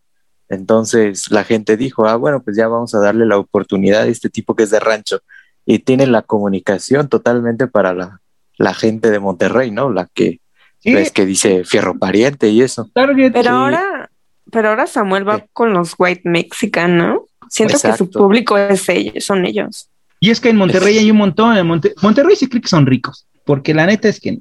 Entonces 0.49 1.31
la 1.31 1.43
gente 1.45 1.77
dijo, 1.77 2.07
ah, 2.07 2.17
bueno, 2.17 2.41
pues 2.43 2.57
ya 2.57 2.67
vamos 2.67 2.93
a 2.93 2.99
darle 2.99 3.25
la 3.25 3.37
oportunidad 3.37 4.03
a 4.03 4.07
este 4.07 4.29
tipo 4.29 4.55
que 4.55 4.63
es 4.63 4.69
de 4.69 4.81
rancho 4.81 5.21
y 5.65 5.79
tiene 5.79 6.07
la 6.07 6.21
comunicación 6.21 7.07
totalmente 7.07 7.67
para 7.67 7.93
la, 7.93 8.19
la 8.57 8.73
gente 8.73 9.11
de 9.11 9.19
Monterrey, 9.19 9.71
¿no? 9.71 9.89
La 9.89 10.07
que 10.13 10.39
es 10.83 11.11
que 11.11 11.25
dice 11.25 11.63
fierro 11.63 11.97
pariente 11.97 12.49
y 12.49 12.61
eso. 12.61 12.89
Pero 12.93 13.51
ahora, 13.51 14.09
pero 14.51 14.69
ahora 14.69 14.87
Samuel 14.87 15.27
va 15.27 15.45
con 15.53 15.73
los 15.73 15.93
white 15.97 16.23
mexican, 16.25 16.97
¿no? 16.97 17.25
Siento 17.49 17.77
que 17.79 17.93
su 17.93 18.09
público 18.09 18.57
es 18.57 18.87
ellos, 18.89 19.23
son 19.23 19.45
ellos. 19.45 19.89
Y 20.21 20.29
es 20.29 20.39
que 20.39 20.49
en 20.49 20.55
Monterrey 20.55 20.99
hay 20.99 21.11
un 21.11 21.17
montón, 21.17 21.57
en 21.57 21.67
Monterrey 21.67 22.35
sí 22.37 22.47
cree 22.47 22.61
que 22.61 22.69
son 22.69 22.85
ricos, 22.85 23.25
porque 23.43 23.73
la 23.73 23.87
neta 23.87 24.07
es 24.07 24.19
que 24.19 24.39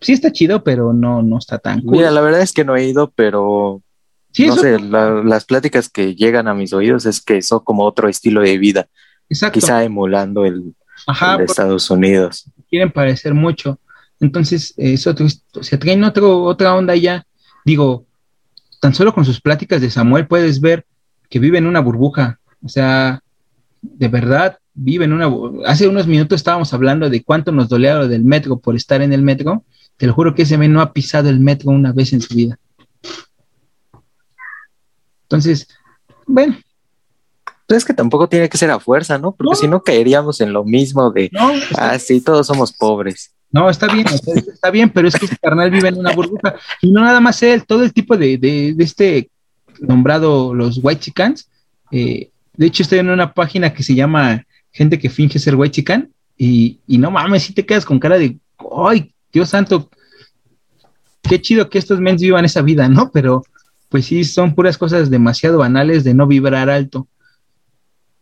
sí 0.00 0.12
está 0.14 0.32
chido, 0.32 0.64
pero 0.64 0.94
no, 0.94 1.22
no 1.22 1.38
está 1.38 1.58
tan 1.58 1.82
cool. 1.82 1.98
Mira, 1.98 2.10
la 2.10 2.22
verdad 2.22 2.40
es 2.40 2.52
que 2.52 2.64
no 2.64 2.74
he 2.74 2.88
ido, 2.88 3.12
pero 3.14 3.82
no 4.38 4.56
sé, 4.56 4.78
las 4.80 5.44
pláticas 5.44 5.88
que 5.88 6.14
llegan 6.14 6.48
a 6.48 6.54
mis 6.54 6.72
oídos 6.72 7.06
es 7.06 7.20
que 7.20 7.42
son 7.42 7.60
como 7.60 7.84
otro 7.84 8.08
estilo 8.08 8.40
de 8.40 8.58
vida. 8.58 8.88
Exacto. 9.28 9.60
Quizá 9.60 9.84
emulando 9.84 10.44
el, 10.44 10.74
de 11.38 11.44
Estados 11.44 11.90
Unidos. 11.90 12.50
Quieren 12.68 12.90
parecer 12.90 13.34
mucho. 13.34 13.78
Entonces, 14.20 14.74
eso 14.76 15.14
se 15.60 15.78
traen 15.78 16.02
otra 16.02 16.74
onda 16.74 16.96
ya. 16.96 17.26
Digo, 17.64 18.06
tan 18.80 18.94
solo 18.94 19.14
con 19.14 19.24
sus 19.24 19.40
pláticas 19.40 19.80
de 19.80 19.90
Samuel 19.90 20.26
puedes 20.26 20.60
ver 20.60 20.86
que 21.28 21.38
vive 21.38 21.58
en 21.58 21.66
una 21.66 21.80
burbuja. 21.80 22.40
O 22.62 22.68
sea, 22.68 23.20
de 23.82 24.08
verdad, 24.08 24.58
vive 24.74 25.04
en 25.04 25.12
una... 25.12 25.30
Hace 25.66 25.88
unos 25.88 26.06
minutos 26.06 26.36
estábamos 26.36 26.74
hablando 26.74 27.08
de 27.08 27.22
cuánto 27.22 27.52
nos 27.52 27.68
dolía 27.68 27.94
lo 27.94 28.08
del 28.08 28.24
metro 28.24 28.58
por 28.58 28.76
estar 28.76 29.00
en 29.02 29.12
el 29.12 29.22
metro. 29.22 29.64
Te 29.96 30.06
lo 30.06 30.12
juro 30.12 30.34
que 30.34 30.42
ese 30.42 30.58
men 30.58 30.72
no 30.72 30.80
ha 30.80 30.92
pisado 30.92 31.28
el 31.28 31.40
metro 31.40 31.70
una 31.70 31.92
vez 31.92 32.12
en 32.12 32.20
su 32.20 32.34
vida. 32.34 32.58
Entonces, 35.22 35.68
bueno. 36.26 36.56
Pues 37.66 37.78
es 37.78 37.84
que 37.86 37.94
tampoco 37.94 38.28
tiene 38.28 38.50
que 38.50 38.58
ser 38.58 38.70
a 38.70 38.78
fuerza, 38.78 39.16
¿no? 39.16 39.32
Porque 39.32 39.56
si 39.56 39.66
no 39.66 39.82
caeríamos 39.82 40.40
en 40.42 40.52
lo 40.52 40.64
mismo 40.64 41.10
de, 41.10 41.30
ah, 41.78 41.98
sí, 41.98 42.20
todos 42.20 42.46
somos 42.46 42.72
pobres. 42.72 43.32
No, 43.50 43.70
está 43.70 43.86
bien, 43.86 44.06
está 44.06 44.70
bien, 44.70 44.90
pero 44.90 45.08
es 45.08 45.14
que 45.14 45.24
este 45.24 45.38
carnal 45.38 45.70
vive 45.70 45.88
en 45.88 45.98
una 45.98 46.12
burbuja. 46.12 46.56
Y 46.82 46.90
no 46.90 47.00
nada 47.00 47.20
más 47.20 47.42
él, 47.42 47.64
todo 47.64 47.82
el 47.82 47.94
tipo 47.94 48.18
de, 48.18 48.36
de, 48.36 48.74
este 48.80 49.30
nombrado 49.80 50.52
los 50.52 50.78
White 50.82 51.00
Chicans. 51.00 51.48
Eh, 51.90 52.30
de 52.54 52.66
hecho, 52.66 52.82
estoy 52.82 52.98
en 52.98 53.08
una 53.08 53.32
página 53.32 53.72
que 53.72 53.82
se 53.82 53.94
llama 53.94 54.44
Gente 54.74 54.98
que 54.98 55.08
finge 55.08 55.38
ser 55.38 55.56
White 55.56 55.72
Chican. 55.72 56.12
Y, 56.36 56.80
no 56.86 57.10
mames, 57.10 57.44
si 57.44 57.54
te 57.54 57.64
quedas 57.64 57.86
con 57.86 57.98
cara 57.98 58.18
de, 58.18 58.36
ay, 58.76 59.14
Dios 59.32 59.48
santo, 59.48 59.88
qué 61.22 61.40
chido 61.40 61.70
que 61.70 61.78
estos 61.78 61.98
mens 61.98 62.20
vivan 62.20 62.44
esa 62.44 62.60
vida, 62.60 62.86
¿no? 62.88 63.10
Pero 63.10 63.42
pues 63.88 64.04
sí, 64.04 64.24
son 64.24 64.54
puras 64.54 64.76
cosas 64.76 65.08
demasiado 65.08 65.58
banales 65.58 66.04
de 66.04 66.12
no 66.12 66.26
vibrar 66.26 66.68
alto. 66.68 67.08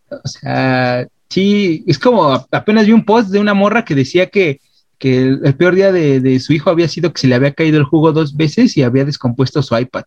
O 0.08 0.28
sea, 0.28 1.08
sí, 1.28 1.82
es 1.88 1.98
como 1.98 2.46
apenas 2.52 2.86
vi 2.86 2.92
un 2.92 3.04
post 3.04 3.30
de 3.30 3.40
una 3.40 3.54
morra 3.54 3.84
que 3.84 3.96
decía 3.96 4.28
que 4.28 4.60
que 5.02 5.18
el, 5.20 5.56
peor 5.56 5.74
día 5.74 5.90
de, 5.90 6.38
su 6.38 6.52
hijo 6.52 6.70
había 6.70 6.86
sido 6.86 7.12
que 7.12 7.20
se 7.20 7.26
le 7.26 7.34
había 7.34 7.52
caído 7.52 7.76
el 7.76 7.82
jugo 7.82 8.12
dos 8.12 8.36
veces 8.36 8.76
y 8.76 8.84
había 8.84 9.04
descompuesto 9.04 9.60
su 9.60 9.76
iPad. 9.76 10.04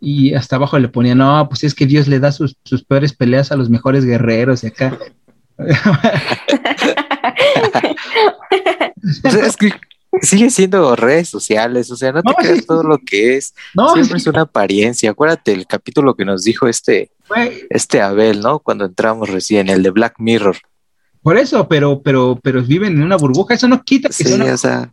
Y 0.00 0.32
hasta 0.32 0.56
abajo 0.56 0.78
le 0.78 0.88
ponía, 0.88 1.14
no, 1.14 1.46
pues 1.50 1.64
es 1.64 1.74
que 1.74 1.84
Dios 1.84 2.08
le 2.08 2.18
da 2.18 2.32
sus, 2.32 2.56
peores 2.88 3.12
peleas 3.12 3.52
a 3.52 3.56
los 3.56 3.68
mejores 3.68 4.06
guerreros 4.06 4.64
y 4.64 4.68
acá. 4.68 4.98
Pues 9.22 9.34
es 9.34 9.56
que 9.56 9.72
sigue 10.22 10.50
siendo 10.50 10.96
redes 10.96 11.28
sociales, 11.28 11.90
o 11.90 11.96
sea, 11.96 12.12
no 12.12 12.22
te 12.22 12.34
creas 12.34 12.66
todo 12.66 12.82
lo 12.82 12.98
que 12.98 13.36
es. 13.36 13.54
No, 13.74 13.92
Siempre 13.94 14.18
es, 14.18 14.26
una 14.26 14.42
apariencia. 14.42 15.10
Acuérdate 15.10 15.52
el 15.52 15.66
capítulo 15.66 16.14
que 16.14 16.24
nos 16.24 16.42
dijo 16.44 16.66
este, 16.66 17.10
este 17.70 18.00
Abel, 18.00 18.40
¿no? 18.40 18.58
Cuando 18.58 18.84
entramos 18.84 19.28
recién, 19.28 19.68
el 19.68 19.82
de 19.82 19.90
Black 19.90 20.14
Mirror. 20.18 20.56
Por 21.22 21.36
eso, 21.36 21.66
pero, 21.66 22.02
pero, 22.02 22.38
pero 22.42 22.62
viven 22.62 22.94
en 22.94 23.02
una 23.02 23.16
burbuja, 23.16 23.54
eso 23.54 23.66
no 23.66 23.82
quita 23.82 24.08
que 24.08 24.14
sí, 24.14 24.40
o 24.40 24.56
sea, 24.56 24.92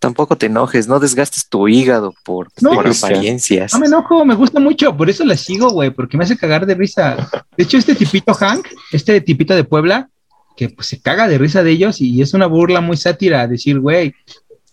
tampoco 0.00 0.36
te 0.36 0.46
enojes, 0.46 0.88
no 0.88 0.98
desgastes 0.98 1.48
tu 1.48 1.68
hígado 1.68 2.12
por, 2.24 2.50
por 2.52 2.88
apariencias. 2.88 3.72
No 3.74 3.78
me 3.78 3.86
enojo, 3.86 4.24
me 4.24 4.34
gusta 4.34 4.58
mucho, 4.58 4.96
por 4.96 5.08
eso 5.08 5.24
la 5.24 5.36
sigo, 5.36 5.70
güey, 5.70 5.90
porque 5.90 6.16
me 6.16 6.24
hace 6.24 6.36
cagar 6.36 6.66
de 6.66 6.74
risa. 6.74 7.30
De 7.56 7.62
hecho, 7.64 7.76
este 7.76 7.94
tipito 7.94 8.34
Hank, 8.34 8.66
este 8.90 9.20
tipito 9.20 9.54
de 9.54 9.62
Puebla, 9.62 10.08
que 10.56 10.70
pues 10.70 10.88
se 10.88 11.00
caga 11.00 11.28
de 11.28 11.38
risa 11.38 11.62
de 11.62 11.70
ellos 11.70 12.00
y 12.00 12.20
es 12.22 12.34
una 12.34 12.46
burla 12.46 12.80
muy 12.80 12.96
sátira 12.96 13.46
decir, 13.46 13.78
güey, 13.78 14.14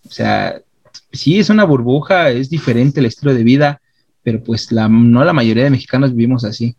o 0.05 0.11
sea, 0.11 0.61
sí 1.11 1.39
es 1.39 1.49
una 1.49 1.65
burbuja, 1.65 2.29
es 2.29 2.49
diferente 2.49 3.01
el 3.01 3.05
estilo 3.05 3.33
de 3.33 3.43
vida, 3.43 3.81
pero 4.23 4.41
pues 4.41 4.71
la, 4.71 4.87
no 4.87 5.23
la 5.23 5.33
mayoría 5.33 5.65
de 5.65 5.69
mexicanos 5.69 6.11
vivimos 6.11 6.45
así. 6.45 6.75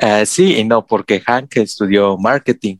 Uh, 0.00 0.26
sí 0.26 0.56
y 0.56 0.64
no, 0.64 0.86
porque 0.86 1.20
Hank 1.20 1.56
estudió 1.56 2.18
marketing 2.18 2.76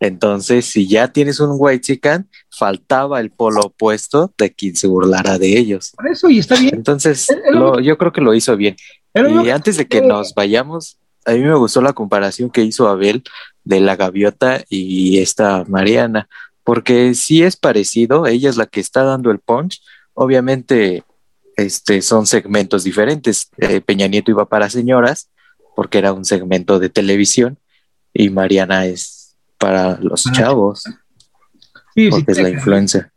entonces, 0.00 0.66
si 0.66 0.86
ya 0.88 1.08
tienes 1.08 1.40
un 1.40 1.50
white 1.54 1.80
chican, 1.80 2.28
faltaba 2.50 3.20
el 3.20 3.30
polo 3.30 3.60
opuesto 3.62 4.32
de 4.36 4.52
quien 4.52 4.76
se 4.76 4.86
burlara 4.86 5.38
de 5.38 5.56
ellos. 5.56 5.92
Por 5.96 6.08
eso, 6.08 6.28
y 6.28 6.38
está 6.38 6.56
bien. 6.56 6.74
Entonces, 6.74 7.28
yo 7.82 7.98
creo 7.98 8.12
que 8.12 8.20
lo 8.20 8.34
hizo 8.34 8.56
bien. 8.56 8.76
y 9.14 9.50
antes 9.50 9.76
de 9.76 9.86
que 9.86 10.02
nos 10.02 10.34
vayamos, 10.34 10.98
a 11.24 11.32
mí 11.32 11.40
me 11.40 11.54
gustó 11.54 11.80
la 11.80 11.92
comparación 11.92 12.50
que 12.50 12.62
hizo 12.62 12.88
Abel 12.88 13.22
de 13.62 13.80
la 13.80 13.96
gaviota 13.96 14.64
y 14.68 15.18
esta 15.18 15.64
Mariana, 15.68 16.28
porque 16.64 17.14
sí 17.14 17.42
es 17.42 17.56
parecido, 17.56 18.26
ella 18.26 18.50
es 18.50 18.56
la 18.56 18.66
que 18.66 18.80
está 18.80 19.04
dando 19.04 19.30
el 19.30 19.38
punch. 19.38 19.80
Obviamente, 20.12 21.02
este, 21.56 22.02
son 22.02 22.26
segmentos 22.26 22.84
diferentes. 22.84 23.48
Eh, 23.58 23.80
Peña 23.80 24.06
Nieto 24.06 24.30
iba 24.30 24.46
para 24.46 24.68
señoras 24.68 25.30
porque 25.74 25.98
era 25.98 26.12
un 26.12 26.24
segmento 26.24 26.78
de 26.78 26.88
televisión 26.88 27.58
y 28.12 28.30
Mariana 28.30 28.86
es 28.86 29.23
para 29.58 29.98
los 30.00 30.26
ah. 30.26 30.32
chavos. 30.32 30.84
Sí, 31.94 32.10
porque 32.10 32.32
es 32.32 32.40
la 32.40 32.50
influencia. 32.50 33.12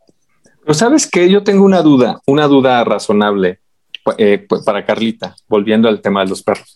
Pero 0.60 0.74
sabes 0.74 1.06
que 1.06 1.30
yo 1.30 1.42
tengo 1.42 1.64
una 1.64 1.82
duda, 1.82 2.20
una 2.26 2.46
duda 2.46 2.84
razonable 2.84 3.60
eh, 4.18 4.44
pues, 4.48 4.62
para 4.62 4.84
Carlita, 4.84 5.34
volviendo 5.48 5.88
al 5.88 6.00
tema 6.00 6.22
de 6.22 6.30
los 6.30 6.42
perros. 6.42 6.72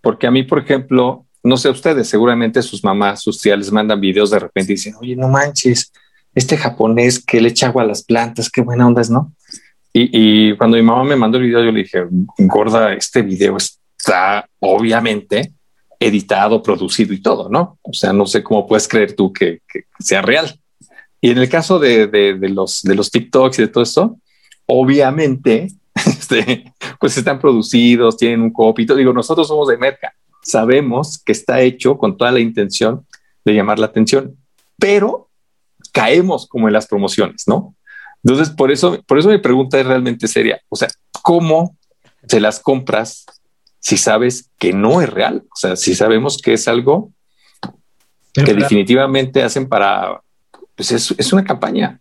Porque 0.00 0.26
a 0.26 0.30
mí, 0.30 0.42
por 0.42 0.58
ejemplo, 0.60 1.26
no 1.42 1.56
sé 1.56 1.68
ustedes, 1.68 2.08
seguramente 2.08 2.62
sus 2.62 2.82
mamás, 2.82 3.22
sus 3.22 3.40
tías 3.40 3.58
les 3.58 3.70
mandan 3.70 4.00
videos 4.00 4.30
de 4.30 4.38
repente 4.38 4.72
y 4.72 4.76
dicen, 4.76 4.94
oye, 5.00 5.14
no 5.16 5.28
manches, 5.28 5.92
este 6.34 6.56
japonés 6.56 7.22
que 7.22 7.40
le 7.40 7.50
echa 7.50 7.66
agua 7.66 7.82
a 7.82 7.86
las 7.86 8.02
plantas, 8.02 8.50
qué 8.50 8.62
buena 8.62 8.86
onda 8.86 9.02
es, 9.02 9.10
¿no? 9.10 9.32
Y, 9.96 10.56
cuando 10.56 10.76
mi 10.76 10.82
mamá 10.82 11.04
me 11.04 11.14
mandó 11.14 11.38
el 11.38 11.44
video, 11.44 11.62
yo 11.62 11.70
le 11.70 11.82
dije, 11.82 12.04
gorda, 12.38 12.92
este 12.94 13.22
video 13.22 13.56
está 13.56 14.44
obviamente 14.58 15.52
editado, 16.06 16.62
producido 16.62 17.14
y 17.14 17.22
todo, 17.22 17.48
¿no? 17.48 17.78
O 17.82 17.92
sea, 17.92 18.12
no 18.12 18.26
sé 18.26 18.42
cómo 18.42 18.66
puedes 18.66 18.86
creer 18.86 19.14
tú 19.16 19.32
que, 19.32 19.60
sea 19.98 20.22
real. 20.22 20.60
Y 21.20 21.30
en 21.30 21.38
el 21.38 21.48
caso 21.48 21.78
de, 21.78 22.36
los, 22.50 22.82
de 22.82 22.94
los 22.94 23.10
TikToks 23.10 23.58
y 23.58 23.62
de 23.62 23.68
todo 23.68 23.82
esto, 23.82 24.18
obviamente, 24.66 25.68
este, 25.94 26.72
pues 27.00 27.16
están 27.16 27.38
producidos, 27.38 28.18
tienen 28.18 28.42
un 28.42 28.52
copy. 28.52 28.84
Digo, 28.84 29.12
nosotros 29.12 29.48
somos 29.48 29.68
de 29.68 29.78
Merca, 29.78 30.12
sabemos 30.42 31.22
que 31.24 31.32
está 31.32 31.62
hecho 31.62 31.96
con 31.96 32.16
toda 32.18 32.30
la 32.30 32.40
intención 32.40 33.06
de 33.44 33.54
llamar 33.54 33.78
la 33.78 33.86
atención, 33.86 34.36
pero 34.78 35.28
caemos 35.92 36.46
como 36.46 36.68
en 36.68 36.74
las 36.74 36.86
promociones, 36.86 37.44
¿no? 37.46 37.74
Entonces, 38.22 38.50
por 38.54 38.70
eso, 38.70 39.02
por 39.06 39.18
eso 39.18 39.28
mi 39.28 39.38
pregunta 39.38 39.78
es 39.78 39.86
realmente 39.86 40.28
seria. 40.28 40.60
O 40.68 40.76
sea, 40.76 40.88
¿cómo 41.22 41.76
se 42.26 42.40
las 42.40 42.58
compras 42.58 43.26
si 43.84 43.98
sabes 43.98 44.50
que 44.58 44.72
no 44.72 45.02
es 45.02 45.10
real? 45.10 45.44
O 45.52 45.56
sea, 45.56 45.76
si 45.76 45.94
sabemos 45.94 46.38
que 46.38 46.54
es 46.54 46.68
algo 46.68 47.12
que 48.32 48.54
definitivamente 48.54 49.42
hacen 49.42 49.68
para, 49.68 50.22
pues 50.74 50.90
es, 50.90 51.32
una 51.34 51.44
campaña 51.44 52.00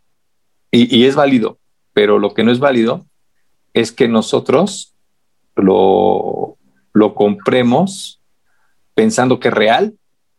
y, 0.71 1.03
es 1.05 1.15
válido, 1.15 1.59
pero 1.91 2.19
lo 2.19 2.33
que 2.33 2.43
no 2.43 2.53
es 2.53 2.59
válido 2.59 3.05
es 3.73 3.91
que 3.91 4.07
nosotros 4.07 4.95
lo, 5.57 6.57
lo 6.93 7.15
compremos 7.15 8.21
pensando 8.95 9.41
que 9.41 9.49
es 9.49 9.53
real. 9.53 9.93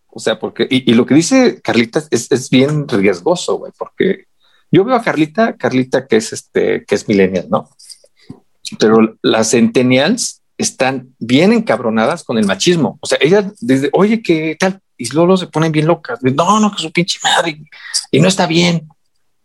O 0.07 0.21
sea, 0.21 0.41
porque, 0.41 0.67
y, 0.71 0.95
lo 0.95 1.05
que 1.05 1.15
dice 1.15 1.61
Carlita 1.61 2.03
es, 2.11 2.33
es 2.33 2.49
bien 2.49 2.89
riesgoso, 2.89 3.59
güey, 3.59 3.73
porque 3.77 4.25
yo 4.73 4.83
veo 4.83 4.97
a 4.97 5.03
Carlita, 5.03 5.59
Carlita 5.59 6.07
que 6.07 6.17
es 6.17 6.33
este, 6.33 6.87
que 6.87 6.95
es 6.95 7.07
millennial, 7.07 7.49
¿no? 7.51 7.69
Pero 8.79 9.19
las 9.21 9.51
centennials 9.51 10.41
están 10.57 11.15
bien 11.19 11.53
encabronadas 11.53 12.25
con 12.25 12.39
el 12.39 12.47
machismo. 12.47 12.99
O 13.01 13.07
sea, 13.07 13.19
ellas 13.21 13.47
desde, 13.61 13.91
oye, 13.93 14.23
¿qué 14.23 14.57
tal? 14.59 14.81
Y 14.97 15.09
luego 15.13 15.37
se 15.37 15.49
ponen 15.49 15.73
bien 15.73 15.87
locas. 15.87 16.21
No, 16.23 16.61
no, 16.61 16.71
que 16.75 16.83
su 16.83 16.93
pinche 16.93 17.19
madre. 17.23 17.61
Y 18.11 18.21
no 18.21 18.29
está 18.29 18.47
bien. 18.47 18.89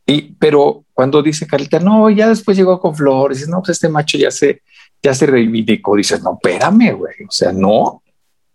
Y, 0.05 0.33
pero 0.33 0.85
cuando 0.93 1.21
dice 1.21 1.47
Carlita, 1.47 1.79
no, 1.79 2.09
ya 2.09 2.29
después 2.29 2.57
llegó 2.57 2.79
con 2.79 2.95
flores, 2.95 3.47
no, 3.47 3.59
pues 3.59 3.69
este 3.69 3.89
macho 3.89 4.17
ya 4.17 4.31
se, 4.31 4.61
ya 5.01 5.13
se 5.13 5.25
reivindicó. 5.25 5.95
Dices, 5.95 6.21
no, 6.21 6.33
espérame, 6.33 6.93
güey. 6.95 7.13
O 7.27 7.31
sea, 7.31 7.51
no, 7.51 8.03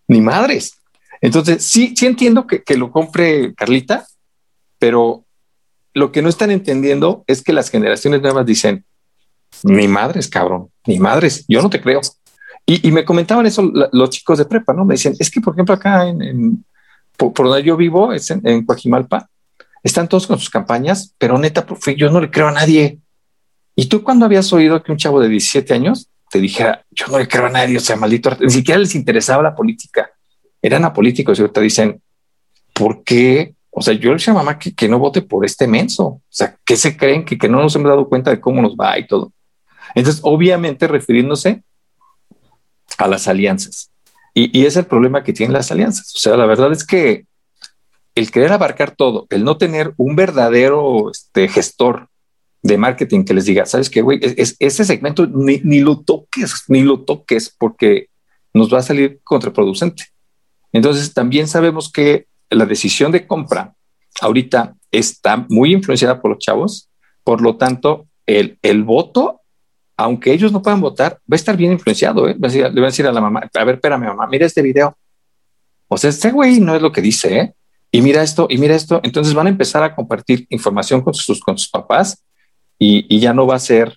ni 0.09 0.21
madres. 0.21 0.79
Entonces, 1.21 1.65
sí, 1.65 1.95
sí 1.97 2.07
entiendo 2.07 2.47
que, 2.47 2.63
que 2.63 2.77
lo 2.77 2.91
compre 2.91 3.55
Carlita, 3.55 4.07
pero 4.79 5.25
lo 5.95 6.13
que 6.13 6.23
no 6.23 6.29
están 6.29 6.51
entendiendo 6.51 7.25
es 7.27 7.43
que 7.43 7.53
las 7.53 7.71
generaciones 7.71 8.21
nuevas 8.21 8.45
dicen, 8.45 8.85
ni 9.63 9.89
madres, 9.89 10.29
cabrón, 10.29 10.71
ni 10.87 10.99
madres, 10.99 11.45
yo 11.49 11.63
no 11.63 11.71
te 11.71 11.81
creo. 11.81 12.01
Y, 12.67 12.91
me 12.93 13.05
comentaban 13.05 13.45
eso 13.45 13.71
los 13.93 14.11
chicos 14.11 14.39
de 14.39 14.47
prepa, 14.47 14.73
¿no? 14.73 14.87
Me 14.87 14.95
decían, 14.95 15.15
es 15.19 15.31
que, 15.31 15.41
por 15.41 15.55
ejemplo, 15.55 15.75
acá 15.75 16.09
en, 16.09 16.65
por, 17.17 17.35
donde 17.35 17.63
yo 17.63 17.77
vivo, 17.77 18.13
es 18.13 18.31
en, 18.31 18.41
en 18.43 18.65
Coajimalpa, 18.65 19.29
están 19.83 20.09
todos 20.09 20.27
con 20.27 20.39
sus 20.39 20.49
campañas, 20.49 21.15
pero 21.19 21.37
neta, 21.37 21.67
yo 21.95 22.11
no 22.11 22.23
le 22.23 22.31
creo 22.31 22.49
a 22.49 22.53
nadie. 22.53 23.01
¿Y 23.77 23.87
tú 23.87 24.03
cuando 24.03 24.25
habías 24.25 24.51
oído 24.53 24.83
que 24.83 24.93
un 24.93 24.99
chavo 24.99 25.21
de 25.21 25.29
17 25.29 25.75
años 25.75 26.09
te 26.31 26.41
dijera, 26.41 26.85
yo 26.91 27.07
no 27.09 27.19
le 27.19 27.29
creo 27.29 27.47
a 27.47 27.51
nadie, 27.51 27.77
o 27.77 27.81
sea, 27.81 27.97
maldito, 27.97 28.35
ni 28.41 28.51
siquiera 28.51 28.81
les 28.81 28.95
interesaba 28.95 29.43
la 29.43 29.55
política, 29.55 30.11
eran 30.63 30.87
apolíticos 30.87 31.39
y 31.39 31.43
ahorita 31.43 31.61
dicen, 31.61 32.01
¿por 32.73 33.05
qué 33.05 33.55
o 33.77 33.83
sea, 33.83 33.93
yo 33.95 34.11
le 34.11 34.17
decía 34.17 34.33
a 34.33 34.37
mamá 34.37 34.57
que, 34.57 34.73
que, 34.73 34.89
no 34.89 35.01
vote 35.01 35.21
por 35.21 35.45
este 35.45 35.67
menso. 35.67 36.05
O 36.05 36.23
sea, 36.29 36.57
que 36.65 36.77
se 36.77 36.97
creen 36.97 37.25
que, 37.25 37.37
que 37.37 37.49
no 37.49 37.61
nos 37.61 37.75
hemos 37.75 37.89
dado 37.89 38.09
cuenta 38.09 38.31
de 38.31 38.41
cómo 38.41 38.63
nos 38.63 38.77
va 38.77 38.97
y 38.97 39.07
todo. 39.09 39.33
Entonces, 39.97 40.21
obviamente, 40.25 40.87
refiriéndose 40.87 41.65
a 42.99 43.09
las 43.09 43.29
alianzas. 43.29 43.91
Y, 44.35 44.59
y, 44.59 44.67
es 44.67 44.77
el 44.77 44.87
problema 44.87 45.23
que 45.23 45.33
tienen 45.33 45.53
las 45.53 45.71
alianzas. 45.71 46.15
O 46.15 46.19
sea, 46.19 46.37
la 46.37 46.47
verdad 46.47 46.73
es 46.73 46.85
que 46.85 47.27
el 48.15 48.31
querer 48.31 48.53
abarcar 48.53 48.93
todo, 48.93 49.27
el 49.31 49.45
no 49.45 49.59
tener 49.59 49.93
un 49.97 50.17
verdadero 50.17 51.11
este, 51.11 51.49
gestor 51.49 52.09
de 52.63 52.79
marketing 52.79 53.25
que 53.25 53.35
les 53.35 53.45
diga, 53.45 53.67
sabes 53.67 53.91
qué, 53.91 54.01
güey, 54.01 54.21
es, 54.23 54.57
ese 54.59 54.85
segmento 54.85 55.27
ni, 55.27 55.61
ni, 55.65 55.81
lo 55.81 56.01
toques, 56.01 56.65
ni 56.69 56.83
lo 56.83 57.01
toques 57.01 57.55
porque 57.59 58.09
nos 58.55 58.73
va 58.73 58.79
a 58.79 58.83
salir 58.83 59.21
contraproducente. 59.23 60.05
Entonces, 60.73 61.13
también 61.13 61.47
sabemos 61.47 61.93
que 61.93 62.27
la 62.51 62.67
decisión 62.67 63.13
de 63.13 63.27
compra 63.27 63.75
ahorita 64.21 64.75
está 64.91 65.45
muy 65.49 65.73
influenciada 65.73 66.21
por 66.23 66.31
los 66.31 66.39
chavos, 66.39 66.89
por 67.23 67.43
lo 67.43 67.57
tanto, 67.57 68.07
el, 68.27 68.59
el 68.63 68.83
voto, 68.85 69.43
aunque 69.97 70.33
ellos 70.33 70.53
no 70.53 70.63
puedan 70.63 70.81
votar, 70.81 71.13
va 71.31 71.35
a 71.35 71.37
estar 71.37 71.57
bien 71.57 71.73
influenciado. 71.73 72.29
¿eh? 72.29 72.37
le 72.39 72.81
va 72.81 72.87
a 72.87 72.91
decir 72.91 73.07
a 73.07 73.13
la 73.13 73.21
mamá, 73.21 73.49
a 73.53 73.65
ver, 73.65 73.77
espérame, 73.77 74.07
mamá, 74.07 74.27
mira 74.27 74.47
este 74.47 74.63
video. 74.63 74.97
O 75.89 75.97
sea, 75.97 76.11
este 76.11 76.31
güey 76.31 76.61
no 76.61 76.75
es 76.75 76.83
lo 76.83 76.93
que 76.93 77.01
dice, 77.01 77.39
¿eh? 77.39 77.55
Y 77.91 78.03
mira 78.03 78.23
esto, 78.23 78.49
y 78.51 78.59
mira 78.59 78.75
esto. 78.75 79.01
Entonces 79.05 79.35
van 79.35 79.47
a 79.47 79.51
empezar 79.51 79.83
a 79.85 79.95
compartir 79.95 80.47
información 80.51 81.01
con 81.01 81.15
sus, 81.15 81.41
con 81.41 81.57
sus 81.57 81.69
papás 81.69 82.25
y, 82.79 83.07
y 83.15 83.21
ya 83.21 83.33
no 83.33 83.47
va 83.47 83.55
a 83.55 83.61
ser 83.61 83.97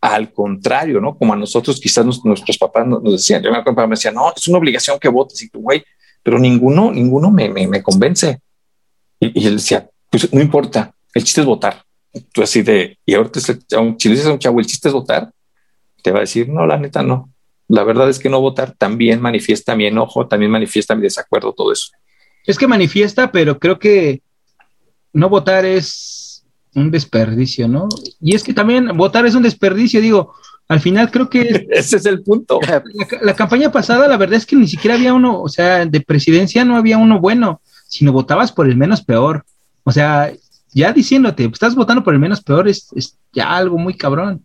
al 0.00 0.32
contrario, 0.32 1.00
¿no? 1.00 1.16
Como 1.16 1.32
a 1.32 1.36
nosotros 1.36 1.80
quizás 1.80 2.04
nuestros 2.24 2.58
papás 2.58 2.86
nos, 2.86 3.02
decían, 3.02 3.42
yo 3.42 3.50
me 3.50 3.58
acuerdo, 3.58 3.86
me 3.86 3.94
decían, 3.94 4.14
no, 4.14 4.32
es 4.34 4.46
una 4.48 4.58
obligación 4.58 4.98
que 4.98 5.08
votes 5.08 5.42
y 5.42 5.48
tu 5.48 5.60
güey, 5.60 5.84
pero 6.22 6.38
ninguno, 6.38 6.92
ninguno 6.92 7.30
me, 7.30 7.48
me, 7.48 7.82
convence. 7.82 8.40
Y, 9.18 9.46
él 9.46 9.56
decía, 9.56 9.88
pues 10.10 10.32
no 10.32 10.40
importa, 10.40 10.94
el 11.14 11.24
chiste 11.24 11.40
es 11.40 11.46
votar. 11.46 11.82
Tú 12.32 12.42
así 12.42 12.62
de, 12.62 12.98
y 13.04 13.14
ahorita 13.14 13.40
si 13.40 13.52
le 13.52 14.14
dices 14.14 14.26
a 14.26 14.32
un 14.32 14.38
chavo, 14.38 14.60
el 14.60 14.66
chiste 14.66 14.88
es 14.88 14.94
votar, 14.94 15.30
te 16.02 16.10
va 16.10 16.18
a 16.18 16.20
decir, 16.20 16.48
no, 16.48 16.66
la 16.66 16.78
neta 16.78 17.02
no. 17.02 17.30
La 17.68 17.84
verdad 17.84 18.08
es 18.08 18.18
que 18.18 18.30
no 18.30 18.40
votar 18.40 18.72
también 18.72 19.20
manifiesta 19.20 19.76
mi 19.76 19.86
enojo, 19.86 20.26
también 20.26 20.50
manifiesta 20.50 20.94
mi 20.94 21.02
desacuerdo, 21.02 21.52
todo 21.52 21.72
eso. 21.72 21.90
Es 22.46 22.56
que 22.56 22.66
manifiesta, 22.66 23.30
pero 23.30 23.58
creo 23.58 23.78
que 23.78 24.22
no 25.12 25.28
votar 25.28 25.66
es 25.66 26.44
un 26.74 26.90
desperdicio, 26.90 27.68
¿no? 27.68 27.88
Y 28.20 28.34
es 28.34 28.42
que 28.42 28.54
también 28.54 28.96
votar 28.96 29.26
es 29.26 29.34
un 29.34 29.42
desperdicio, 29.42 30.00
digo, 30.00 30.34
al 30.68 30.80
final 30.80 31.10
creo 31.10 31.28
que... 31.28 31.66
Ese 31.70 31.96
es 31.96 32.06
el 32.06 32.22
punto. 32.22 32.60
La, 33.22 33.34
campaña 33.34 33.72
pasada, 33.72 34.06
la 34.06 34.16
verdad 34.16 34.36
es 34.36 34.46
que 34.46 34.56
ni 34.56 34.68
siquiera 34.68 34.96
había 34.96 35.14
uno, 35.14 35.42
o 35.42 35.48
sea, 35.48 35.84
de 35.84 36.00
presidencia 36.00 36.64
no 36.64 36.76
había 36.76 36.98
uno 36.98 37.20
bueno, 37.20 37.60
sino 37.86 38.12
votabas 38.12 38.52
por 38.52 38.68
el 38.68 38.76
menos 38.76 39.02
peor. 39.02 39.44
O 39.84 39.92
sea, 39.92 40.32
ya 40.72 40.92
diciéndote, 40.92 41.44
estás 41.44 41.74
votando 41.74 42.04
por 42.04 42.14
el 42.14 42.20
menos 42.20 42.42
peor 42.42 42.68
es, 42.68 42.90
ya 43.32 43.56
algo 43.56 43.78
muy 43.78 43.96
cabrón. 43.96 44.44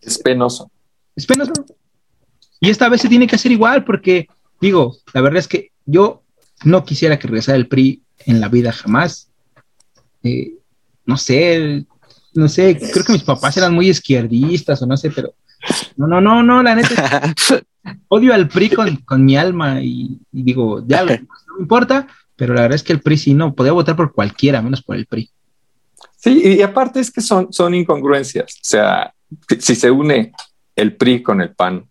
Es 0.00 0.18
penoso. 0.18 0.70
Es 1.14 1.26
penoso. 1.26 1.52
Y 2.60 2.70
esta 2.70 2.88
vez 2.88 3.00
se 3.00 3.08
tiene 3.08 3.26
que 3.26 3.36
hacer 3.36 3.52
igual 3.52 3.84
porque, 3.84 4.28
digo, 4.60 4.96
la 5.12 5.20
verdad 5.20 5.40
es 5.40 5.48
que 5.48 5.72
yo 5.84 6.22
no 6.64 6.84
quisiera 6.84 7.18
que 7.18 7.28
regresara 7.28 7.58
el 7.58 7.68
PRI 7.68 8.02
en 8.26 8.40
la 8.40 8.48
vida 8.48 8.72
jamás. 8.72 9.30
Eh, 10.22 10.54
no 11.04 11.16
sé, 11.16 11.84
no 12.34 12.48
sé, 12.48 12.78
creo 12.92 13.04
que 13.04 13.12
mis 13.12 13.24
papás 13.24 13.56
eran 13.56 13.74
muy 13.74 13.88
izquierdistas 13.88 14.80
o 14.82 14.86
no 14.86 14.96
sé, 14.96 15.10
pero 15.10 15.34
no, 15.96 16.06
no, 16.06 16.20
no, 16.20 16.42
no, 16.42 16.62
la 16.62 16.74
neta. 16.74 17.34
odio 18.08 18.34
al 18.34 18.48
PRI 18.48 18.70
con, 19.04 19.24
mi 19.24 19.36
alma 19.36 19.82
y, 19.82 20.20
digo, 20.30 20.84
ya 20.86 21.00
no 21.04 21.06
me 21.06 21.26
importa, 21.60 22.06
pero 22.36 22.54
la 22.54 22.62
verdad 22.62 22.76
es 22.76 22.82
que 22.82 22.92
el 22.92 23.00
PRI 23.00 23.18
sí 23.18 23.34
no, 23.34 23.54
podía 23.54 23.72
votar 23.72 23.96
por 23.96 24.12
cualquiera, 24.12 24.62
menos 24.62 24.82
por 24.82 24.96
el 24.96 25.06
PRI. 25.06 25.30
Sí, 26.22 26.40
y 26.58 26.62
aparte 26.62 27.00
es 27.00 27.10
que 27.10 27.20
son, 27.20 27.52
son 27.52 27.74
incongruencias. 27.74 28.54
O 28.54 28.64
sea, 28.64 29.12
si 29.58 29.74
se 29.74 29.90
une 29.90 30.32
el 30.76 30.96
PRI 30.96 31.22
con 31.22 31.40
el 31.40 31.54
PAN. 31.54 31.88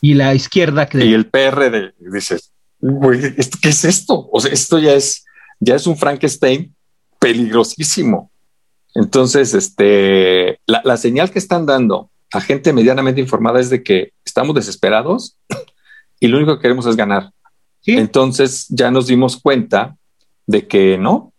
Y 0.00 0.14
la 0.14 0.34
izquierda 0.34 0.86
que... 0.86 1.04
Y 1.04 1.14
el 1.14 1.26
PRD, 1.26 1.94
dices, 1.98 2.52
¿qué 3.60 3.68
es 3.68 3.84
esto? 3.84 4.28
O 4.32 4.40
sea, 4.40 4.52
esto 4.52 4.78
ya 4.78 4.92
es, 4.92 5.24
ya 5.58 5.74
es 5.74 5.86
un 5.86 5.96
Frankenstein 5.96 6.74
peligrosísimo. 7.18 8.30
Entonces, 8.94 9.54
este, 9.54 10.60
la, 10.66 10.82
la 10.84 10.96
señal 10.96 11.30
que 11.30 11.38
están 11.38 11.66
dando 11.66 12.10
a 12.32 12.40
gente 12.40 12.72
medianamente 12.72 13.20
informada 13.20 13.60
es 13.60 13.70
de 13.70 13.82
que 13.82 14.12
estamos 14.24 14.54
desesperados 14.54 15.36
y 16.20 16.28
lo 16.28 16.38
único 16.38 16.56
que 16.56 16.62
queremos 16.62 16.86
es 16.86 16.96
ganar. 16.96 17.30
Entonces 17.84 18.66
ya 18.68 18.90
nos 18.90 19.08
dimos 19.08 19.36
cuenta 19.36 19.96
de 20.46 20.66
que 20.66 20.96
no. 20.98 21.32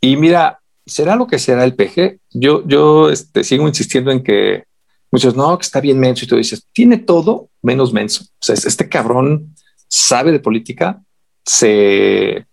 Y 0.00 0.16
mira, 0.16 0.59
será 0.90 1.16
lo 1.16 1.26
que 1.26 1.38
será 1.38 1.64
el 1.64 1.74
PG. 1.74 2.18
Yo, 2.30 2.66
yo 2.66 3.10
este, 3.10 3.44
sigo 3.44 3.66
insistiendo 3.66 4.10
en 4.10 4.22
que 4.22 4.64
muchos 5.10 5.34
no, 5.36 5.56
que 5.58 5.64
está 5.64 5.80
bien 5.80 5.98
menso 5.98 6.24
y 6.24 6.28
tú 6.28 6.36
dices, 6.36 6.66
tiene 6.72 6.98
todo 6.98 7.48
menos 7.62 7.92
menso. 7.92 8.24
O 8.24 8.44
sea, 8.44 8.54
este 8.54 8.88
cabrón 8.88 9.54
sabe 9.88 10.32
de 10.32 10.40
política, 10.40 11.02
se 11.44 12.46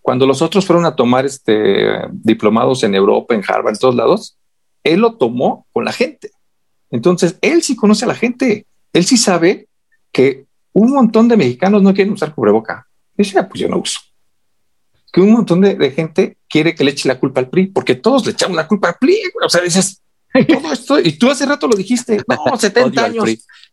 cuando 0.00 0.26
los 0.26 0.42
otros 0.42 0.66
fueron 0.66 0.84
a 0.84 0.96
tomar 0.96 1.24
este 1.24 2.08
diplomados 2.10 2.82
en 2.82 2.94
Europa, 2.94 3.34
en 3.34 3.44
Harvard, 3.46 3.74
en 3.74 3.78
todos 3.78 3.94
lados, 3.94 4.36
él 4.82 5.00
lo 5.00 5.16
tomó 5.16 5.66
con 5.72 5.84
la 5.84 5.92
gente. 5.92 6.30
Entonces, 6.90 7.38
él 7.40 7.62
sí 7.62 7.76
conoce 7.76 8.04
a 8.04 8.08
la 8.08 8.14
gente. 8.14 8.66
Él 8.92 9.04
sí 9.04 9.16
sabe 9.16 9.68
que 10.10 10.46
un 10.72 10.92
montón 10.92 11.28
de 11.28 11.36
mexicanos 11.36 11.82
no 11.82 11.94
quieren 11.94 12.12
usar 12.12 12.34
cubreboca. 12.34 12.88
Dice, 13.16 13.38
ah, 13.38 13.48
pues 13.48 13.60
yo 13.60 13.68
no 13.68 13.78
uso. 13.78 14.00
Que 15.12 15.20
un 15.20 15.32
montón 15.32 15.60
de, 15.60 15.90
gente 15.90 16.36
quiere 16.52 16.74
que 16.74 16.84
le 16.84 16.90
eche 16.90 17.08
la 17.08 17.18
culpa 17.18 17.40
al 17.40 17.48
PRI, 17.48 17.68
porque 17.68 17.94
todos 17.94 18.26
le 18.26 18.32
echamos 18.32 18.54
la 18.54 18.68
culpa 18.68 18.88
al 18.88 18.96
PRI. 19.00 19.18
O 19.42 19.48
sea, 19.48 19.62
dices, 19.62 20.02
todo 20.46 20.72
esto, 20.72 21.00
y 21.00 21.12
tú 21.12 21.30
hace 21.30 21.46
rato 21.46 21.66
lo 21.66 21.74
dijiste, 21.74 22.20
no, 22.28 22.56
70 22.58 23.04
años. 23.04 23.24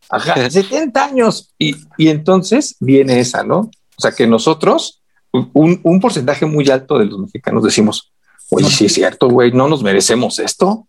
Ajá, 0.10 0.50
70 0.50 1.04
años. 1.04 1.54
Y, 1.60 1.76
y 1.98 2.08
entonces 2.08 2.78
viene 2.80 3.20
esa, 3.20 3.44
¿no? 3.44 3.70
O 3.98 4.02
sea, 4.02 4.14
que 4.14 4.26
nosotros, 4.28 5.02
un, 5.34 5.82
un 5.84 6.00
porcentaje 6.00 6.46
muy 6.46 6.70
alto 6.70 6.98
de 6.98 7.06
los 7.06 7.20
mexicanos 7.20 7.66
decimos, 7.66 8.14
oye, 8.50 8.70
sí 8.70 8.86
es 8.86 8.94
cierto, 8.94 9.28
güey, 9.28 9.52
no 9.52 9.68
nos 9.68 9.84
merecemos 9.84 10.40
esto. 10.40 10.88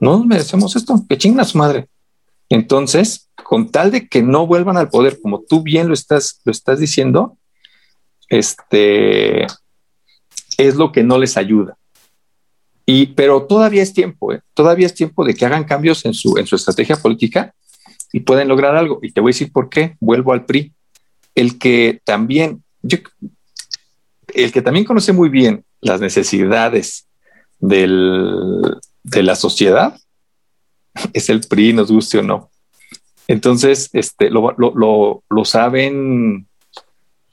No 0.00 0.18
nos 0.18 0.26
merecemos 0.26 0.74
esto. 0.74 1.04
Que 1.08 1.18
chinga 1.18 1.44
su 1.44 1.56
madre. 1.56 1.88
Entonces, 2.48 3.28
con 3.44 3.70
tal 3.70 3.92
de 3.92 4.08
que 4.08 4.22
no 4.22 4.44
vuelvan 4.48 4.76
al 4.76 4.90
poder, 4.90 5.20
como 5.20 5.42
tú 5.42 5.62
bien 5.62 5.86
lo 5.86 5.94
estás, 5.94 6.40
lo 6.44 6.50
estás 6.50 6.80
diciendo, 6.80 7.38
este 8.28 9.46
es 10.58 10.74
lo 10.74 10.92
que 10.92 11.02
no 11.02 11.18
les 11.18 11.38
ayuda. 11.38 11.78
Y, 12.84 13.06
pero 13.06 13.46
todavía 13.46 13.82
es 13.82 13.94
tiempo, 13.94 14.32
¿eh? 14.32 14.42
todavía 14.52 14.86
es 14.86 14.94
tiempo 14.94 15.24
de 15.24 15.34
que 15.34 15.46
hagan 15.46 15.64
cambios 15.64 16.04
en 16.04 16.12
su, 16.12 16.36
en 16.36 16.46
su 16.46 16.56
estrategia 16.56 16.96
política 16.96 17.54
y 18.12 18.20
pueden 18.20 18.48
lograr 18.48 18.76
algo. 18.76 18.98
Y 19.02 19.12
te 19.12 19.20
voy 19.20 19.30
a 19.30 19.34
decir 19.34 19.52
por 19.52 19.68
qué. 19.68 19.96
Vuelvo 20.00 20.32
al 20.32 20.44
PRI. 20.44 20.72
El 21.34 21.58
que 21.58 22.00
también, 22.04 22.62
el 24.34 24.52
que 24.52 24.62
también 24.62 24.84
conoce 24.84 25.12
muy 25.12 25.28
bien 25.28 25.64
las 25.80 26.00
necesidades 26.00 27.06
del, 27.60 28.76
de 29.02 29.22
la 29.22 29.36
sociedad 29.36 29.96
es 31.12 31.28
el 31.28 31.40
PRI, 31.40 31.72
nos 31.72 31.90
guste 31.90 32.18
o 32.18 32.22
no. 32.22 32.50
Entonces, 33.28 33.90
este, 33.92 34.30
lo, 34.30 34.54
lo, 34.56 35.22
lo, 35.28 35.44
saben 35.44 36.48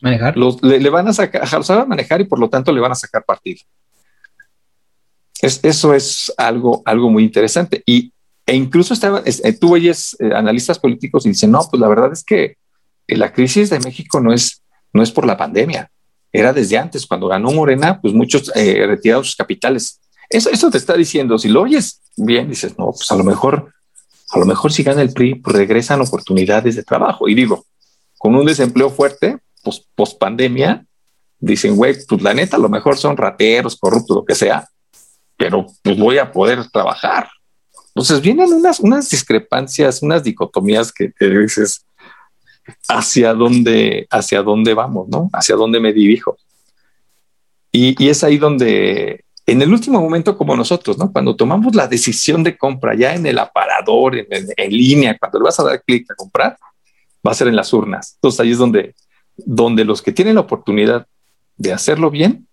manejar. 0.06 0.36
le, 0.38 0.90
van 0.90 1.08
a 1.08 1.14
sacar, 1.14 1.64
saben 1.64 1.90
manejar 1.90 2.22
y 2.22 2.26
por 2.26 2.40
lo 2.40 2.50
tanto 2.50 2.72
le 2.72 2.82
van 2.82 2.92
a 2.92 2.96
sacar 2.96 3.24
partido. 3.26 3.62
Es, 5.42 5.60
eso 5.64 5.94
es 5.94 6.34
algo, 6.38 6.82
algo 6.86 7.10
muy 7.10 7.24
interesante. 7.24 7.84
Y, 7.86 8.14
e 8.46 8.56
incluso 8.56 8.94
estaba, 8.94 9.22
eh, 9.26 9.54
tú 9.54 9.74
oyes 9.74 10.16
eh, 10.20 10.32
analistas 10.34 10.80
políticos 10.80 11.26
y 11.26 11.30
dicen, 11.30 11.52
no, 11.52 11.68
pues 11.70 11.80
la 11.80 11.88
verdad 11.88 12.12
es 12.14 12.24
que 12.24 12.58
eh, 13.08 13.18
la 13.18 13.34
crisis 13.34 13.70
de 13.70 13.80
México 13.80 14.20
no 14.20 14.34
es, 14.34 14.64
no 14.94 15.04
es 15.04 15.12
por 15.12 15.26
la 15.26 15.38
pandemia, 15.38 15.92
era 16.32 16.54
desde 16.54 16.78
antes, 16.78 17.06
cuando 17.06 17.28
ganó 17.28 17.52
Morena, 17.52 18.00
pues 18.02 18.14
muchos 18.14 18.52
retiraron 18.54 19.24
sus 19.24 19.38
capitales 19.38 20.02
eso, 20.30 20.50
eso 20.50 20.70
te 20.72 20.78
está 20.78 20.96
diciendo, 20.96 21.38
si 21.38 21.50
lo 21.50 21.62
oyes 21.62 22.02
bien, 22.16 22.50
dices, 22.50 22.78
no, 22.78 22.92
pues 22.92 23.12
a 23.12 23.16
lo 23.16 23.24
mejor, 23.24 23.72
a 24.30 24.40
lo 24.40 24.46
mejor 24.46 24.72
si 24.72 24.84
gana 24.84 25.02
el 25.02 25.14
PRI, 25.14 25.36
pues 25.36 25.56
regresan 25.56 26.02
oportunidades 26.02 26.76
de 26.76 26.84
trabajo. 26.84 27.28
Y 27.28 27.36
digo, 27.36 27.66
con 28.18 28.36
un 28.36 28.46
desempleo 28.46 28.90
fuerte, 28.90 29.38
post 29.96 30.20
pandemia, 30.20 30.86
dicen, 31.40 31.76
güey, 31.76 31.96
pues 32.08 32.22
la 32.22 32.34
neta, 32.34 32.58
a 32.58 32.60
lo 32.60 32.70
mejor 32.70 32.98
son 32.98 33.18
rateros, 33.18 33.78
corruptos, 33.78 34.18
lo 34.18 34.26
que 34.26 34.36
sea, 34.36 34.68
pero 35.38 35.66
pues 35.82 35.98
voy 35.98 36.18
a 36.18 36.32
poder 36.32 36.70
trabajar. 36.70 37.30
Entonces 37.88 38.22
vienen 38.22 38.52
unas, 38.52 38.80
unas 38.80 39.10
discrepancias, 39.10 40.02
unas 40.02 40.24
dicotomías 40.24 40.92
que 40.92 41.10
te 41.10 41.30
dices 41.30 41.86
hacia 42.88 43.34
dónde, 43.34 44.08
hacia 44.10 44.42
dónde 44.42 44.74
vamos, 44.74 45.08
¿no? 45.10 45.30
Hacia 45.34 45.56
dónde 45.56 45.80
me 45.80 45.94
dirijo. 45.94 46.38
Y, 47.72 48.02
y 48.04 48.10
es 48.10 48.24
ahí 48.24 48.38
donde 48.38 49.26
en 49.46 49.62
el 49.62 49.72
último 49.72 50.02
momento 50.02 50.38
como 50.38 50.56
nosotros, 50.56 50.98
¿no? 50.98 51.12
Cuando 51.12 51.36
tomamos 51.36 51.76
la 51.76 51.88
decisión 51.88 52.44
de 52.44 52.58
compra 52.58 52.96
ya 52.96 53.14
en 53.14 53.26
el 53.26 53.38
aparador, 53.38 54.16
en, 54.18 54.72
línea, 54.72 55.18
cuando 55.20 55.40
le 55.40 55.44
vas 55.44 55.60
a 55.60 55.64
dar 55.64 55.84
clic 55.84 56.10
a 56.12 56.16
comprar, 56.16 56.58
va 57.26 57.32
a 57.32 57.36
ser 57.36 57.48
en 57.48 57.56
las 57.56 57.72
urnas. 57.72 58.16
Entonces 58.16 58.40
ahí 58.40 58.52
es 58.52 58.58
donde, 58.58 58.96
donde 59.38 59.86
los 59.86 60.02
que 60.02 60.12
tienen 60.12 60.36
la 60.36 60.42
oportunidad 60.42 61.08
de 61.58 61.74
hacerlo 61.74 62.10
bien 62.10 62.48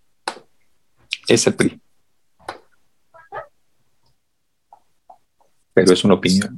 es 1.27 1.47
el 1.47 1.55
PRI. 1.55 1.79
Pero 5.73 5.93
es 5.93 6.03
una 6.03 6.15
opinión. 6.15 6.57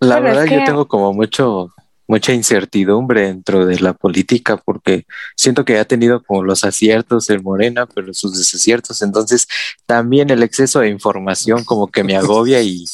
La 0.00 0.20
verdad, 0.20 0.44
yo 0.44 0.64
tengo 0.64 0.86
como 0.86 1.12
mucho, 1.12 1.72
mucha 2.06 2.32
incertidumbre 2.32 3.22
dentro 3.22 3.66
de 3.66 3.80
la 3.80 3.94
política 3.94 4.56
porque 4.56 5.06
siento 5.36 5.64
que 5.64 5.78
ha 5.78 5.84
tenido 5.84 6.22
como 6.22 6.44
los 6.44 6.64
aciertos 6.64 7.30
el 7.30 7.42
Morena, 7.42 7.86
pero 7.86 8.12
sus 8.12 8.36
desaciertos. 8.36 9.02
Entonces 9.02 9.48
también 9.86 10.30
el 10.30 10.42
exceso 10.42 10.80
de 10.80 10.90
información 10.90 11.64
como 11.64 11.88
que 11.88 12.04
me 12.04 12.16
agobia 12.16 12.62
y, 12.62 12.84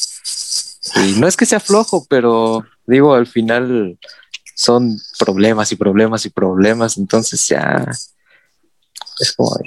no 1.17 1.27
es 1.27 1.37
que 1.37 1.45
sea 1.45 1.59
flojo, 1.59 2.05
pero 2.09 2.65
digo, 2.87 3.13
al 3.13 3.27
final 3.27 3.97
son 4.55 4.97
problemas 5.19 5.71
y 5.71 5.75
problemas 5.75 6.25
y 6.25 6.29
problemas. 6.29 6.97
Entonces 6.97 7.47
ya 7.47 7.85
es 9.19 9.31
como... 9.33 9.57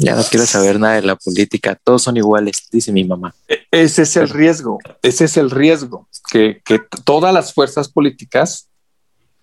Ya 0.00 0.14
no 0.14 0.22
quiero 0.22 0.46
saber 0.46 0.78
nada 0.78 0.94
de 0.94 1.02
la 1.02 1.16
política, 1.16 1.76
todos 1.82 2.02
son 2.02 2.16
iguales, 2.16 2.68
dice 2.70 2.92
mi 2.92 3.02
mamá. 3.02 3.34
E, 3.48 3.66
ese 3.72 4.02
es 4.02 4.16
el 4.16 4.28
riesgo, 4.28 4.78
ese 5.02 5.24
es 5.24 5.36
el 5.36 5.50
riesgo, 5.50 6.08
que, 6.30 6.62
todas 7.04 7.34
las 7.34 7.52
fuerzas 7.52 7.88
políticas 7.88 8.68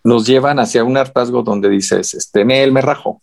nos 0.02 0.26
llevan 0.26 0.60
hacia 0.60 0.86
un 0.86 0.96
hartazgo 0.96 1.43
donde 1.43 1.68
dices, 1.68 2.14
este, 2.14 2.41
él 2.64 2.72
me 2.72 2.82
rajo, 2.82 3.22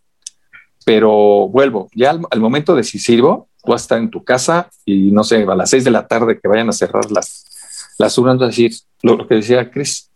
pero 0.85 1.49
vuelvo, 1.49 1.89
ya 1.95 2.11
al, 2.11 2.41
momento 2.41 2.75
decisivo, 2.75 3.49
tú 3.65 3.71
vas 3.71 3.83
a 3.83 3.85
estar 3.85 3.99
en 3.99 4.11
tu 4.11 4.23
casa 4.25 4.69
y 4.85 5.11
no 5.11 5.25
sé, 5.25 5.47
a 5.49 5.55
las 5.55 5.71
seis 5.71 5.85
de 5.85 5.91
la 5.91 6.07
tarde 6.07 6.39
que 6.39 6.49
vayan 6.49 6.69
a 6.69 6.73
cerrar 6.73 7.11
las, 7.11 7.47
las 7.99 8.19
urnas, 8.19 8.43
a 8.43 8.47
decir 8.47 8.73
lo, 9.01 9.27
que 9.27 9.37
decía 9.37 9.71
Chris, 9.71 10.11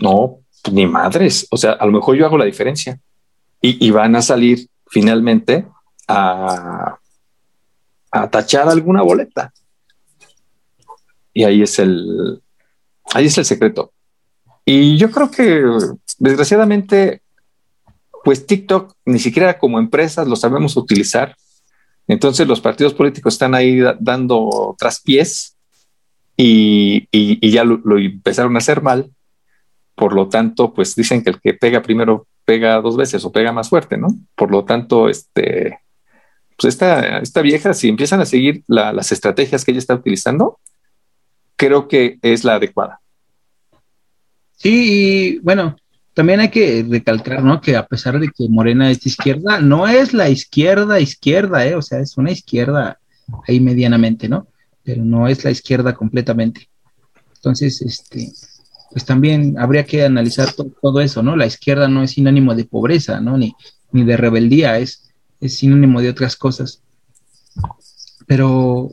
no, 0.00 0.38
pues 0.62 0.74
ni 0.74 0.86
madres, 0.86 1.46
o 1.50 1.56
sea, 1.56 1.72
a 1.72 1.86
lo 1.86 1.92
mejor 1.92 2.16
yo 2.16 2.26
hago 2.26 2.38
la 2.38 2.44
diferencia 2.44 3.00
y, 3.60 3.90
van 3.90 4.14
a 4.14 4.22
salir 4.22 4.68
finalmente 4.86 5.66
a, 6.06 6.98
tachar 8.30 8.68
alguna 8.68 9.02
boleta. 9.02 9.52
Y 11.34 11.44
ahí 11.44 11.62
es 11.62 11.78
el, 11.78 12.42
ahí 13.12 13.26
es 13.26 13.38
el 13.38 13.44
secreto. 13.44 13.92
Y 14.64 14.96
yo 14.96 15.10
creo 15.10 15.30
que 15.30 15.62
desgraciadamente, 16.18 17.22
pues 18.24 18.46
TikTok 18.46 18.94
ni 19.04 19.18
siquiera 19.18 19.58
como 19.58 19.78
empresas 19.78 20.26
lo 20.28 20.36
sabemos 20.36 20.76
utilizar. 20.76 21.36
Entonces 22.06 22.46
los 22.48 22.60
partidos 22.60 22.94
políticos 22.94 23.34
están 23.34 23.54
ahí 23.54 23.80
dando 24.00 24.74
traspiés 24.78 25.56
y, 26.36 27.08
y, 27.10 27.50
ya 27.50 27.64
lo, 27.64 27.98
empezaron 27.98 28.54
a 28.54 28.58
hacer 28.58 28.80
mal. 28.80 29.10
Por 29.98 30.12
lo 30.14 30.28
tanto, 30.28 30.72
pues 30.72 30.94
dicen 30.94 31.22
que 31.22 31.30
el 31.30 31.40
que 31.40 31.54
pega 31.54 31.82
primero 31.82 32.26
pega 32.44 32.80
dos 32.80 32.96
veces 32.96 33.24
o 33.24 33.32
pega 33.32 33.52
más 33.52 33.68
fuerte, 33.68 33.98
¿no? 33.98 34.16
Por 34.34 34.50
lo 34.50 34.64
tanto, 34.64 35.08
este, 35.08 35.80
pues 36.56 36.72
esta, 36.72 37.18
esta 37.18 37.42
vieja, 37.42 37.74
si 37.74 37.88
empiezan 37.88 38.20
a 38.20 38.26
seguir 38.26 38.62
las 38.68 39.12
estrategias 39.12 39.64
que 39.64 39.72
ella 39.72 39.80
está 39.80 39.94
utilizando, 39.94 40.58
creo 41.56 41.88
que 41.88 42.18
es 42.22 42.44
la 42.44 42.54
adecuada. 42.54 43.00
Sí, 44.56 45.34
y 45.34 45.38
bueno, 45.40 45.76
también 46.14 46.40
hay 46.40 46.48
que 46.48 46.86
recalcar, 46.88 47.42
¿no? 47.44 47.60
Que 47.60 47.76
a 47.76 47.86
pesar 47.86 48.18
de 48.18 48.28
que 48.28 48.48
Morena 48.48 48.90
es 48.90 49.04
izquierda, 49.04 49.60
no 49.60 49.86
es 49.86 50.14
la 50.14 50.30
izquierda 50.30 51.00
izquierda, 51.00 51.66
¿eh? 51.66 51.74
O 51.74 51.82
sea, 51.82 52.00
es 52.00 52.16
una 52.16 52.30
izquierda 52.30 52.98
ahí 53.46 53.60
medianamente, 53.60 54.28
¿no? 54.28 54.48
Pero 54.82 55.04
no 55.04 55.28
es 55.28 55.44
la 55.44 55.50
izquierda 55.50 55.94
completamente. 55.94 56.68
Entonces, 57.36 57.82
este, 57.82 58.32
pues 58.90 59.04
también 59.04 59.58
habría 59.58 59.84
que 59.84 60.04
analizar 60.04 60.48
todo 60.52 61.00
eso, 61.00 61.22
¿no? 61.22 61.36
La 61.36 61.46
izquierda 61.46 61.88
no 61.88 62.02
es 62.02 62.12
sinónimo 62.12 62.54
de 62.54 62.64
pobreza, 62.64 63.20
¿no? 63.20 63.36
Ni, 63.36 63.54
ni 63.92 64.04
de 64.04 64.16
rebeldía, 64.16 64.78
es 64.78 65.08
es 65.40 65.58
sinónimo 65.58 66.00
de 66.00 66.10
otras 66.10 66.36
cosas. 66.36 66.82
Pero. 68.26 68.90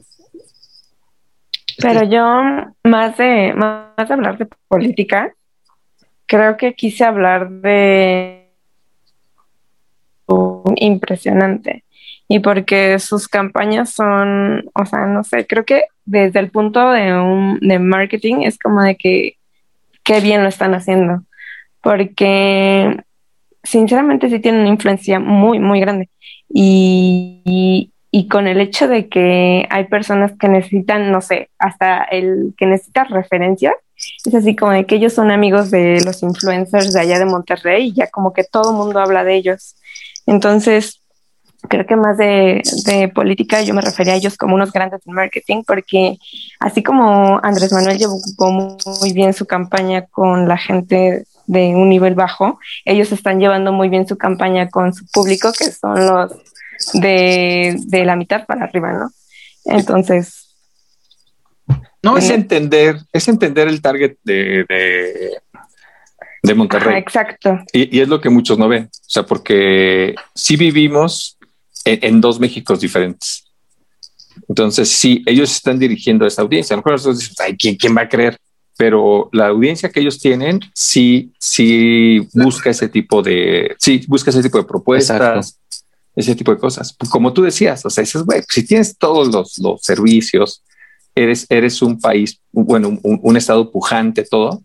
Pero 1.77 2.03
yo, 2.03 2.41
más 2.83 3.17
de, 3.17 3.53
más 3.53 4.07
de 4.07 4.13
hablar 4.13 4.37
de 4.37 4.47
política, 4.67 5.33
creo 6.25 6.55
que 6.55 6.73
quise 6.73 7.03
hablar 7.03 7.49
de 7.49 8.49
impresionante. 10.77 11.83
Y 12.27 12.39
porque 12.39 12.97
sus 12.97 13.27
campañas 13.27 13.91
son, 13.91 14.69
o 14.73 14.85
sea, 14.85 15.05
no 15.05 15.23
sé, 15.23 15.45
creo 15.45 15.63
que 15.63 15.83
desde 16.05 16.39
el 16.39 16.49
punto 16.49 16.89
de, 16.91 17.13
un, 17.13 17.59
de 17.59 17.77
marketing 17.77 18.43
es 18.43 18.57
como 18.57 18.81
de 18.81 18.95
que 18.95 19.37
qué 20.05 20.21
bien 20.21 20.43
lo 20.43 20.47
están 20.47 20.73
haciendo. 20.73 21.23
Porque 21.81 23.03
sinceramente 23.63 24.29
sí 24.29 24.39
tienen 24.39 24.61
una 24.61 24.69
influencia 24.69 25.19
muy, 25.19 25.59
muy 25.59 25.81
grande. 25.81 26.09
Y, 26.47 27.91
y 28.11 28.27
con 28.29 28.47
el 28.47 28.61
hecho 28.61 28.87
de 28.87 29.09
que 29.09 29.67
hay 29.69 29.85
personas 29.85 30.31
que 30.39 30.47
necesitan, 30.47 31.11
no 31.11 31.19
sé, 31.19 31.49
hasta 31.59 32.03
el 32.03 32.53
que 32.57 32.65
necesita 32.65 33.03
referencias, 33.03 33.73
es 34.25 34.33
así 34.33 34.55
como 34.55 34.71
de 34.71 34.85
que 34.85 34.95
ellos 34.95 35.13
son 35.13 35.31
amigos 35.31 35.71
de 35.71 36.01
los 36.05 36.21
influencers 36.23 36.93
de 36.93 37.01
allá 37.01 37.19
de 37.19 37.25
Monterrey 37.25 37.87
y 37.87 37.93
ya 37.93 38.07
como 38.07 38.33
que 38.33 38.43
todo 38.43 38.71
el 38.71 38.77
mundo 38.77 38.99
habla 38.99 39.23
de 39.23 39.35
ellos. 39.35 39.75
Entonces, 40.25 41.01
creo 41.67 41.85
que 41.85 41.95
más 41.95 42.17
de, 42.17 42.61
de, 42.85 43.07
política 43.09 43.61
yo 43.61 43.73
me 43.73 43.81
refería 43.81 44.13
a 44.13 44.15
ellos 44.17 44.37
como 44.37 44.55
unos 44.55 44.71
grandes 44.71 45.01
en 45.05 45.13
marketing, 45.13 45.63
porque 45.65 46.17
así 46.59 46.83
como 46.83 47.39
Andrés 47.43 47.71
Manuel 47.71 47.97
llevó 47.97 48.19
muy 49.01 49.13
bien 49.13 49.33
su 49.33 49.45
campaña 49.45 50.05
con 50.07 50.47
la 50.47 50.57
gente 50.57 51.25
de 51.47 51.75
un 51.75 51.89
nivel 51.89 52.15
bajo, 52.15 52.59
ellos 52.85 53.11
están 53.11 53.39
llevando 53.39 53.71
muy 53.71 53.89
bien 53.89 54.07
su 54.07 54.17
campaña 54.17 54.69
con 54.69 54.93
su 54.93 55.05
público, 55.07 55.51
que 55.51 55.71
son 55.71 56.05
los 56.05 56.31
de, 56.93 57.75
de 57.85 58.05
la 58.05 58.15
mitad 58.15 58.45
para 58.45 58.65
arriba, 58.65 58.93
¿no? 58.93 59.11
Entonces... 59.65 60.41
No, 62.01 62.17
es 62.17 62.29
entender, 62.29 62.97
es 63.11 63.27
entender 63.27 63.67
el 63.67 63.81
target 63.81 64.17
de, 64.23 64.63
de, 64.69 65.41
de 66.43 66.53
Monterrey. 66.53 66.99
exacto. 66.99 67.59
Y, 67.73 67.97
y, 67.97 68.01
es 68.01 68.07
lo 68.07 68.21
que 68.21 68.29
muchos 68.29 68.59
no 68.59 68.67
ven. 68.67 68.83
O 68.83 69.09
sea, 69.09 69.23
porque 69.23 70.13
sí 70.35 70.55
vivimos 70.55 71.34
en, 71.85 71.99
en, 72.01 72.21
dos 72.21 72.39
Méxicos 72.39 72.81
diferentes. 72.81 73.45
Entonces, 74.49 74.89
sí, 74.89 75.23
ellos 75.25 75.51
están 75.51 75.79
dirigiendo 75.79 76.25
a 76.25 76.27
esa 76.27 76.41
audiencia. 76.41 76.73
A 76.73 76.77
lo 76.77 76.81
mejor 76.81 76.93
nosotros 76.93 77.19
decimos, 77.19 77.39
ay, 77.39 77.55
¿quién, 77.55 77.75
¿quién 77.75 77.95
va 77.95 78.01
a 78.01 78.09
creer? 78.09 78.37
Pero 78.77 79.29
la 79.31 79.47
audiencia 79.47 79.89
que 79.89 80.01
ellos 80.01 80.19
tienen 80.19 80.59
sí, 80.73 81.31
sí 81.39 82.27
busca 82.33 82.69
ese 82.69 82.89
tipo 82.89 83.21
de, 83.21 83.73
sí, 83.79 84.03
busca 84.07 84.31
ese 84.31 84.43
tipo 84.43 84.57
de 84.57 84.65
propuestas. 84.65 85.47
Exacto 85.47 85.65
ese 86.15 86.35
tipo 86.35 86.51
de 86.51 86.57
cosas. 86.57 86.95
Como 87.09 87.33
tú 87.33 87.43
decías, 87.43 87.85
o 87.85 87.89
sea, 87.89 88.03
dices, 88.03 88.23
güey, 88.23 88.41
si 88.47 88.65
tienes 88.65 88.97
todos 88.97 89.27
los, 89.27 89.57
los, 89.59 89.81
servicios, 89.81 90.63
eres, 91.13 91.45
eres 91.49 91.81
un 91.81 91.99
país, 91.99 92.39
bueno, 92.51 92.89
un, 93.03 93.19
un 93.21 93.37
estado 93.37 93.69
pujante, 93.71 94.23
todo, 94.23 94.63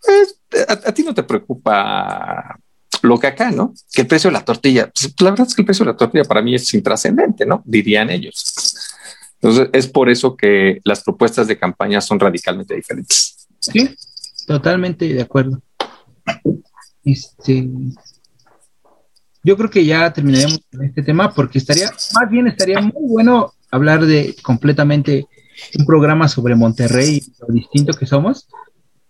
pues, 0.00 0.38
a, 0.68 0.72
a, 0.72 0.94
ti 0.94 1.02
no 1.02 1.14
te 1.14 1.22
preocupa 1.22 2.58
lo 3.02 3.18
que 3.18 3.26
acá, 3.26 3.50
¿no? 3.50 3.74
Que 3.92 4.02
el 4.02 4.06
precio 4.06 4.28
de 4.28 4.34
la 4.34 4.44
tortilla, 4.44 4.90
pues, 4.90 5.14
la 5.20 5.30
verdad 5.30 5.46
es 5.46 5.54
que 5.54 5.62
el 5.62 5.66
precio 5.66 5.84
de 5.84 5.92
la 5.92 5.96
tortilla 5.96 6.24
para 6.24 6.42
mí 6.42 6.54
es 6.54 6.72
intrascendente, 6.74 7.46
¿no? 7.46 7.62
Dirían 7.64 8.10
ellos. 8.10 8.54
Entonces, 9.40 9.68
es 9.72 9.88
por 9.88 10.08
eso 10.08 10.36
que 10.36 10.80
las 10.84 11.02
propuestas 11.02 11.46
de 11.46 11.58
campaña 11.58 12.00
son 12.00 12.18
radicalmente 12.18 12.74
diferentes. 12.74 13.46
Sí, 13.60 13.94
totalmente 14.46 15.12
de 15.12 15.22
acuerdo. 15.22 15.60
Este, 17.04 17.68
yo 19.42 19.56
creo 19.56 19.68
que 19.68 19.84
ya 19.84 20.12
terminaríamos 20.12 20.60
con 20.70 20.84
este 20.84 21.02
tema 21.02 21.34
porque 21.34 21.58
estaría, 21.58 21.90
más 22.14 22.30
bien 22.30 22.46
estaría 22.46 22.80
muy 22.80 23.06
bueno 23.06 23.52
hablar 23.70 24.06
de 24.06 24.34
completamente 24.42 25.26
un 25.78 25.84
programa 25.84 26.28
sobre 26.28 26.54
Monterrey 26.54 27.22
lo 27.46 27.54
distinto 27.54 27.92
que 27.92 28.06
somos. 28.06 28.48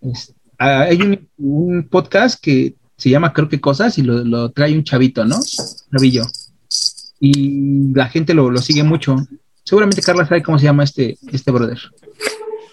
Es, 0.01 0.33
hay 0.57 1.01
un, 1.01 1.29
un, 1.37 1.87
podcast 1.89 2.41
que 2.41 2.75
se 2.97 3.09
llama 3.09 3.33
Creo 3.33 3.49
que 3.49 3.59
Cosas 3.59 3.97
y 3.97 4.03
lo, 4.03 4.23
lo 4.23 4.51
trae 4.51 4.73
un 4.73 4.83
chavito, 4.83 5.25
¿no? 5.25 5.39
Chavillo. 5.91 6.25
Y 7.19 7.93
la 7.93 8.07
gente 8.07 8.33
lo, 8.33 8.49
lo, 8.49 8.59
sigue 8.59 8.83
mucho. 8.83 9.15
Seguramente 9.63 10.01
Carla 10.01 10.27
sabe 10.27 10.43
cómo 10.43 10.59
se 10.59 10.65
llama 10.65 10.83
este, 10.83 11.17
este 11.31 11.51
brother. 11.51 11.79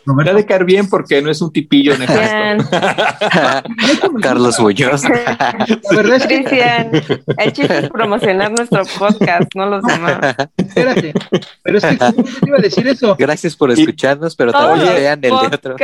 Roberto. 0.04 0.34
de 0.34 0.46
caer 0.46 0.64
bien 0.64 0.88
porque 0.88 1.22
no 1.22 1.30
es 1.30 1.40
un 1.40 1.52
tipillo 1.52 1.96
nefasto. 1.96 2.68
Carlos 4.20 4.58
Muñoz. 4.58 5.04
La 5.04 5.66
verdad 5.90 6.16
es 6.16 6.26
que... 6.26 6.42
Cristian, 6.42 6.90
el 7.38 7.52
chiste 7.52 7.78
es 7.78 7.90
promocionar 7.90 8.50
nuestro 8.50 8.82
podcast, 8.98 9.48
no 9.54 9.66
los 9.66 9.82
demás. 9.84 10.34
Espérate, 10.56 11.14
pero 11.62 11.78
es 11.78 11.84
que 11.84 11.96
te 11.96 12.48
iba 12.48 12.58
a 12.58 12.60
decir 12.60 12.86
eso. 12.88 13.14
Gracias 13.16 13.54
por 13.54 13.70
escucharnos, 13.70 14.34
pero 14.34 14.52
también 14.52 14.94
vean 14.94 15.20
el 15.22 15.30
de 15.30 15.56
otro. 15.56 15.76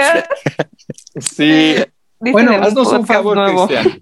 Sí. 1.20 1.76
Bueno, 2.18 2.52
haznos 2.60 2.92
un 2.92 3.06
favor, 3.06 3.36
nuevo. 3.36 3.68
Cristian. 3.68 4.00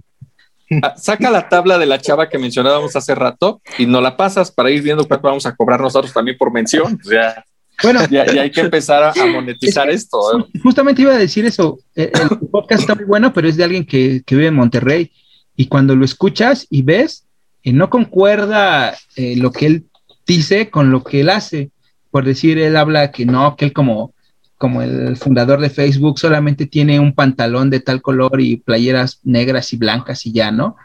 Saca 0.97 1.31
la 1.31 1.49
tabla 1.49 1.79
de 1.79 1.87
la 1.87 2.01
chava 2.01 2.29
que 2.29 2.39
mencionábamos 2.39 2.97
hace 2.97 3.15
rato 3.15 3.61
y 3.79 3.87
nos 3.87 4.03
la 4.03 4.17
pasas 4.17 4.51
para 4.51 4.71
ir 4.71 4.83
viendo 4.83 5.07
cuánto 5.07 5.29
vamos 5.29 5.47
a 5.47 5.55
cobrar 5.55 5.81
nosotros 5.81 6.13
también 6.13 6.37
por 6.37 6.53
mención. 6.53 6.99
O 7.05 7.09
sea, 7.09 7.45
bueno, 7.83 8.01
ya, 8.11 8.27
ya, 8.27 8.43
hay 8.43 8.51
que 8.51 8.63
empezar 8.63 9.03
a, 9.03 9.11
a 9.11 9.27
monetizar 9.27 9.89
es 9.91 10.03
esto. 10.03 10.39
¿eh? 10.39 10.45
Justamente 10.63 11.03
iba 11.03 11.13
a 11.13 11.19
decir 11.19 11.45
eso. 11.45 11.79
El, 11.95 12.11
el, 12.15 12.49
podcast 12.51 12.83
está 12.83 12.95
muy 12.95 13.05
bueno, 13.05 13.33
pero 13.33 13.49
es 13.49 13.57
de 13.57 13.65
alguien 13.65 13.85
que, 13.85 14.23
que, 14.25 14.35
vive 14.35 14.49
en 14.49 14.55
Monterrey. 14.55 15.13
Y 15.57 15.67
cuando 15.67 15.95
lo 15.95 16.05
escuchas 16.05 16.67
y 16.71 16.83
ves, 16.83 17.27
eh, 17.63 17.73
no 17.73 17.91
concuerda 17.91 18.97
eh, 19.17 19.37
lo 19.37 19.53
que 19.53 19.67
él 19.67 19.85
dice 20.27 20.71
con 20.71 20.91
lo 20.91 21.05
que 21.05 21.21
él 21.21 21.31
hace. 21.31 21.71
Por 22.11 22.25
decir, 22.25 22.59
él 22.59 22.77
habla 22.77 23.11
que 23.13 23.27
no, 23.27 23.57
que 23.57 23.67
él 23.67 23.73
como, 23.73 24.15
como 24.59 24.83
el 24.83 25.17
fundador 25.17 25.61
de 25.61 25.71
Facebook 25.71 26.19
solamente 26.19 26.67
tiene 26.67 26.99
un 26.99 27.15
pantalón 27.15 27.71
de 27.71 27.81
tal 27.81 28.01
color 28.01 28.41
y 28.41 28.57
playeras 28.57 29.21
negras 29.23 29.73
y 29.73 29.77
blancas 29.77 30.25
y 30.27 30.33
ya, 30.33 30.51
¿no? 30.51 30.77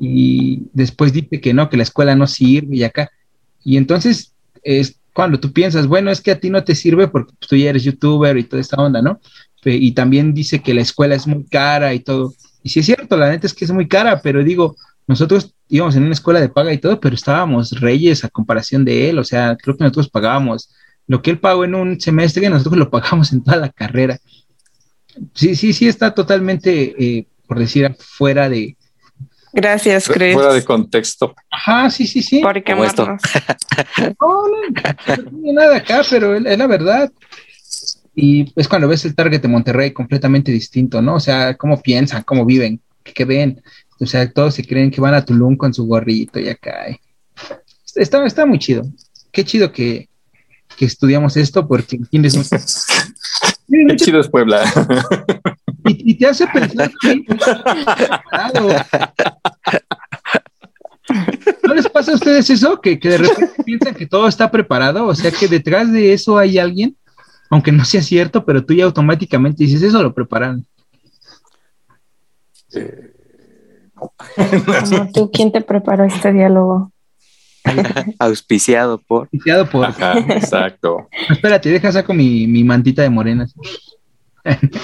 Y 0.00 0.64
después 0.72 1.12
dice 1.12 1.40
que 1.40 1.54
no, 1.54 1.68
que 1.68 1.76
la 1.76 1.84
escuela 1.84 2.16
no 2.16 2.26
sirve 2.26 2.76
y 2.76 2.84
acá. 2.84 3.10
Y 3.64 3.76
entonces, 3.76 4.32
es, 4.62 4.96
cuando 5.12 5.38
tú 5.38 5.52
piensas, 5.52 5.86
bueno, 5.86 6.10
es 6.10 6.20
que 6.20 6.32
a 6.32 6.40
ti 6.40 6.50
no 6.50 6.64
te 6.64 6.74
sirve 6.74 7.08
porque 7.08 7.34
tú 7.38 7.56
ya 7.56 7.70
eres 7.70 7.84
youtuber 7.84 8.36
y 8.36 8.44
toda 8.44 8.60
esta 8.60 8.76
onda, 8.82 9.02
¿no? 9.02 9.20
Y 9.64 9.92
también 9.92 10.34
dice 10.34 10.60
que 10.60 10.74
la 10.74 10.80
escuela 10.80 11.14
es 11.14 11.26
muy 11.26 11.44
cara 11.44 11.94
y 11.94 12.00
todo. 12.00 12.34
Y 12.64 12.70
sí 12.70 12.80
es 12.80 12.86
cierto, 12.86 13.16
la 13.16 13.30
neta 13.30 13.46
es 13.46 13.54
que 13.54 13.64
es 13.64 13.70
muy 13.70 13.86
cara, 13.86 14.20
pero 14.20 14.42
digo, 14.42 14.76
nosotros 15.06 15.54
íbamos 15.68 15.94
en 15.94 16.04
una 16.04 16.12
escuela 16.12 16.40
de 16.40 16.48
paga 16.48 16.72
y 16.72 16.78
todo, 16.78 16.98
pero 16.98 17.14
estábamos 17.14 17.70
reyes 17.80 18.24
a 18.24 18.28
comparación 18.28 18.84
de 18.84 19.10
él, 19.10 19.18
o 19.18 19.24
sea, 19.24 19.56
creo 19.56 19.76
que 19.76 19.84
nosotros 19.84 20.08
pagábamos 20.08 20.70
lo 21.06 21.22
que 21.22 21.30
él 21.30 21.38
pagó 21.38 21.64
en 21.64 21.74
un 21.74 22.00
semestre, 22.00 22.48
nosotros 22.48 22.78
lo 22.78 22.90
pagamos 22.90 23.32
en 23.32 23.42
toda 23.42 23.56
la 23.56 23.68
carrera. 23.68 24.18
Sí, 25.34 25.56
sí, 25.56 25.72
sí 25.72 25.88
está 25.88 26.14
totalmente, 26.14 26.94
eh, 26.98 27.26
por 27.46 27.58
decir, 27.58 27.94
fuera 27.98 28.48
de, 28.48 28.76
Gracias, 29.52 30.08
Chris. 30.08 30.32
Fuera 30.32 30.54
de 30.54 30.64
contexto. 30.64 31.34
Ajá, 31.50 31.90
sí, 31.90 32.06
sí, 32.06 32.22
sí. 32.22 32.40
¿Por 32.40 32.62
qué 32.62 32.72
esto? 32.72 33.06
No, 34.20 34.48
no, 34.48 35.24
no 35.24 35.30
tiene 35.30 35.52
nada 35.52 35.76
acá, 35.76 36.02
pero 36.08 36.36
es, 36.36 36.58
la 36.58 36.66
verdad. 36.66 37.10
Y 38.14 38.52
es 38.56 38.68
cuando 38.68 38.88
ves 38.88 39.04
el 39.04 39.14
target 39.14 39.40
de 39.40 39.48
Monterrey 39.48 39.92
completamente 39.92 40.52
distinto, 40.52 41.00
¿no? 41.00 41.16
O 41.16 41.20
sea, 41.20 41.56
cómo 41.56 41.80
piensan, 41.80 42.22
cómo 42.22 42.44
viven, 42.44 42.80
qué, 43.02 43.12
qué 43.12 43.24
ven. 43.24 43.62
O 44.00 44.06
sea, 44.06 44.30
todos 44.30 44.54
se 44.54 44.66
creen 44.66 44.90
que 44.90 45.00
van 45.00 45.14
a 45.14 45.24
Tulum 45.24 45.56
con 45.56 45.72
su 45.72 45.86
gorrito 45.86 46.38
y 46.38 46.48
acá. 46.48 46.86
Está, 47.94 48.24
está 48.26 48.46
muy 48.46 48.58
chido. 48.58 48.84
Qué 49.30 49.44
chido 49.44 49.72
que, 49.72 50.08
que 50.82 50.86
estudiamos 50.86 51.36
esto 51.36 51.68
porque 51.68 52.00
tienes 52.10 52.34
un... 52.34 52.42
Qué 53.88 53.96
chido 53.96 54.18
es 54.18 54.28
Puebla. 54.28 54.64
Y, 55.84 56.10
y, 56.10 56.14
te 56.18 56.26
hace 56.26 56.44
pensar 56.48 56.90
que 57.00 57.24
¿No 61.62 61.74
les 61.74 61.88
pasa 61.88 62.10
a 62.10 62.14
ustedes 62.16 62.50
eso? 62.50 62.80
Que, 62.80 62.98
que 62.98 63.10
de 63.10 63.18
repente 63.18 63.62
piensan 63.64 63.94
que 63.94 64.08
todo 64.08 64.26
está 64.26 64.50
preparado, 64.50 65.06
o 65.06 65.14
sea 65.14 65.30
que 65.30 65.46
detrás 65.46 65.92
de 65.92 66.12
eso 66.12 66.36
hay 66.36 66.58
alguien, 66.58 66.96
aunque 67.48 67.70
no 67.70 67.84
sea 67.84 68.02
cierto, 68.02 68.44
pero 68.44 68.64
tú 68.64 68.74
ya 68.74 68.84
automáticamente 68.84 69.62
dices, 69.62 69.82
eso 69.82 70.02
lo 70.02 70.12
preparan. 70.12 70.66
Eh, 72.74 73.12
no. 74.90 75.12
¿Tú 75.14 75.30
quién 75.30 75.52
te 75.52 75.60
preparó 75.60 76.02
este 76.04 76.32
diálogo? 76.32 76.90
Auspiciado 78.18 78.98
por. 78.98 79.22
Auspiciado 79.22 79.68
por. 79.68 79.84
Ajá, 79.84 80.18
exacto. 80.18 81.08
Espérate, 81.30 81.70
deja 81.70 81.92
saco 81.92 82.14
mi, 82.14 82.46
mi 82.46 82.64
mantita 82.64 83.02
de 83.02 83.10
morenas. 83.10 83.54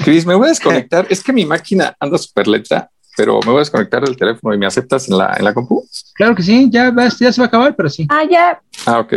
Cris, 0.05 0.25
me 0.25 0.35
voy 0.35 0.47
a 0.47 0.49
desconectar. 0.51 1.07
Es 1.11 1.23
que 1.23 1.33
mi 1.33 1.45
máquina 1.45 1.95
anda 1.99 2.19
súper 2.19 2.47
lenta, 2.49 2.91
pero 3.17 3.41
me 3.41 3.51
voy 3.51 3.57
a 3.57 3.61
desconectar 3.61 4.05
del 4.05 4.17
teléfono 4.17 4.55
y 4.55 4.59
me 4.59 4.67
aceptas 4.67 5.09
en 5.09 5.19
la, 5.19 5.35
en 5.37 5.45
la 5.45 5.55
compu. 5.55 5.85
Claro 6.15 6.35
que 6.35 6.43
sí, 6.43 6.69
ya, 6.71 6.95
ya 7.19 7.33
se 7.33 7.41
va 7.41 7.47
a 7.47 7.49
acabar, 7.49 7.75
pero 7.75 7.89
sí. 7.89 8.07
Ah, 8.09 8.25
ya. 8.29 8.61
Ah, 8.87 9.01
ok. 9.01 9.15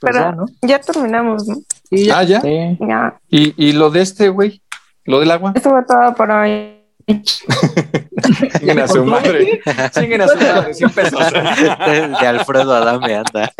Pero 0.00 0.14
ya, 0.14 0.32
¿no? 0.32 0.46
ya 0.62 0.80
terminamos, 0.80 1.46
¿no? 1.46 1.56
Ya. 1.90 2.18
Ah, 2.18 2.22
ya. 2.22 2.40
Sí. 2.40 2.78
ya. 2.80 3.18
¿Y, 3.28 3.68
¿Y 3.68 3.72
lo 3.72 3.90
de 3.90 4.02
este, 4.02 4.28
güey? 4.28 4.62
¿Lo 5.04 5.20
del 5.20 5.30
agua? 5.30 5.52
Eso 5.54 5.70
fue 5.70 5.84
todo 5.84 6.14
por 6.14 6.30
hoy. 6.30 6.77
Chinguen 8.58 8.78
a 8.80 8.88
su 8.88 9.04
madre. 9.04 9.60
Chinguen 9.94 10.20
a 10.20 10.28
su 10.28 10.36
madre, 10.36 10.74
100 10.74 10.90
pesos. 10.90 11.20
De 11.32 12.26
Alfredo 12.26 12.74
Adame 12.74 13.16
anda. 13.16 13.52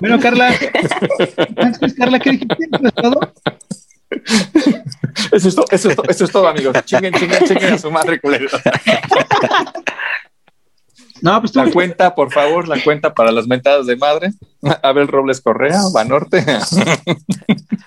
Bueno, 0.00 0.20
Carla. 0.20 0.54
Carla, 1.98 2.18
¿qué 2.20 2.30
dijiste? 2.30 2.56
todo? 2.94 3.32
Eso 5.32 5.48
es, 5.48 5.54
todo, 5.54 5.66
eso, 5.70 5.88
es 5.90 5.96
todo, 5.96 6.08
eso 6.08 6.24
es 6.24 6.32
todo, 6.32 6.48
amigos. 6.48 6.76
Chinguen, 6.84 7.12
chinguen, 7.14 7.44
chinguen 7.44 7.74
a 7.74 7.78
su 7.78 7.90
madre, 7.90 8.20
culero. 8.20 8.48
No, 11.22 11.38
pues 11.40 11.52
tú... 11.52 11.62
La 11.62 11.70
cuenta, 11.70 12.14
por 12.14 12.32
favor, 12.32 12.66
la 12.68 12.82
cuenta 12.82 13.14
para 13.14 13.30
las 13.32 13.46
mentadas 13.46 13.86
de 13.86 13.96
madre. 13.96 14.32
Abel 14.82 15.08
Robles 15.08 15.40
Correa, 15.40 15.80
Banorte. 15.92 16.44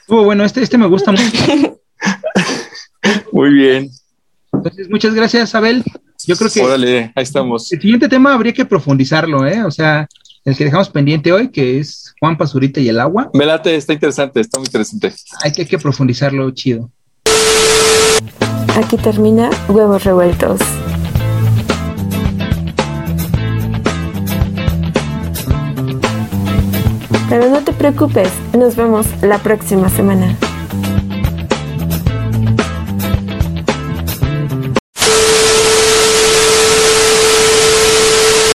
Estuvo 0.01 0.23
bueno, 0.23 0.43
este, 0.43 0.61
este 0.61 0.77
me 0.77 0.87
gusta 0.87 1.11
mucho. 1.11 1.23
Muy 3.31 3.53
bien. 3.53 3.89
Entonces, 4.51 4.89
muchas 4.89 5.13
gracias, 5.13 5.55
Abel. 5.55 5.83
Yo 6.25 6.35
creo 6.35 6.51
que. 6.51 6.61
Órale, 6.61 7.11
ahí 7.15 7.23
estamos. 7.23 7.71
El 7.71 7.81
siguiente 7.81 8.07
tema 8.07 8.33
habría 8.33 8.53
que 8.53 8.65
profundizarlo, 8.65 9.45
¿eh? 9.45 9.63
O 9.63 9.71
sea, 9.71 10.07
el 10.45 10.55
que 10.55 10.65
dejamos 10.65 10.89
pendiente 10.89 11.31
hoy, 11.31 11.49
que 11.49 11.79
es 11.79 12.13
Juan 12.19 12.37
Pazurita 12.37 12.79
y 12.79 12.89
el 12.89 12.99
agua. 12.99 13.29
Me 13.33 13.45
late, 13.45 13.75
está 13.75 13.93
interesante, 13.93 14.39
está 14.39 14.59
muy 14.59 14.67
interesante. 14.67 15.13
Hay 15.43 15.51
que, 15.51 15.61
hay 15.63 15.67
que 15.67 15.77
profundizarlo 15.77 16.49
chido. 16.51 16.91
Aquí 18.75 18.97
termina 18.97 19.49
Huevos 19.67 20.03
Revueltos. 20.03 20.59
Pero 27.29 27.49
no 27.49 27.63
te 27.63 27.73
preocupes, 27.73 28.29
nos 28.57 28.75
vemos 28.75 29.07
la 29.21 29.39
próxima 29.39 29.89
semana. 29.89 30.37